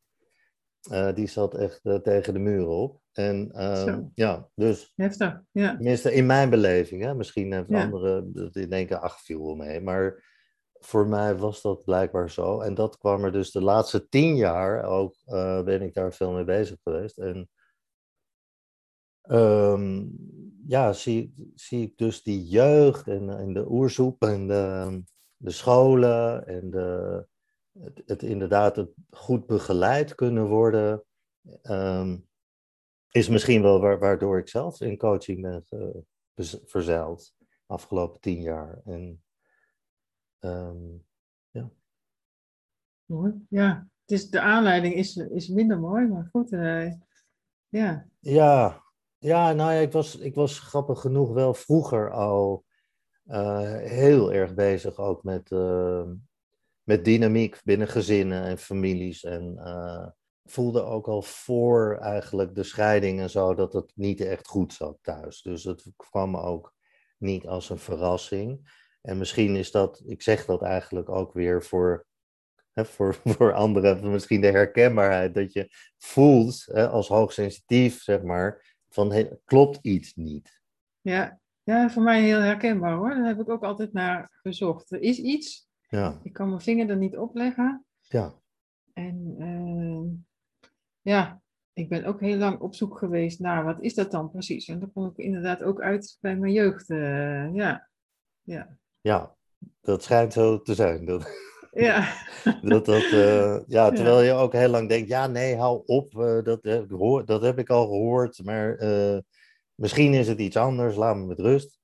Uh, 0.92 1.14
die 1.14 1.26
zat 1.26 1.54
echt 1.54 1.80
tegen 2.02 2.32
de 2.32 2.38
muren 2.38 2.68
op. 2.68 3.00
En 3.12 3.50
uh, 3.54 3.98
ja, 4.14 4.48
dus. 4.54 4.92
Heftig, 4.96 5.42
ja. 5.50 5.74
Tenminste, 5.74 6.12
in 6.12 6.26
mijn 6.26 6.50
beleving, 6.50 7.02
hè. 7.02 7.14
Misschien 7.14 7.52
hebben 7.52 7.76
ja. 7.76 7.84
anderen 7.84 8.32
die 8.52 8.66
denken, 8.66 9.00
ach, 9.00 9.20
viel 9.20 9.44
wel 9.44 9.54
mee. 9.54 9.80
Maar 9.80 10.28
voor 10.72 11.06
mij 11.06 11.36
was 11.36 11.62
dat 11.62 11.84
blijkbaar 11.84 12.30
zo. 12.30 12.60
En 12.60 12.74
dat 12.74 12.98
kwam 12.98 13.24
er 13.24 13.32
dus 13.32 13.50
de 13.50 13.62
laatste 13.62 14.08
tien 14.08 14.36
jaar 14.36 14.84
ook, 14.84 15.16
uh, 15.26 15.62
ben 15.62 15.82
ik 15.82 15.94
daar 15.94 16.12
veel 16.12 16.32
mee 16.32 16.44
bezig 16.44 16.78
geweest. 16.82 17.18
En 17.18 17.48
um, 19.30 20.16
ja, 20.66 20.92
zie, 20.92 21.52
zie 21.54 21.82
ik 21.82 21.96
dus 21.96 22.22
die 22.22 22.46
jeugd 22.46 23.08
en, 23.08 23.30
en 23.30 23.52
de 23.52 23.70
oersoep 23.70 24.22
en 24.22 24.46
de, 24.46 25.02
de 25.36 25.50
scholen 25.50 26.46
en 26.46 26.70
de, 26.70 27.26
het, 27.78 28.02
het 28.06 28.22
inderdaad 28.22 28.76
het 28.76 28.90
goed 29.10 29.46
begeleid 29.46 30.14
kunnen 30.14 30.46
worden. 30.46 31.04
Um, 31.62 32.28
is 33.10 33.28
misschien 33.28 33.62
wel 33.62 33.80
waardoor 33.80 34.38
ik 34.38 34.48
zelf 34.48 34.80
in 34.80 34.96
coaching 34.96 35.40
ben 35.40 35.64
verzeild 36.64 37.34
de 37.38 37.46
afgelopen 37.66 38.20
tien 38.20 38.40
jaar. 38.40 38.80
En, 38.84 39.22
um, 40.40 41.04
ja. 41.50 41.70
Mooi, 43.04 43.46
ja. 43.48 43.88
Het 44.00 44.18
is, 44.18 44.30
de 44.30 44.40
aanleiding 44.40 44.94
is, 44.94 45.16
is 45.16 45.48
minder 45.48 45.78
mooi, 45.78 46.06
maar 46.06 46.28
goed. 46.30 46.52
Uh, 46.52 46.92
ja. 47.68 48.06
Ja, 48.18 48.82
Ja, 49.18 49.52
nou 49.52 49.72
ja, 49.72 49.80
ik 49.80 49.92
was, 49.92 50.16
ik 50.16 50.34
was 50.34 50.58
grappig 50.58 51.00
genoeg 51.00 51.32
wel 51.32 51.54
vroeger 51.54 52.12
al 52.12 52.64
uh, 53.26 53.76
heel 53.76 54.32
erg 54.32 54.54
bezig 54.54 54.98
ook 54.98 55.22
met, 55.22 55.50
uh, 55.50 56.10
met 56.90 57.04
dynamiek 57.04 57.60
binnen 57.64 57.88
gezinnen 57.88 58.44
en 58.44 58.58
families. 58.58 59.24
En 59.24 59.54
uh, 59.58 60.06
voelde 60.44 60.82
ook 60.82 61.08
al 61.08 61.22
voor 61.22 61.98
eigenlijk 62.00 62.54
de 62.54 62.62
scheiding 62.62 63.20
en 63.20 63.30
zo 63.30 63.54
dat 63.54 63.72
het 63.72 63.92
niet 63.94 64.20
echt 64.20 64.46
goed 64.46 64.72
zat 64.72 64.98
thuis. 65.02 65.42
Dus 65.42 65.64
het 65.64 65.86
kwam 65.96 66.36
ook 66.36 66.74
niet 67.18 67.46
als 67.46 67.70
een 67.70 67.78
verrassing. 67.78 68.68
En 69.02 69.18
misschien 69.18 69.56
is 69.56 69.70
dat, 69.70 70.02
ik 70.06 70.22
zeg 70.22 70.44
dat 70.44 70.62
eigenlijk 70.62 71.08
ook 71.08 71.32
weer 71.32 71.62
voor, 71.62 72.06
hè, 72.72 72.84
voor, 72.84 73.14
voor 73.36 73.52
anderen, 73.52 74.10
misschien 74.10 74.40
de 74.40 74.50
herkenbaarheid, 74.50 75.34
dat 75.34 75.52
je 75.52 75.68
voelt 75.98 76.64
hè, 76.72 76.88
als 76.88 77.08
hoogsensitief, 77.08 78.02
zeg 78.02 78.22
maar, 78.22 78.76
van 78.88 79.38
klopt 79.44 79.78
iets 79.82 80.14
niet. 80.14 80.60
Ja, 81.00 81.40
ja, 81.62 81.90
voor 81.90 82.02
mij 82.02 82.22
heel 82.22 82.40
herkenbaar 82.40 82.94
hoor. 82.94 83.14
Daar 83.14 83.26
heb 83.26 83.40
ik 83.40 83.48
ook 83.48 83.64
altijd 83.64 83.92
naar 83.92 84.38
gezocht. 84.42 84.90
Er 84.90 85.00
is 85.00 85.18
iets, 85.18 85.69
Ja, 85.90 86.20
ik 86.22 86.32
kan 86.32 86.48
mijn 86.48 86.60
vinger 86.60 86.90
er 86.90 86.96
niet 86.96 87.16
op 87.16 87.34
leggen. 87.34 87.84
ja, 88.00 88.34
En 88.92 89.34
eh, 89.38 90.20
ja, 91.00 91.42
ik 91.72 91.88
ben 91.88 92.04
ook 92.04 92.20
heel 92.20 92.36
lang 92.36 92.60
op 92.60 92.74
zoek 92.74 92.98
geweest 92.98 93.40
naar 93.40 93.64
wat 93.64 93.80
is 93.80 93.94
dat 93.94 94.10
dan 94.10 94.30
precies. 94.30 94.68
En 94.68 94.78
daar 94.78 94.88
kom 94.88 95.06
ik 95.06 95.16
inderdaad 95.16 95.62
ook 95.62 95.80
uit 95.80 96.18
bij 96.20 96.36
mijn 96.36 96.52
jeugd. 96.52 96.90
eh, 96.90 97.54
ja. 97.54 97.88
Ja. 98.42 98.78
ja. 99.00 99.36
Dat 99.80 100.02
schijnt 100.02 100.32
zo 100.32 100.62
te 100.62 100.74
zijn. 100.74 101.04
Dat, 101.04 101.28
Ja. 101.72 102.12
dat, 102.62 102.84
dat, 102.84 103.02
eh, 103.02 103.58
ja, 103.66 103.90
terwijl 103.90 104.22
je 104.22 104.32
ook 104.32 104.52
heel 104.52 104.68
lang 104.68 104.88
denkt, 104.88 105.08
ja, 105.08 105.26
nee, 105.26 105.56
hou 105.56 105.82
op, 105.86 106.18
eh, 106.18 106.42
dat, 106.42 106.62
heb 106.62 106.82
ik 106.82 106.88
gehoord, 106.88 107.26
dat 107.26 107.42
heb 107.42 107.58
ik 107.58 107.70
al 107.70 107.86
gehoord, 107.86 108.44
maar 108.44 108.76
misschien 109.74 110.14
is 110.14 110.28
het 110.28 110.38
iets 110.38 110.56
anders, 110.56 110.96
laat 110.96 111.16
me 111.16 111.26
met 111.26 111.38
rust. 111.38 111.79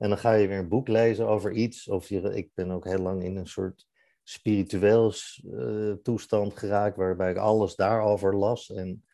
En 0.00 0.08
dan 0.08 0.18
ga 0.18 0.32
je 0.32 0.46
weer 0.48 0.58
een 0.58 0.68
boek 0.68 0.88
lezen 0.88 1.26
over 1.26 1.52
iets, 1.52 1.88
of 1.88 2.08
je, 2.08 2.20
ik 2.34 2.50
ben 2.54 2.70
ook 2.70 2.84
heel 2.84 2.98
lang 2.98 3.24
in 3.24 3.36
een 3.36 3.46
soort 3.46 3.86
spiritueel 4.22 5.12
eh, 5.58 5.92
toestand 6.02 6.58
geraakt, 6.58 6.96
waarbij 6.96 7.30
ik 7.30 7.36
alles 7.36 7.76
daarover 7.76 8.36
las 8.36 8.70
en, 8.70 9.04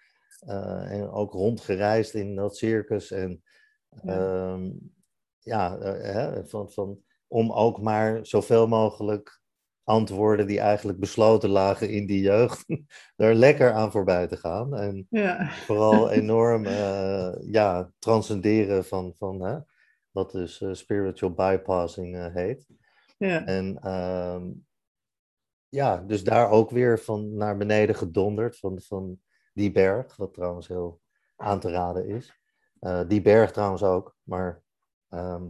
eh, 0.41 0.93
en 0.93 1.11
ook 1.11 1.33
rondgereisd 1.33 2.15
in 2.15 2.35
dat 2.35 2.57
circus. 2.57 3.11
En 3.11 3.43
Ja. 4.03 4.53
ehm, 4.53 4.71
ja, 5.39 5.79
eh, 5.79 6.15
hè, 6.15 6.47
van, 6.47 6.71
van, 6.71 6.99
om 7.27 7.53
ook 7.53 7.81
maar 7.81 8.27
zoveel 8.27 8.67
mogelijk 8.69 9.41
antwoorden 9.85 10.47
die 10.47 10.61
eigenlijk 10.61 10.99
besloten 10.99 11.49
lagen 11.49 11.91
in 11.91 12.07
die 12.07 12.21
jeugd, 12.21 12.65
er 13.17 13.35
lekker 13.35 13.73
aan 13.73 13.91
voorbij 13.91 14.27
te 14.27 14.37
gaan. 14.37 14.77
En 14.77 15.07
Ja. 15.11 15.51
vooral 15.51 16.11
enorm 16.21 16.65
ja, 17.51 17.91
transcenderen 17.99 18.85
van, 18.85 19.15
van 19.17 19.43
hè, 19.43 19.59
wat 20.17 20.31
dus 20.31 20.61
eh, 20.61 20.73
spiritual 20.73 21.33
bypassing 21.33 22.17
eh, 22.17 22.35
heet. 22.35 22.67
Ja. 23.19 23.47
En 23.47 23.79
ehm, 23.83 24.51
ja, 25.69 25.97
dus 25.97 26.25
daar 26.25 26.51
ook 26.51 26.71
weer 26.71 26.99
van 26.99 27.35
naar 27.35 27.57
beneden 27.57 27.95
gedonderd 27.95 28.59
van, 28.59 28.81
van 28.81 29.21
die 29.53 29.73
berg, 29.73 30.17
wat 30.17 30.35
trouwens 30.35 30.69
heel 30.69 31.01
aan 31.37 31.61
te 31.61 31.71
raden 31.71 32.07
is. 32.07 32.41
Eh, 32.79 33.09
die 33.09 33.23
berg 33.23 33.53
trouwens 33.53 33.83
ook, 33.83 34.17
maar 34.23 34.63
ehm, 35.09 35.45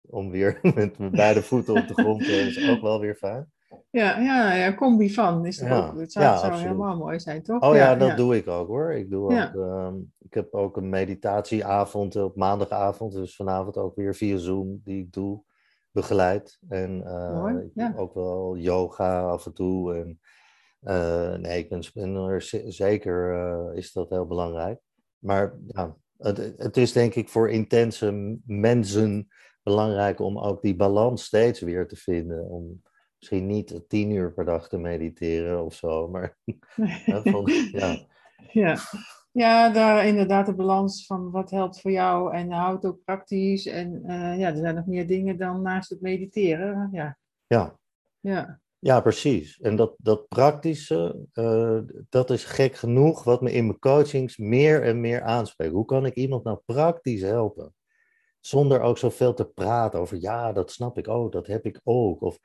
om 0.00 0.30
weer 0.30 0.58
met 0.74 0.98
mijn 0.98 1.10
beide 1.10 1.42
voeten 1.42 1.74
op 1.74 1.88
de 1.88 1.94
grond 1.94 2.24
te 2.24 2.32
is 2.46 2.70
ook 2.70 2.80
wel 2.80 3.00
weer 3.00 3.14
fijn. 3.14 3.52
Ja, 3.90 4.18
ja, 4.18 4.54
ja, 4.54 4.74
combi 4.74 5.14
van 5.14 5.46
is 5.46 5.58
Ja, 5.58 5.76
ook. 5.76 6.00
Het 6.00 6.12
zou, 6.12 6.24
ja, 6.24 6.56
helemaal 6.56 6.96
mooi 6.96 7.20
zijn, 7.20 7.42
toch? 7.42 7.62
Oh 7.62 7.74
ja, 7.74 7.94
dat 7.94 8.16
doe 8.16 8.36
ik 8.36 8.48
ook 8.48 8.68
hoor. 8.68 8.92
Ik, 8.92 9.10
doe 9.10 9.32
ook, 9.32 9.54
ehm, 9.54 9.94
ik 10.18 10.34
heb 10.34 10.54
ook 10.54 10.76
een 10.76 10.88
meditatieavond 10.88 12.16
op 12.16 12.36
maandagavond, 12.36 13.12
dus 13.12 13.36
vanavond 13.36 13.76
ook 13.76 13.96
weer 13.96 14.14
via 14.14 14.36
Zoom, 14.36 14.80
die 14.84 15.02
ik 15.02 15.12
doe, 15.12 15.42
begeleid. 15.90 16.58
En 16.68 17.06
eh, 17.06 17.54
ik 17.64 17.74
doe 17.74 17.96
ook 17.96 18.14
wel 18.14 18.56
yoga 18.56 19.22
af 19.22 19.46
en 19.46 19.54
toe. 19.54 19.94
En, 19.94 20.20
eh, 20.80 21.34
nee, 21.34 21.58
ik 21.58 21.68
ben, 21.68 21.82
ben 21.94 22.14
er 22.14 22.42
zeker, 22.66 23.34
eh, 23.34 23.76
is 23.76 23.92
dat 23.92 24.10
heel 24.10 24.26
belangrijk. 24.26 24.80
Maar 25.18 25.54
ja, 25.66 25.96
het, 26.18 26.54
het 26.56 26.76
is 26.76 26.92
denk 26.92 27.14
ik 27.14 27.28
voor 27.28 27.50
intense 27.50 28.38
mensen 28.44 29.28
belangrijk 29.62 30.20
om 30.20 30.38
ook 30.38 30.62
die 30.62 30.76
balans 30.76 31.24
steeds 31.24 31.60
weer 31.60 31.88
te 31.88 31.96
vinden. 31.96 32.48
Om 32.48 32.82
misschien 33.24 33.46
niet 33.46 33.84
tien 33.88 34.10
uur 34.10 34.32
per 34.32 34.44
dag 34.44 34.68
te 34.68 34.78
mediteren 34.78 35.64
of 35.64 35.74
zo, 35.74 36.08
maar 36.08 36.36
van, 37.06 37.50
ja. 37.72 37.96
Ja. 38.52 38.76
ja, 39.32 39.70
daar 39.70 40.06
inderdaad 40.06 40.46
de 40.46 40.54
balans 40.54 41.06
van 41.06 41.30
wat 41.30 41.50
helpt 41.50 41.80
voor 41.80 41.90
jou 41.90 42.34
en 42.34 42.50
houd 42.50 42.82
het 42.82 42.92
ook 42.92 43.04
praktisch. 43.04 43.66
En 43.66 44.02
eh, 44.06 44.38
ja, 44.38 44.48
er 44.48 44.56
zijn 44.56 44.74
nog 44.74 44.86
meer 44.86 45.06
dingen 45.06 45.38
dan 45.38 45.62
naast 45.62 45.90
het 45.90 46.00
mediteren. 46.00 46.88
Ja, 46.92 47.18
Ja, 47.46 47.78
ja, 48.20 48.60
ja, 48.78 49.00
precies. 49.00 49.60
En 49.60 49.76
dat, 49.76 49.94
dat 49.98 50.28
praktische, 50.28 51.26
eh, 51.32 51.78
dat 52.08 52.30
is 52.30 52.44
gek 52.44 52.74
genoeg 52.74 53.24
wat 53.24 53.40
me 53.40 53.52
in 53.52 53.66
mijn 53.66 53.78
coachings 53.78 54.36
meer 54.36 54.82
en 54.82 55.00
meer 55.00 55.22
aanspreekt. 55.22 55.72
Hoe 55.72 55.84
kan 55.84 56.06
ik 56.06 56.14
iemand 56.14 56.44
nou 56.44 56.58
praktisch 56.64 57.22
helpen? 57.22 57.74
Zonder 58.40 58.80
ook 58.80 58.98
zoveel 58.98 59.34
te 59.34 59.44
praten 59.44 60.00
over, 60.00 60.16
ja, 60.20 60.52
dat 60.52 60.70
snap 60.70 60.98
ik, 60.98 61.06
oh, 61.06 61.30
dat 61.30 61.46
heb 61.46 61.64
ik 61.64 61.80
ook. 61.84 62.20
Of, 62.20 62.38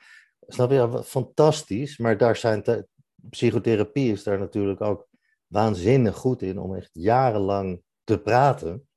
snap 0.47 0.69
je, 0.69 0.75
ja, 0.75 1.03
fantastisch, 1.03 1.97
maar 1.97 2.17
daar 2.17 2.35
zijn 2.35 2.63
te- 2.63 2.87
psychotherapie 3.29 4.11
is 4.11 4.23
daar 4.23 4.39
natuurlijk 4.39 4.81
ook 4.81 5.07
waanzinnig 5.47 6.15
goed 6.15 6.41
in 6.41 6.59
om 6.59 6.75
echt 6.75 6.89
jarenlang 6.93 7.83
te 8.03 8.21
praten. 8.21 8.87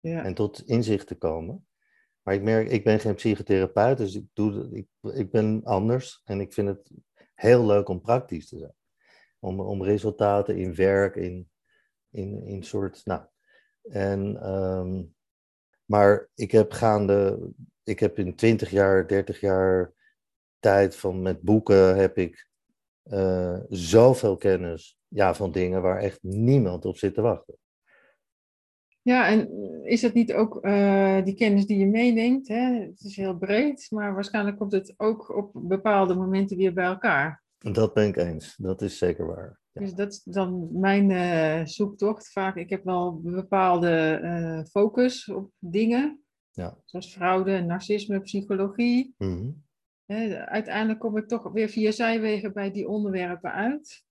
ja. 0.00 0.24
en 0.24 0.34
tot 0.34 0.62
inzicht 0.66 1.06
te 1.06 1.14
komen. 1.14 1.66
Maar 2.22 2.34
ik 2.34 2.42
merk, 2.42 2.68
ik 2.68 2.84
ben 2.84 3.00
geen 3.00 3.14
psychotherapeut, 3.14 3.98
dus 3.98 4.14
ik, 4.14 4.24
doe, 4.32 4.68
ik, 4.72 4.86
ik 5.14 5.30
ben 5.30 5.60
anders. 5.64 6.20
En 6.24 6.40
ik 6.40 6.52
vind 6.52 6.68
het 6.68 6.90
heel 7.34 7.66
leuk 7.66 7.88
om 7.88 8.00
praktisch 8.00 8.48
te 8.48 8.58
zijn. 8.58 8.74
Om, 9.38 9.60
om 9.60 9.82
resultaten 9.82 10.56
in 10.56 10.74
werk, 10.74 11.16
in, 11.16 11.50
in, 12.10 12.46
in 12.46 12.62
soort, 12.62 13.00
nou. 13.04 13.22
En, 13.82 14.42
ehm, 14.42 15.02
maar 15.84 16.28
ik 16.34 16.50
heb 16.50 16.72
gaande, 16.72 17.50
ik 17.82 18.00
heb 18.00 18.18
in 18.18 18.34
20 18.34 18.70
jaar, 18.70 19.06
30 19.06 19.40
jaar 19.40 19.92
tijd 20.62 20.96
van 20.96 21.22
met 21.22 21.40
boeken 21.40 21.96
heb 21.96 22.18
ik 22.18 22.46
eh, 23.02 23.58
zoveel 23.68 24.36
kennis 24.36 24.98
ja, 25.08 25.34
van 25.34 25.52
dingen 25.52 25.82
waar 25.82 25.98
echt 25.98 26.18
niemand 26.22 26.84
op 26.84 26.96
zit 26.96 27.14
te 27.14 27.20
wachten. 27.20 27.56
Ja, 29.02 29.28
en 29.28 29.48
is 29.84 30.02
het 30.02 30.14
niet 30.14 30.32
ook 30.32 30.62
eh, 30.62 31.24
die 31.24 31.34
kennis 31.34 31.66
die 31.66 31.78
je 31.78 31.86
meeneemt? 31.86 32.48
Hè? 32.48 32.80
Het 32.80 33.00
is 33.00 33.16
heel 33.16 33.36
breed, 33.36 33.86
maar 33.90 34.14
waarschijnlijk 34.14 34.58
komt 34.58 34.72
het 34.72 34.94
ook 34.96 35.36
op 35.36 35.50
bepaalde 35.54 36.14
momenten 36.14 36.56
weer 36.56 36.72
bij 36.72 36.84
elkaar. 36.84 37.42
Dat 37.58 37.94
ben 37.94 38.08
ik 38.08 38.16
eens, 38.16 38.56
dat 38.56 38.82
is 38.82 38.98
zeker 38.98 39.26
waar. 39.26 39.60
Ja. 39.72 39.80
Dus 39.80 39.94
dat 39.94 40.12
is 40.12 40.22
dan 40.24 40.68
mijn 40.80 41.10
eh, 41.10 41.66
zoektocht. 41.66 42.32
Vaak, 42.32 42.56
ik 42.56 42.70
heb 42.70 42.84
wel 42.84 43.20
een 43.24 43.32
bepaalde 43.32 44.66
focus 44.70 45.28
op 45.28 45.50
dingen, 45.58 46.22
Ja. 46.50 46.78
zoals 46.84 47.12
fraude, 47.12 47.60
narcisme, 47.60 48.20
psychologie. 48.20 49.14
Mhm. 49.18 49.50
Uiteindelijk 50.46 50.98
kom 51.00 51.16
ik 51.16 51.28
toch 51.28 51.52
weer 51.52 51.68
via 51.68 51.90
zijwegen 51.90 52.52
bij 52.52 52.70
die 52.70 52.88
onderwerpen 52.88 53.52
uit. 53.52 54.04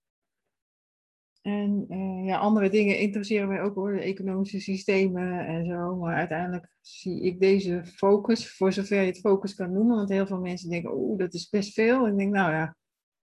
En 1.42 1.84
eh, 1.88 2.26
ja, 2.26 2.38
andere 2.38 2.68
dingen 2.70 2.98
interesseren 2.98 3.48
mij 3.48 3.62
ook 3.62 3.74
hoor, 3.74 3.92
de 3.92 4.00
economische 4.00 4.60
systemen 4.60 5.46
en 5.46 5.66
zo. 5.66 5.96
Maar 5.96 6.14
uiteindelijk 6.16 6.68
zie 6.80 7.22
ik 7.22 7.40
deze 7.40 7.84
focus, 7.84 8.56
voor 8.56 8.72
zover 8.72 9.00
je 9.00 9.06
het 9.06 9.20
focus 9.20 9.54
kan 9.54 9.72
noemen. 9.72 9.96
Want 9.96 10.08
heel 10.08 10.26
veel 10.26 10.40
mensen 10.40 10.70
denken, 10.70 10.94
oeh, 10.94 11.18
dat 11.18 11.34
is 11.34 11.48
best 11.48 11.72
veel. 11.72 12.04
En 12.06 12.12
ik 12.12 12.18
denk, 12.18 12.32
nou 12.32 12.52
ja, 12.52 12.76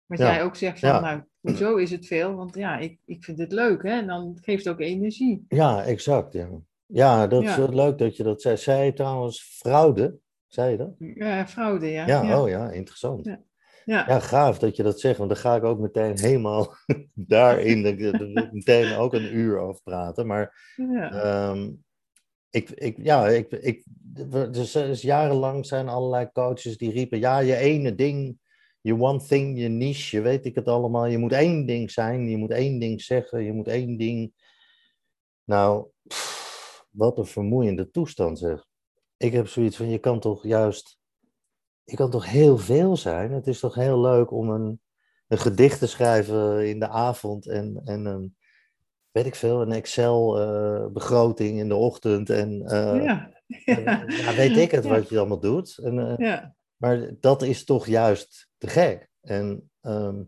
wat 0.06 0.18
Ja, 0.20 0.26
jij 0.34 0.44
ook 0.44 0.56
zegt 0.56 0.80
van, 0.80 0.90
ja. 0.90 1.00
nou, 1.00 1.24
hoezo 1.40 1.76
is 1.76 1.92
het 1.92 2.06
veel? 2.08 2.36
Want 2.36 2.56
ja, 2.56 2.78
ik, 2.78 3.00
ik 3.06 3.24
vind 3.24 3.38
het 3.38 3.52
leuk 3.52 3.84
hè. 3.84 3.90
En 3.90 4.08
dan 4.08 4.38
geeft 4.42 4.66
het 4.66 4.74
ook 4.74 4.80
energie. 4.80 5.46
Ja, 5.48 5.84
exact. 5.84 6.34
Ja, 6.34 6.50
ja 6.86 7.28
dat 7.28 7.44
is 7.44 7.56
Ja. 7.56 7.66
leuk 7.66 7.98
dat 7.98 8.18
je 8.18 8.24
dat 8.24 8.42
zei. 8.42 8.86
Je 8.86 8.94
trouwens 8.94 9.42
fraude? 9.42 10.20
Zei 10.50 10.72
je 10.72 10.78
dat? 10.78 10.95
Ja, 10.97 11.47
fraude, 11.47 11.88
ja. 11.88 12.08
Ja, 12.08 12.22
ja. 12.22 12.41
oh 12.41 12.50
ja, 12.50 12.72
interessant. 12.72 13.26
Ja. 13.26 13.41
Ja. 13.86 14.06
Ja, 14.08 14.20
gaaf 14.20 14.60
dat 14.60 14.76
je 14.76 14.84
dat 14.84 15.00
zegt, 15.00 15.18
want 15.18 15.30
dan 15.30 15.39
ga 15.39 15.56
ik 15.56 15.64
ook 15.64 15.80
meteen 15.80 16.20
helemaal 16.20 16.76
daarin, 17.14 17.86
ik 17.86 18.52
meteen 18.52 18.95
ook 18.95 19.14
een 19.14 19.36
uur 19.36 19.58
over 19.58 19.82
praten. 19.84 20.28
Maar 20.28 20.74
ja. 20.76 21.12
ehm, 21.12 21.72
ik, 22.50 22.70
ik, 22.70 22.97
ja, 23.02 23.28
ik, 23.28 23.52
ik, 23.52 23.84
dus, 24.52 24.72
dus 24.72 25.02
jarenlang 25.02 25.66
zijn 25.66 25.89
allerlei 25.89 26.30
coaches 26.34 26.78
die 26.78 26.91
riepen, 26.91 27.20
ja, 27.20 27.39
je 27.39 27.56
ene 27.56 27.95
ding, 27.95 28.38
je 28.82 29.00
one 29.00 29.26
thing, 29.26 29.60
je 29.60 29.68
niche, 29.68 30.16
je 30.16 30.22
weet 30.22 30.45
ik 30.45 30.56
het 30.56 30.68
allemaal. 30.68 31.06
Je 31.06 31.18
moet 31.18 31.32
één 31.32 31.66
ding 31.66 31.91
zijn, 31.91 32.30
je 32.30 32.38
moet 32.38 32.52
één 32.52 32.80
ding 32.80 33.02
zeggen, 33.02 33.43
je 33.43 33.54
moet 33.54 33.68
één 33.68 33.97
ding. 33.97 34.34
Nou, 35.43 35.88
pff, 36.08 36.86
wat 36.89 37.18
een 37.18 37.26
vermoeiende 37.26 37.89
toestand 37.89 38.39
zeg. 38.39 38.68
Ik 39.20 39.34
heb 39.34 39.48
zoiets 39.48 39.78
van, 39.78 39.90
je 39.90 39.98
kan 40.00 40.20
toch 40.20 40.44
juist, 40.44 41.00
je 41.84 41.96
kan 41.96 42.10
toch 42.10 42.26
heel 42.26 42.58
veel 42.58 42.98
zijn. 42.98 43.32
Het 43.32 43.48
is 43.48 43.60
toch 43.60 43.76
heel 43.76 44.02
leuk 44.02 44.32
om 44.32 44.50
een, 44.50 44.82
een 45.28 45.38
gedicht 45.38 45.80
te 45.80 45.88
schrijven 45.88 46.70
in 46.70 46.80
de 46.80 46.88
avond 46.88 47.48
en, 47.48 47.82
en 47.84 48.06
een, 48.06 48.36
weet 49.12 49.26
ik 49.26 49.36
veel, 49.36 49.62
een 49.62 49.72
Excel-begroting 49.72 51.60
in 51.60 51.68
de 51.68 51.76
ochtend. 51.76 52.30
En 52.30 52.58
ja. 52.60 53.32
ja. 53.48 54.04
ja, 54.08 54.36
weet 54.36 54.58
ik 54.58 54.72
het 54.72 54.84
Ja. 54.84 54.90
wat 54.90 55.10
je 55.10 55.20
allemaal 55.20 55.40
doet. 55.40 55.78
En, 55.78 56.00
eh, 56.00 56.18
ja. 56.18 56.56
Maar 56.76 57.12
dat 57.20 57.42
is 57.42 57.64
toch 57.66 57.88
juist 57.88 58.50
te 58.58 58.68
gek. 58.68 59.10
En 59.22 59.72
ehm, 59.82 60.22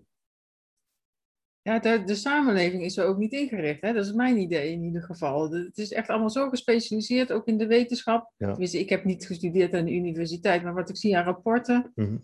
Ja, 1.63 1.79
de, 1.79 2.03
de 2.03 2.15
samenleving 2.15 2.83
is 2.83 2.97
er 2.97 3.05
ook 3.05 3.17
niet 3.17 3.31
ingericht. 3.31 3.81
Hè? 3.81 3.93
Dat 3.93 4.05
is 4.05 4.13
mijn 4.13 4.37
idee 4.37 4.71
in 4.71 4.83
ieder 4.83 5.03
geval. 5.03 5.49
De- 5.49 5.63
het 5.63 5.77
is 5.77 5.91
echt 5.91 6.09
allemaal 6.09 6.29
zo 6.29 6.49
gespecialiseerd, 6.49 7.31
ook 7.31 7.47
in 7.47 7.57
de 7.57 7.67
wetenschap. 7.67 8.31
Ja. 8.37 8.49
Tenminste, 8.49 8.79
ik 8.79 8.89
heb 8.89 9.03
niet 9.03 9.25
gestudeerd 9.25 9.73
aan 9.73 9.85
de 9.85 9.93
universiteit, 9.93 10.63
maar 10.63 10.73
wat 10.73 10.89
ik 10.89 10.97
zie 10.97 11.17
aan 11.17 11.23
rapporten, 11.23 11.91
mhm. 11.95 12.17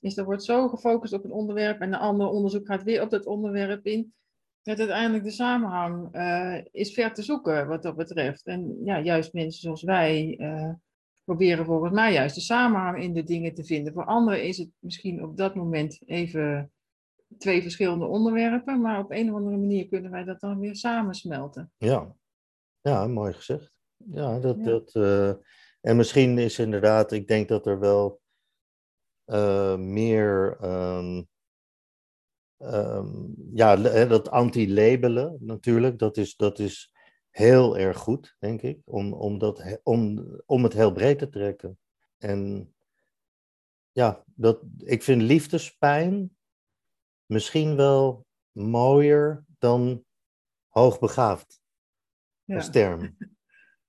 is 0.00 0.16
er 0.16 0.24
wordt 0.24 0.44
zo 0.44 0.68
gefocust 0.68 1.12
op 1.12 1.24
een 1.24 1.32
onderwerp 1.32 1.80
en 1.80 1.92
een 1.92 1.98
ander 1.98 2.28
onderzoek 2.28 2.66
gaat 2.66 2.82
weer 2.82 3.02
op 3.02 3.10
dat 3.10 3.26
onderwerp 3.26 3.86
in. 3.86 4.14
Dat 4.62 4.78
uiteindelijk 4.78 5.24
de 5.24 5.30
samenhang 5.30 6.08
eh, 6.12 6.58
is 6.70 6.94
ver 6.94 7.14
te 7.14 7.22
zoeken 7.22 7.68
wat 7.68 7.82
dat 7.82 7.96
betreft. 7.96 8.46
En 8.46 8.76
ja, 8.84 9.00
juist 9.00 9.32
mensen 9.32 9.60
zoals 9.60 9.82
wij 9.82 10.36
eh, 10.38 10.72
proberen 11.24 11.64
volgens 11.64 11.92
mij 11.92 12.12
juist 12.12 12.34
de 12.34 12.40
samenhang 12.40 13.02
in 13.02 13.12
de 13.12 13.22
dingen 13.22 13.54
te 13.54 13.64
vinden. 13.64 13.92
Voor 13.92 14.04
anderen 14.04 14.44
is 14.44 14.58
het 14.58 14.68
misschien 14.78 15.24
op 15.24 15.36
dat 15.36 15.54
moment 15.54 16.00
even 16.06 16.70
twee 17.38 17.62
verschillende 17.62 18.04
onderwerpen, 18.06 18.80
maar 18.80 18.98
op 18.98 19.10
een 19.10 19.30
of 19.30 19.36
andere 19.36 19.56
manier 19.56 19.86
kunnen 19.88 20.10
wij 20.10 20.24
dat 20.24 20.40
dan 20.40 20.58
weer 20.58 20.76
samensmelten. 20.76 21.72
ja. 21.76 22.16
ja, 22.80 23.06
mooi 23.06 23.32
gezegd. 23.32 23.72
Ja, 23.96 24.38
dat, 24.38 24.56
Ja. 24.56 24.64
dat, 24.64 24.94
eh, 24.94 25.28
en 25.80 25.96
misschien 25.96 26.38
is 26.38 26.58
inderdaad, 26.58 27.12
ik 27.12 27.26
denk 27.26 27.48
dat 27.48 27.66
er 27.66 27.78
wel 27.78 28.20
eh, 29.24 29.76
meer, 29.76 30.56
ehm, 30.60 31.22
ehm, 32.56 33.26
ja, 33.54 33.76
dat 34.06 34.30
anti-labelen 34.30 35.36
natuurlijk, 35.40 35.98
dat 35.98 36.16
is, 36.16 36.36
dat 36.36 36.58
is 36.58 36.92
heel 37.30 37.78
erg 37.78 37.98
goed, 37.98 38.36
denk 38.38 38.62
ik, 38.62 38.80
om, 38.84 39.12
om, 39.12 39.38
dat, 39.38 39.80
om, 39.82 40.26
om 40.46 40.62
het 40.62 40.72
heel 40.72 40.92
breed 40.92 41.18
te 41.18 41.28
trekken. 41.28 41.78
En 42.18 42.74
ja, 43.92 44.24
dat, 44.34 44.62
ik 44.76 45.02
vind 45.02 45.22
liefdespijn 45.22 46.35
misschien 47.26 47.76
wel 47.76 48.26
mooier 48.52 49.44
dan 49.58 50.04
hoogbegaafd 50.68 51.60
Ja. 52.44 52.56
als 52.56 52.70
term. 52.70 53.16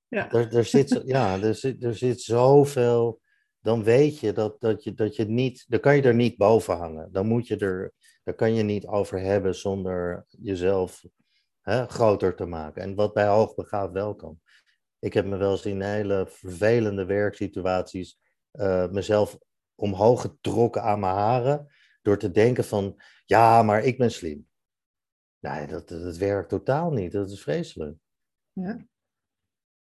Ja. 0.09 0.31
Er, 0.31 0.55
er, 0.55 0.65
zit, 0.65 1.01
ja, 1.05 1.41
er, 1.41 1.55
zit, 1.55 1.83
er 1.83 1.95
zit 1.95 2.21
zoveel. 2.21 3.21
Dan 3.59 3.83
weet 3.83 4.19
je 4.19 4.31
dat, 4.33 4.59
dat 4.61 4.83
je 4.83 4.93
dat 4.93 5.15
je 5.15 5.25
niet. 5.25 5.65
Dan 5.67 5.79
kan 5.79 5.95
je 5.95 6.01
er 6.01 6.15
niet 6.15 6.37
boven 6.37 6.77
hangen. 6.77 7.11
Dan 7.11 7.27
moet 7.27 7.47
je 7.47 7.57
er. 7.57 7.93
Daar 8.23 8.35
kan 8.35 8.53
je 8.53 8.63
niet 8.63 8.85
over 8.85 9.19
hebben 9.19 9.55
zonder 9.55 10.25
jezelf 10.27 11.03
hè, 11.61 11.87
groter 11.87 12.35
te 12.35 12.45
maken. 12.45 12.81
En 12.81 12.95
wat 12.95 13.13
bij 13.13 13.27
hoogbegaafd 13.27 13.91
wel 13.91 14.15
kan. 14.15 14.39
Ik 14.99 15.13
heb 15.13 15.25
me 15.25 15.37
wel 15.37 15.51
eens 15.51 15.65
in 15.65 15.81
hele 15.81 16.25
vervelende 16.29 17.05
werksituaties. 17.05 18.19
eh, 18.51 18.87
mezelf 18.89 19.37
omhoog 19.75 20.21
getrokken 20.21 20.81
aan 20.83 20.99
mijn 20.99 21.15
haren. 21.15 21.67
Door 22.01 22.17
te 22.17 22.31
denken 22.31 22.63
van. 22.63 23.01
Ja, 23.27 23.63
maar 23.63 23.83
ik 23.83 23.97
ben 23.97 24.11
slim. 24.11 24.47
Nee, 25.39 25.67
dat, 25.67 25.87
dat 25.87 26.17
werkt 26.17 26.49
totaal 26.49 26.91
niet. 26.91 27.11
Dat 27.11 27.29
is 27.31 27.41
vreselijk. 27.41 27.97
Ja. 28.51 28.85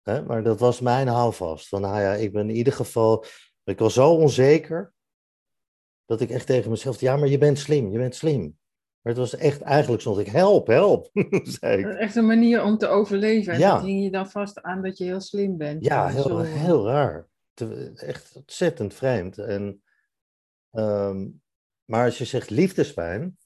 Hè? 0.01 0.23
Maar 0.23 0.43
dat 0.43 0.59
was 0.59 0.79
mijn 0.79 1.07
houvast. 1.07 1.67
Van, 1.67 1.81
nou 1.81 2.01
ja, 2.01 2.13
ik 2.13 2.31
ben 2.31 2.49
in 2.49 2.55
ieder 2.55 2.73
geval. 2.73 3.25
Ik 3.63 3.79
was 3.79 3.93
zo 3.93 4.13
onzeker. 4.13 4.93
Dat 6.05 6.21
ik 6.21 6.29
echt 6.29 6.45
tegen 6.45 6.69
mezelf. 6.69 6.99
Ja, 6.99 7.15
maar 7.17 7.27
je 7.27 7.37
bent 7.37 7.59
slim, 7.59 7.91
je 7.91 7.97
bent 7.97 8.15
slim. 8.15 8.41
Maar 9.01 9.13
het 9.13 9.21
was 9.21 9.35
echt, 9.35 9.61
eigenlijk 9.61 10.01
stond 10.01 10.17
ik, 10.19 10.27
help, 10.27 10.67
help. 10.67 11.09
zei 11.59 11.77
ik. 11.77 11.85
echt 11.85 12.15
een 12.15 12.25
manier 12.25 12.63
om 12.63 12.77
te 12.77 12.87
overleven. 12.87 13.53
En 13.53 13.59
Ja. 13.59 13.73
dat 13.73 13.83
hing 13.83 14.03
je 14.03 14.11
dan 14.11 14.29
vast 14.29 14.61
aan 14.61 14.81
dat 14.81 14.97
je 14.97 15.03
heel 15.03 15.21
slim 15.21 15.57
bent. 15.57 15.85
Ja, 15.85 16.07
heel, 16.07 16.23
zo, 16.23 16.39
eh, 16.39 16.53
heel 16.53 16.85
raar. 16.85 17.27
Echt 17.95 18.35
ontzettend 18.35 18.93
vreemd. 18.93 19.37
En, 19.37 19.83
ehm, 20.71 21.27
maar 21.93 22.05
als 22.05 22.17
je 22.17 22.25
zegt 22.25 22.49
liefdespijn. 22.49 23.37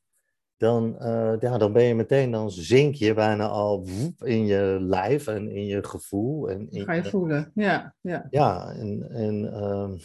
Dan, 0.58 1.00
eh, 1.00 1.34
ja, 1.40 1.58
dan 1.58 1.74
ben 1.74 1.84
je 1.84 1.96
meteen, 1.96 2.32
dan 2.32 2.52
zink 2.52 2.96
je 2.96 3.14
bijna 3.14 3.48
al 3.48 3.88
woep 3.88 4.24
in 4.24 4.46
je 4.46 4.78
lijf 4.82 5.28
en 5.28 5.50
in 5.50 5.66
je 5.66 5.84
gevoel. 5.84 6.50
En 6.50 6.70
in 6.70 6.84
Ga 6.84 6.94
je 6.94 7.04
voelen. 7.04 7.52
Ja, 7.54 7.96
ja. 8.02 8.28
Ja, 8.30 8.72
en, 8.72 9.10
en 9.12 9.54
ehm, 9.54 9.98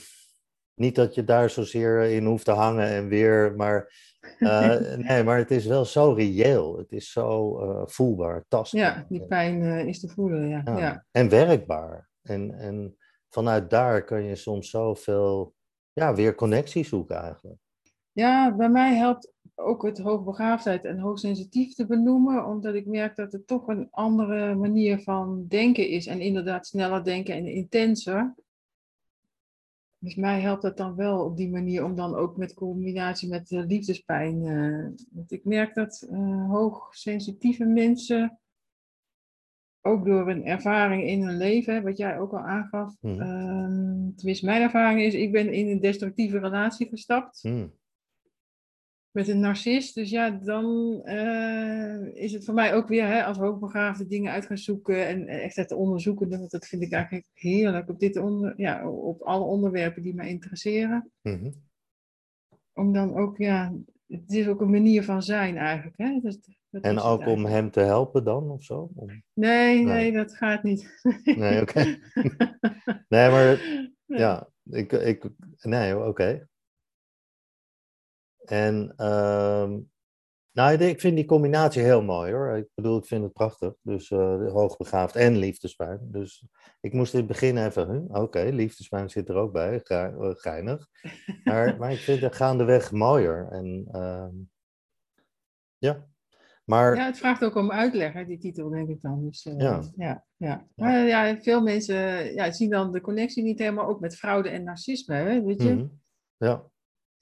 niet 0.74 0.94
dat 0.94 1.14
je 1.14 1.24
daar 1.24 1.50
zozeer 1.50 2.02
in 2.02 2.24
hoeft 2.24 2.44
te 2.44 2.50
hangen 2.50 2.86
en 2.86 3.08
weer, 3.08 3.54
maar, 3.56 3.92
eh, 4.38 4.80
nee, 5.08 5.24
maar 5.24 5.38
het 5.38 5.50
is 5.50 5.66
wel 5.66 5.84
zo 5.84 6.12
reëel. 6.12 6.78
Het 6.78 6.92
is 6.92 7.12
zo 7.12 7.58
eh, 7.60 7.82
voelbaar, 7.86 8.44
tastbaar. 8.48 8.82
ja 8.82 9.06
die 9.08 9.26
pijn 9.26 9.62
is 9.88 10.00
te 10.00 10.08
voelen. 10.08 10.48
Ja. 10.48 10.62
Ja, 10.64 10.78
Ja. 10.78 11.04
En 11.10 11.28
werkbaar. 11.28 12.08
En, 12.22 12.54
en 12.58 12.96
vanuit 13.28 13.70
daar 13.70 14.04
kan 14.04 14.22
je 14.22 14.36
soms 14.36 14.70
zoveel, 14.70 15.54
ja, 15.92 16.14
weer 16.14 16.34
connectie 16.34 16.84
zoeken 16.84 17.16
eigenlijk. 17.16 17.61
Ja, 18.12 18.56
bij 18.56 18.70
mij 18.70 18.94
helpt 18.94 19.32
ook 19.54 19.82
het 19.82 19.98
hoogbegaafdheid 19.98 20.84
en 20.84 20.98
hoogsensitief 20.98 21.74
te 21.74 21.86
benoemen, 21.86 22.46
omdat 22.46 22.74
ik 22.74 22.86
merk 22.86 23.16
dat 23.16 23.32
het 23.32 23.46
toch 23.46 23.66
een 23.68 23.88
andere 23.90 24.54
manier 24.54 25.00
van 25.02 25.46
denken 25.48 25.88
is. 25.88 26.06
En 26.06 26.20
inderdaad 26.20 26.66
sneller 26.66 27.04
denken 27.04 27.34
en 27.34 27.46
intenser. 27.46 28.34
Dus 29.98 30.14
mij 30.14 30.40
helpt 30.40 30.62
dat 30.62 30.76
dan 30.76 30.94
wel 30.94 31.24
op 31.24 31.36
die 31.36 31.50
manier 31.50 31.84
om 31.84 31.94
dan 31.94 32.14
ook 32.14 32.36
met 32.36 32.54
combinatie 32.54 33.28
met 33.28 33.50
eh, 33.50 33.66
liefdespijn. 33.66 34.46
eh, 34.46 35.04
want 35.10 35.32
ik 35.32 35.44
merk 35.44 35.74
dat 35.74 36.06
eh, 36.10 36.48
hoogsensitieve 36.50 37.64
mensen 37.64 38.38
ook 39.80 40.04
door 40.04 40.30
een 40.30 40.44
ervaring 40.44 41.02
in 41.02 41.22
hun 41.22 41.36
leven, 41.36 41.82
wat 41.82 41.96
jij 41.96 42.18
ook 42.18 42.32
al 42.32 42.38
aangaf. 42.38 42.94
Mhm. 43.00 43.20
ehm, 43.20 44.14
tenminste, 44.16 44.46
mijn 44.46 44.62
ervaring 44.62 45.00
is, 45.00 45.14
ik 45.14 45.32
ben 45.32 45.52
in 45.52 45.68
een 45.68 45.80
destructieve 45.80 46.38
relatie 46.38 46.88
gestapt 46.88 47.40
Hm. 47.42 47.66
Met 49.12 49.28
een 49.28 49.40
narcist. 49.40 49.94
Dus 49.94 50.10
ja, 50.10 50.30
dan 50.30 51.00
eh, 51.04 52.14
is 52.22 52.32
het 52.32 52.44
voor 52.44 52.54
mij 52.54 52.74
ook 52.74 52.88
weer 52.88 53.06
hè, 53.06 53.24
als 53.24 53.38
hoogbegaafde 53.38 54.06
dingen 54.06 54.32
uit 54.32 54.46
gaan 54.46 54.58
zoeken 54.58 55.06
en 55.06 55.26
echt 55.26 55.56
het 55.56 55.72
onderzoeken. 55.72 56.28
Want 56.28 56.50
dat 56.50 56.66
vind 56.66 56.82
ik 56.82 56.92
eigenlijk 56.92 57.26
heerlijk 57.32 57.88
op, 57.88 57.98
dit 57.98 58.16
onder, 58.16 58.54
ja, 58.56 58.88
op 58.88 59.22
alle 59.22 59.44
onderwerpen 59.44 60.02
die 60.02 60.14
mij 60.14 60.28
interesseren. 60.28 61.10
Mhm. 61.22 61.50
Om 62.72 62.92
dan 62.92 63.14
ook, 63.16 63.36
ja, 63.38 63.74
het 64.06 64.32
is 64.32 64.48
ook 64.48 64.60
een 64.60 64.70
manier 64.70 65.04
van 65.04 65.22
zijn 65.22 65.56
eigenlijk. 65.56 65.96
Hè? 65.98 66.18
Dat, 66.22 66.38
dat 66.70 66.82
En 66.82 66.98
ook 66.98 67.26
om 67.26 67.44
hem 67.44 67.70
te 67.70 67.80
helpen 67.80 68.24
dan, 68.24 68.50
of 68.50 68.64
zo? 68.64 68.90
Om- 68.94 69.08
Nee, 69.08 69.22
Nee. 69.74 69.84
nee, 69.84 70.12
dat 70.12 70.36
gaat 70.36 70.62
niet. 70.62 71.00
Nee, 71.24 71.60
oké. 71.60 71.84
Nee, 73.08 73.30
maar. 73.30 73.60
Ja, 74.06 74.48
ik, 74.70 74.92
ik, 74.92 75.28
nee, 75.60 75.98
oké. 76.06 76.46
En, 78.44 78.92
ehm, 78.96 79.78
nou, 80.52 80.76
ik 80.84 81.00
vind 81.00 81.16
die 81.16 81.24
combinatie 81.24 81.82
heel 81.82 82.02
mooi 82.02 82.32
hoor. 82.32 82.56
Ik 82.56 82.68
bedoel, 82.74 82.98
ik 82.98 83.06
vind 83.06 83.22
het 83.22 83.32
prachtig. 83.32 83.74
Dus 83.82 84.10
eh, 84.10 84.50
hoogbegaafd 84.52 85.16
en 85.16 85.36
liefdespijn. 85.36 85.98
Dus 86.02 86.46
ik 86.80 86.92
moest 86.92 87.12
in 87.12 87.18
het 87.18 87.28
begin 87.28 87.56
even, 87.66 87.90
huh, 87.90 88.22
oké, 88.22 88.40
liefdespijn 88.40 89.10
zit 89.10 89.28
er 89.28 89.34
ook 89.34 89.52
bij, 89.52 89.82
eh, 89.82 90.30
geinig. 90.32 90.88
Maar, 91.44 91.76
maar 91.78 91.92
ik 91.92 91.98
vind 91.98 92.20
het 92.20 92.34
gaandeweg 92.36 92.92
mooier. 92.92 93.48
En, 93.50 93.88
ehm, 93.92 94.34
ja, 95.78 96.06
maar, 96.64 96.96
Ja, 96.96 97.04
het 97.06 97.18
vraagt 97.18 97.44
ook 97.44 97.54
om 97.54 97.72
uitleg, 97.72 98.12
hè, 98.12 98.24
die 98.24 98.38
titel, 98.38 98.70
denk 98.70 98.88
ik 98.88 99.02
dan. 99.02 99.24
Dus, 99.24 99.44
eh, 99.46 99.58
Ja. 99.58 99.82
ja. 99.96 100.24
Ja, 100.36 100.66
Maar 100.74 101.06
ja, 101.06 101.40
veel 101.40 101.62
mensen 101.62 102.34
ja, 102.34 102.50
zien 102.50 102.70
dan 102.70 102.92
de 102.92 103.00
connectie 103.00 103.42
niet 103.42 103.58
helemaal, 103.58 103.88
ook 103.88 104.00
met 104.00 104.16
fraude 104.16 104.48
en 104.48 104.62
narcisme, 104.64 105.14
hè, 105.14 105.42
weet 105.42 105.62
je. 105.62 105.74
mhm, 105.74 105.86
ja, 106.36 106.70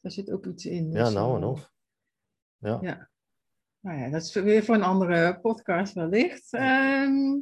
Daar 0.01 0.13
zit 0.13 0.31
ook 0.31 0.47
iets 0.47 0.65
in. 0.67 0.91
ja, 0.91 1.05
dus, 1.05 1.13
nou 1.13 1.37
en 1.37 1.43
eh, 1.43 1.49
of. 1.49 1.73
Ja. 2.59 2.79
Ja. 2.81 3.09
Nou 3.81 3.99
ja, 3.99 4.09
dat 4.11 4.23
is 4.23 4.35
weer 4.35 4.65
voor 4.65 4.75
een 4.75 4.83
andere 4.83 5.39
podcast 5.41 5.93
wellicht. 5.93 6.53
Ehm, 6.53 7.37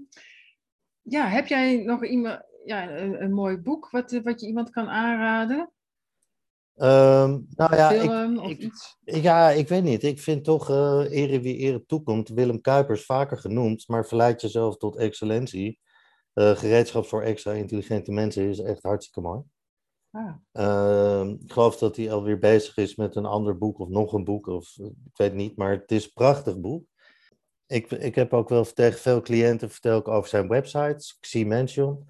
ja, 1.02 1.26
heb 1.28 1.46
jij 1.46 1.76
nog 1.84 2.04
iemand, 2.06 2.42
ja, 2.64 2.90
een, 2.90 3.22
een 3.22 3.32
mooi 3.32 3.56
boek 3.56 3.90
wat, 3.90 4.12
eh, 4.12 4.22
wat 4.22 4.40
je 4.40 4.46
iemand 4.46 4.70
kan 4.70 4.88
aanraden? 4.88 5.72
Ehm, 6.74 7.38
nou 7.50 7.76
ja, 7.76 7.90
ik, 7.90 8.00
Film 8.00 8.38
of 8.38 8.50
ik- 8.50 8.58
iets? 8.58 8.96
Ja, 9.00 9.50
ik 9.50 9.68
weet 9.68 9.82
niet. 9.82 10.02
Ik 10.02 10.20
vind 10.20 10.44
toch 10.44 10.70
eh 10.70 11.06
ere 11.10 11.40
wie 11.40 11.56
ere 11.56 11.84
toekomt. 11.86 12.28
Willem 12.28 12.60
Kuipers 12.60 13.04
vaker 13.04 13.38
genoemd, 13.38 13.88
maar 13.88 14.06
verleid 14.06 14.40
jezelf 14.40 14.76
tot 14.76 14.96
excellentie. 14.96 15.80
Gereedschap 16.34 17.06
voor 17.06 17.22
extra 17.22 17.52
intelligente 17.52 18.12
mensen 18.12 18.48
is 18.48 18.58
echt 18.58 18.82
hartstikke 18.82 19.20
mooi. 19.20 19.42
Ah, 20.18 20.34
Ehm, 20.52 21.28
ik 21.28 21.52
geloof 21.52 21.78
dat 21.78 21.96
hij 21.96 22.12
alweer 22.12 22.38
bezig 22.38 22.76
is 22.76 22.96
met 22.96 23.16
een 23.16 23.26
ander 23.26 23.58
boek 23.58 23.78
of 23.78 23.88
nog 23.88 24.12
een 24.12 24.24
boek, 24.24 24.46
of 24.46 24.78
eh, 24.78 24.86
ik 24.86 25.16
weet 25.16 25.34
niet, 25.34 25.56
maar 25.56 25.70
het 25.70 25.90
is 25.90 26.04
een 26.04 26.10
prachtig 26.14 26.60
boek. 26.60 26.84
Ik, 27.66 27.90
ik 27.90 28.14
heb 28.14 28.32
ook 28.32 28.48
wel 28.48 28.64
tegen 28.64 28.98
veel 28.98 29.20
cliënten 29.20 29.70
vertel 29.70 29.98
ik 29.98 30.08
over 30.08 30.28
zijn 30.28 30.48
websites, 30.48 31.16
Ximension. 31.20 32.08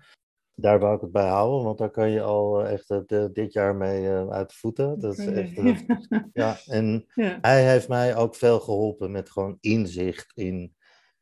Daar 0.55 0.79
wou 0.79 0.95
ik 0.95 1.01
het 1.01 1.13
bij 1.13 1.29
houden, 1.29 1.65
want 1.65 1.79
daar 1.79 1.91
kan 1.91 2.11
je 2.11 2.23
al 2.23 2.65
eh, 2.65 2.73
echt 2.73 2.91
eh, 2.91 3.25
dit 3.33 3.53
jaar 3.53 3.77
mee 3.77 4.09
uit 4.09 4.49
de 4.49 4.57
voeten. 4.57 5.01
Dat 5.01 5.19
is 5.19 5.27
echt, 5.27 5.55
ja, 6.33 6.59
en 6.67 7.07
ja. 7.15 7.39
hij 7.41 7.71
heeft 7.71 7.89
mij 7.89 8.17
ook 8.17 8.35
veel 8.35 8.61
geholpen 8.61 9.11
met 9.11 9.31
gewoon 9.31 9.59
inzicht 9.61 10.33
in, 10.35 10.77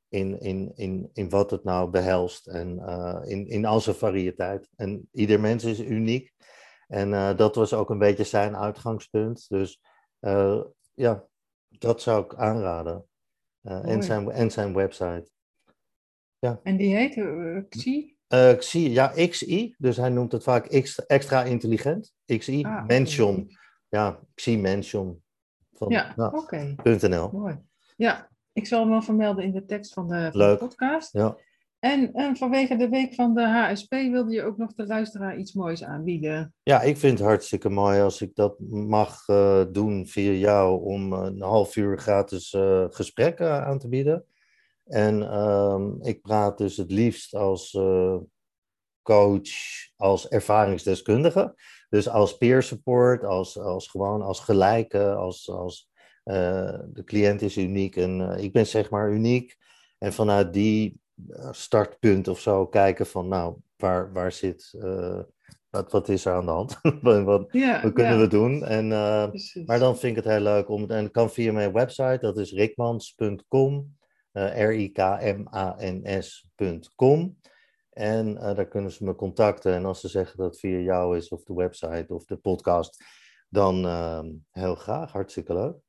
in, 0.09 0.41
in, 0.41 0.73
in, 0.75 1.11
in 1.13 1.31
wat 1.31 1.51
het 1.51 1.65
nou 1.65 1.91
behelst 1.91 2.47
en 2.47 2.79
uh, 2.79 3.21
in, 3.25 3.49
in 3.49 3.65
al 3.65 3.81
zijn 3.81 3.97
variëteit. 3.97 4.69
En 4.77 5.09
ieder 5.13 5.41
mens 5.41 5.65
is 5.65 5.81
uniek. 5.81 6.35
En 6.87 7.13
uh, 7.13 7.37
dat 7.37 7.55
was 7.55 7.75
ook 7.75 7.91
een 7.91 7.99
beetje 7.99 8.25
zijn 8.25 8.57
uitgangspunt. 8.57 9.49
Dus 9.49 9.81
uh, 10.21 10.63
ja, 10.95 11.25
dat 11.69 12.03
zou 12.03 12.25
ik 12.25 12.35
aanraden. 12.35 13.05
en, 13.63 14.03
zijn, 14.03 14.31
en 14.31 14.51
zijn 14.51 14.75
website. 14.75 15.31
Ja. 16.39 16.61
En 16.63 16.77
die 16.77 16.97
heet 16.97 17.15
XI? 17.69 18.17
XI, 18.59 18.91
ja, 18.91 19.13
XI. 19.29 19.75
Dus 19.79 19.97
hij 19.97 20.09
noemt 20.09 20.33
het 20.33 20.43
vaak 20.43 20.67
extra, 20.67 21.05
extra 21.07 21.43
intelligent. 21.43 22.15
XI, 22.25 22.63
ah, 22.63 22.87
Mention. 22.87 23.35
Okay. 23.35 23.57
Ja, 23.89 24.21
XI 24.35 24.59
Mention. 24.59 25.23
Van, 25.73 25.89
ja, 25.89 26.13
nou, 26.17 26.37
oké. 26.37 26.75
Okay. 26.83 27.09
.nl. 27.09 27.31
Mooi. 27.33 27.59
Ja, 27.97 28.31
ik 28.53 28.67
zal 28.67 28.81
hem 28.81 28.91
wel 28.91 29.03
vermelden 29.03 29.45
in 29.45 29.53
de 29.53 29.65
tekst 29.65 29.93
van 29.93 30.09
de, 30.09 30.29
van 30.33 30.51
de 30.51 30.57
podcast. 30.59 31.13
Ja. 31.13 31.37
En, 31.87 32.37
vanwege 32.37 32.77
de 32.77 32.89
week 32.89 33.15
van 33.15 33.35
de 33.35 33.47
HSP 33.47 33.91
wilde 33.91 34.33
je 34.33 34.43
ook 34.43 34.57
nog 34.57 34.75
de 34.75 34.87
luisteraar 34.87 35.39
iets 35.39 35.53
moois 35.53 35.85
aanbieden. 35.85 36.55
Ja, 36.63 36.81
ik 36.81 36.97
vind 36.97 37.19
het 37.19 37.29
hartstikke 37.29 37.69
mooi 37.69 38.01
als 38.01 38.21
ik 38.21 38.35
dat 38.35 38.59
mag 38.69 39.29
uh, 39.29 39.65
doen 39.73 40.07
via 40.07 40.33
jou 40.33 40.83
om 40.83 41.13
een 41.13 41.43
half 41.43 41.77
uur 41.77 41.99
gratis 41.99 42.53
uh, 42.53 42.85
gesprek 42.89 43.41
uh, 43.41 43.67
aan 43.67 43.79
te 43.79 43.89
bieden. 43.89 44.25
En 44.85 45.21
uh, 45.21 45.81
ik 46.01 46.23
praat 46.23 46.59
dus 46.59 46.77
het 46.77 46.91
liefst 46.91 47.35
als 47.35 47.79
coach, 49.03 49.51
als 49.97 50.29
ervaringsdeskundige. 50.29 51.55
Dus 51.89 52.09
als 52.09 52.37
peer 52.37 52.63
support, 52.63 53.25
als, 53.25 53.59
als 53.59 53.89
gewoon 53.89 54.23
als 54.23 54.41
gelijke, 54.41 55.15
als, 55.15 55.51
als 55.51 55.91
de 56.25 57.03
cliënt 57.05 57.43
is 57.43 57.57
uniek 57.57 57.97
en 57.97 58.39
ik 58.39 58.53
ben 58.53 58.67
zeg 58.67 58.91
maar 58.91 59.13
uniek. 59.13 59.57
En 59.99 60.13
vanuit 60.13 60.53
die 60.53 60.89
eh, 60.91 61.06
startpunt 61.51 62.29
of 62.29 62.41
zo 62.41 62.67
kijken 62.67 63.07
van, 63.07 63.29
nou, 63.29 63.57
waar, 63.77 64.13
waar 64.13 64.33
zit, 64.33 64.75
wat, 65.71 65.93
wat 65.93 66.09
is 66.09 66.25
er 66.25 66.33
aan 66.33 66.45
de 66.45 66.51
hand? 66.51 66.79
wat, 67.25 67.49
ja, 67.51 67.83
wat 67.83 67.93
kunnen 67.93 68.13
ja. 68.13 68.21
we 68.21 68.27
doen? 68.27 68.65
En, 68.65 68.89
maar 69.67 69.79
dan 69.79 69.99
vind 69.99 70.17
ik 70.17 70.25
het 70.25 70.33
heel 70.33 70.43
leuk 70.43 70.69
om, 70.69 70.91
en 70.91 71.03
dat 71.03 71.13
kan 71.13 71.31
via 71.31 71.53
mijn 71.53 71.73
website, 71.73 72.19
dat 72.21 72.39
is 72.39 72.53
rikmans.com, 72.53 73.97
R-I-K-M-A-N-S.com. 74.33 75.05
En 77.91 78.35
daar 78.35 78.69
kunnen 78.69 78.91
ze 78.91 79.05
me 79.05 79.15
contacten. 79.15 79.75
En 79.75 79.85
als 79.85 80.01
ze 80.01 80.09
zeggen 80.09 80.37
dat 80.37 80.47
het 80.51 80.59
via 80.59 80.79
jou 80.79 81.17
is, 81.17 81.29
of 81.29 81.43
de 81.43 81.55
website 81.55 82.15
of 82.15 82.25
de 82.25 82.37
podcast, 82.37 83.05
dan 83.49 83.87
heel 84.51 84.75
graag. 84.75 85.13
Hartstikke 85.13 85.55
leuk. 85.55 85.86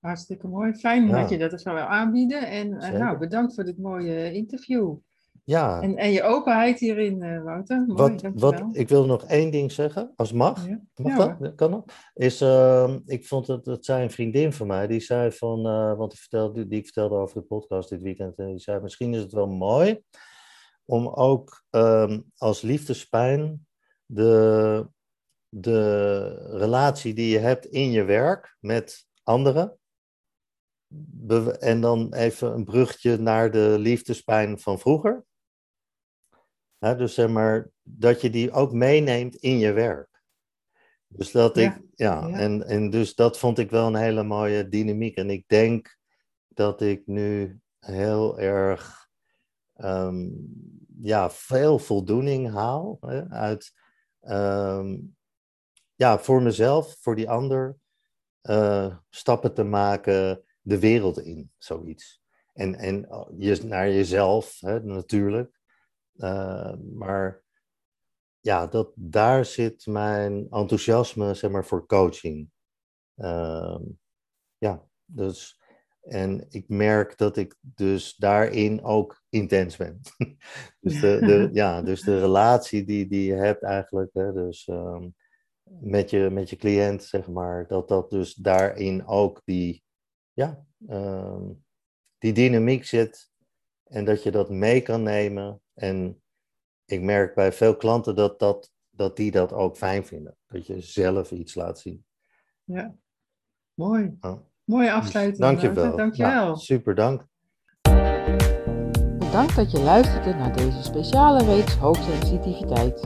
Hartstikke 0.00 0.48
mooi. 0.48 0.74
Fijn 0.74 1.06
ja. 1.06 1.20
dat 1.20 1.30
je 1.30 1.38
dat 1.38 1.60
zo 1.60 1.74
wil 1.74 1.82
aanbieden. 1.82 2.48
En 2.48 2.68
uh, 2.68 2.90
nou, 2.90 3.18
bedankt 3.18 3.54
voor 3.54 3.64
dit 3.64 3.78
mooie 3.78 4.32
interview. 4.32 4.96
Ja. 5.44 5.80
En, 5.80 5.96
en 5.96 6.10
je 6.10 6.22
openheid 6.22 6.78
hierin, 6.78 7.22
uh, 7.22 7.42
Wouter. 7.42 7.84
Mooi, 7.86 7.96
wat, 7.96 8.32
wat, 8.34 8.62
ik 8.72 8.88
wil 8.88 9.06
nog 9.06 9.24
één 9.24 9.50
ding 9.50 9.72
zeggen, 9.72 10.12
als 10.16 10.32
mag. 10.32 10.66
Ja. 10.66 10.80
Mag 10.94 11.16
ja, 11.16 11.36
dat? 11.40 11.54
Kan 11.54 11.70
dat? 11.70 11.92
Is, 12.14 12.42
uh, 12.42 12.94
ik 13.06 13.26
vond 13.26 13.46
het, 13.46 13.64
dat 13.64 13.84
zei 13.84 14.02
een 14.02 14.10
vriendin 14.10 14.52
van 14.52 14.66
mij, 14.66 14.86
die 14.86 15.00
zei 15.00 15.32
van, 15.32 15.62
want 15.96 16.10
die, 16.10 16.20
vertelde, 16.20 16.68
die 16.68 16.78
ik 16.78 16.84
vertelde 16.84 17.14
over 17.14 17.40
de 17.40 17.46
podcast 17.46 17.88
dit 17.88 18.02
weekend, 18.02 18.38
en 18.38 18.46
die 18.46 18.58
zei, 18.58 18.80
misschien 18.80 19.14
is 19.14 19.20
het 19.20 19.32
wel 19.32 19.48
mooi 19.48 20.02
om 20.90 21.08
ook 21.08 21.64
um, 21.70 22.24
als 22.36 22.62
liefdespijn 22.62 23.66
de, 24.06 24.86
de 25.48 26.22
relatie 26.50 27.14
die 27.14 27.28
je 27.28 27.38
hebt 27.38 27.66
in 27.66 27.90
je 27.90 28.04
werk 28.04 28.56
met 28.60 29.06
anderen, 29.22 29.77
en 31.58 31.80
dan 31.80 32.14
even 32.14 32.52
een 32.52 32.64
brugje 32.64 33.16
naar 33.16 33.50
de 33.50 33.76
liefdespijn 33.78 34.60
van 34.60 34.78
vroeger. 34.78 35.24
dus 36.78 37.14
zeg 37.14 37.28
maar, 37.28 37.70
dat 37.82 38.20
je 38.20 38.30
die 38.30 38.52
ook 38.52 38.72
meeneemt 38.72 39.36
in 39.36 39.58
je 39.58 39.72
werk. 39.72 40.22
Dus 41.08 41.30
dat 41.30 41.56
ik, 41.56 41.80
ja, 41.94 42.26
ja, 42.26 42.38
En, 42.38 42.66
en 42.66 42.90
dus 42.90 43.14
dat 43.14 43.38
vond 43.38 43.58
ik 43.58 43.70
wel 43.70 43.86
een 43.86 43.94
hele 43.94 44.22
mooie 44.22 44.68
dynamiek. 44.68 45.16
En 45.16 45.30
ik 45.30 45.44
denk 45.46 45.98
dat 46.48 46.80
ik 46.80 47.06
nu 47.06 47.60
heel 47.78 48.38
erg, 48.38 49.08
um, 49.76 50.48
ja, 51.00 51.30
veel 51.30 51.78
voldoening 51.78 52.50
haal 52.50 52.96
hè, 53.00 53.28
uit, 53.28 53.72
um, 54.20 55.16
ja, 55.94 56.18
voor 56.18 56.42
mezelf, 56.42 56.96
voor 57.00 57.16
die 57.16 57.30
ander, 57.30 57.76
uh, 58.42 58.96
stappen 59.10 59.54
te 59.54 59.64
maken, 59.64 60.42
de 60.68 60.78
wereld 60.78 61.18
in, 61.18 61.50
zoiets. 61.58 62.22
En, 62.52 62.74
en 62.74 63.08
je, 63.38 63.64
naar 63.64 63.88
jezelf, 63.88 64.60
hè, 64.60 64.80
natuurlijk. 64.84 65.60
Uh, 66.16 66.74
maar 66.94 67.42
ja, 68.40 68.66
dat, 68.66 68.92
daar 68.94 69.44
zit 69.44 69.86
mijn 69.86 70.46
enthousiasme 70.50 71.34
zeg 71.34 71.50
maar, 71.50 71.64
voor 71.64 71.86
coaching. 71.86 72.50
Uh, 73.16 73.78
ja, 74.58 74.88
dus. 75.04 75.56
En 76.00 76.46
ik 76.48 76.68
merk 76.68 77.18
dat 77.18 77.36
ik 77.36 77.56
dus 77.60 78.16
daarin 78.16 78.82
ook 78.82 79.22
intens 79.28 79.76
ben. 79.76 80.00
dus, 80.80 81.00
de, 81.00 81.18
de, 81.20 81.48
ja, 81.62 81.82
dus 81.82 82.00
de 82.00 82.20
relatie 82.20 82.84
die, 82.84 83.06
die 83.06 83.24
je 83.24 83.34
hebt 83.34 83.62
eigenlijk, 83.62 84.10
hè, 84.12 84.32
dus 84.32 84.66
um, 84.66 85.14
met, 85.62 86.10
je, 86.10 86.30
met 86.30 86.50
je 86.50 86.56
cliënt, 86.56 87.02
zeg 87.02 87.28
maar, 87.28 87.66
dat 87.66 87.88
dat 87.88 88.10
dus 88.10 88.34
daarin 88.34 89.06
ook 89.06 89.42
die 89.44 89.86
ja, 90.38 90.64
uh, 90.88 91.40
die 92.18 92.32
dynamiek 92.32 92.84
zit 92.84 93.30
en 93.84 94.04
dat 94.04 94.22
je 94.22 94.30
dat 94.30 94.50
mee 94.50 94.80
kan 94.80 95.02
nemen. 95.02 95.60
En 95.74 96.22
ik 96.84 97.02
merk 97.02 97.34
bij 97.34 97.52
veel 97.52 97.76
klanten 97.76 98.16
dat, 98.16 98.38
dat, 98.38 98.72
dat 98.90 99.16
die 99.16 99.30
dat 99.30 99.52
ook 99.52 99.76
fijn 99.76 100.06
vinden. 100.06 100.36
Dat 100.46 100.66
je 100.66 100.80
zelf 100.80 101.30
iets 101.30 101.54
laat 101.54 101.78
zien. 101.78 102.04
Ja, 102.64 102.94
mooi. 103.74 104.16
Oh. 104.20 104.40
Mooie 104.64 104.92
afsluiting. 104.92 105.38
Dank 105.38 105.60
je 105.60 105.72
wel. 105.72 105.96
Dank 105.96 106.14
je 106.14 106.22
wel. 106.22 106.56
super 106.56 106.94
dank. 106.94 107.26
Bedankt 109.18 109.56
dat 109.56 109.70
je 109.70 109.80
luisterde 109.80 110.34
naar 110.34 110.56
deze 110.56 110.82
speciale 110.82 111.44
reeks 111.44 111.74
hoogsensitiviteit. 111.74 113.00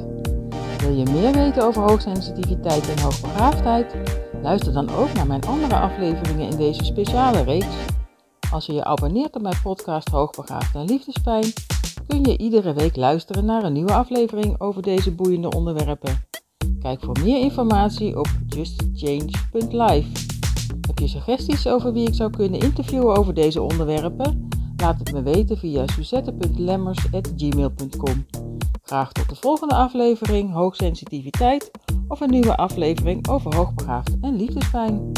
Wil 0.79 0.95
je 0.97 1.11
meer 1.11 1.33
weten 1.33 1.63
over 1.63 1.83
hoogsensitiviteit 1.83 2.89
en 2.89 2.99
hoogbegaafdheid? 2.99 4.21
Luister 4.43 4.73
dan 4.73 4.91
ook 4.91 5.13
naar 5.13 5.27
mijn 5.27 5.45
andere 5.45 5.77
afleveringen 5.77 6.51
in 6.51 6.57
deze 6.57 6.85
speciale 6.85 7.43
reeks. 7.43 7.77
Als 8.53 8.67
je 8.67 8.73
je 8.73 8.85
abonneert 8.85 9.37
op 9.37 9.43
mijn 9.43 9.61
podcast 9.63 10.09
Hoogbegaafd 10.09 10.75
en 10.75 10.85
Liefdespijn, 10.85 11.53
kun 12.07 12.25
je 12.25 12.39
iedere 12.39 12.73
week 12.73 12.97
luisteren 12.97 13.45
naar 13.45 13.65
een 13.65 13.73
nieuwe 13.73 13.93
aflevering 13.93 14.61
over 14.61 14.83
deze 14.83 15.15
boeiende 15.15 15.51
onderwerpen. 15.51 16.25
Kijk 16.81 17.01
voor 17.01 17.19
meer 17.23 17.41
informatie 17.41 18.19
op 18.19 18.29
justchange.live. 18.47 20.09
Heb 20.87 20.99
je 20.99 21.09
suggesties 21.09 21.67
over 21.67 21.93
wie 21.93 22.09
ik 22.09 22.15
zou 22.15 22.31
kunnen 22.31 22.61
interviewen 22.61 23.17
over 23.17 23.35
deze 23.35 23.63
onderwerpen? 23.63 24.49
Laat 24.83 24.99
het 24.99 25.13
me 25.13 25.23
weten 25.23 25.59
via 25.59 25.87
suzette.lemmers.gmail.com. 25.87 28.27
Graag 28.83 29.13
tot 29.13 29.29
de 29.29 29.35
volgende 29.35 29.75
aflevering 29.75 30.53
Hoogsensitiviteit 30.53 31.71
of 32.09 32.21
een 32.21 32.31
nieuwe 32.31 32.57
aflevering 32.57 33.29
over 33.29 33.55
hoogbegaafd 33.55 34.17
en 34.21 34.37
liefdespijn. 34.37 35.13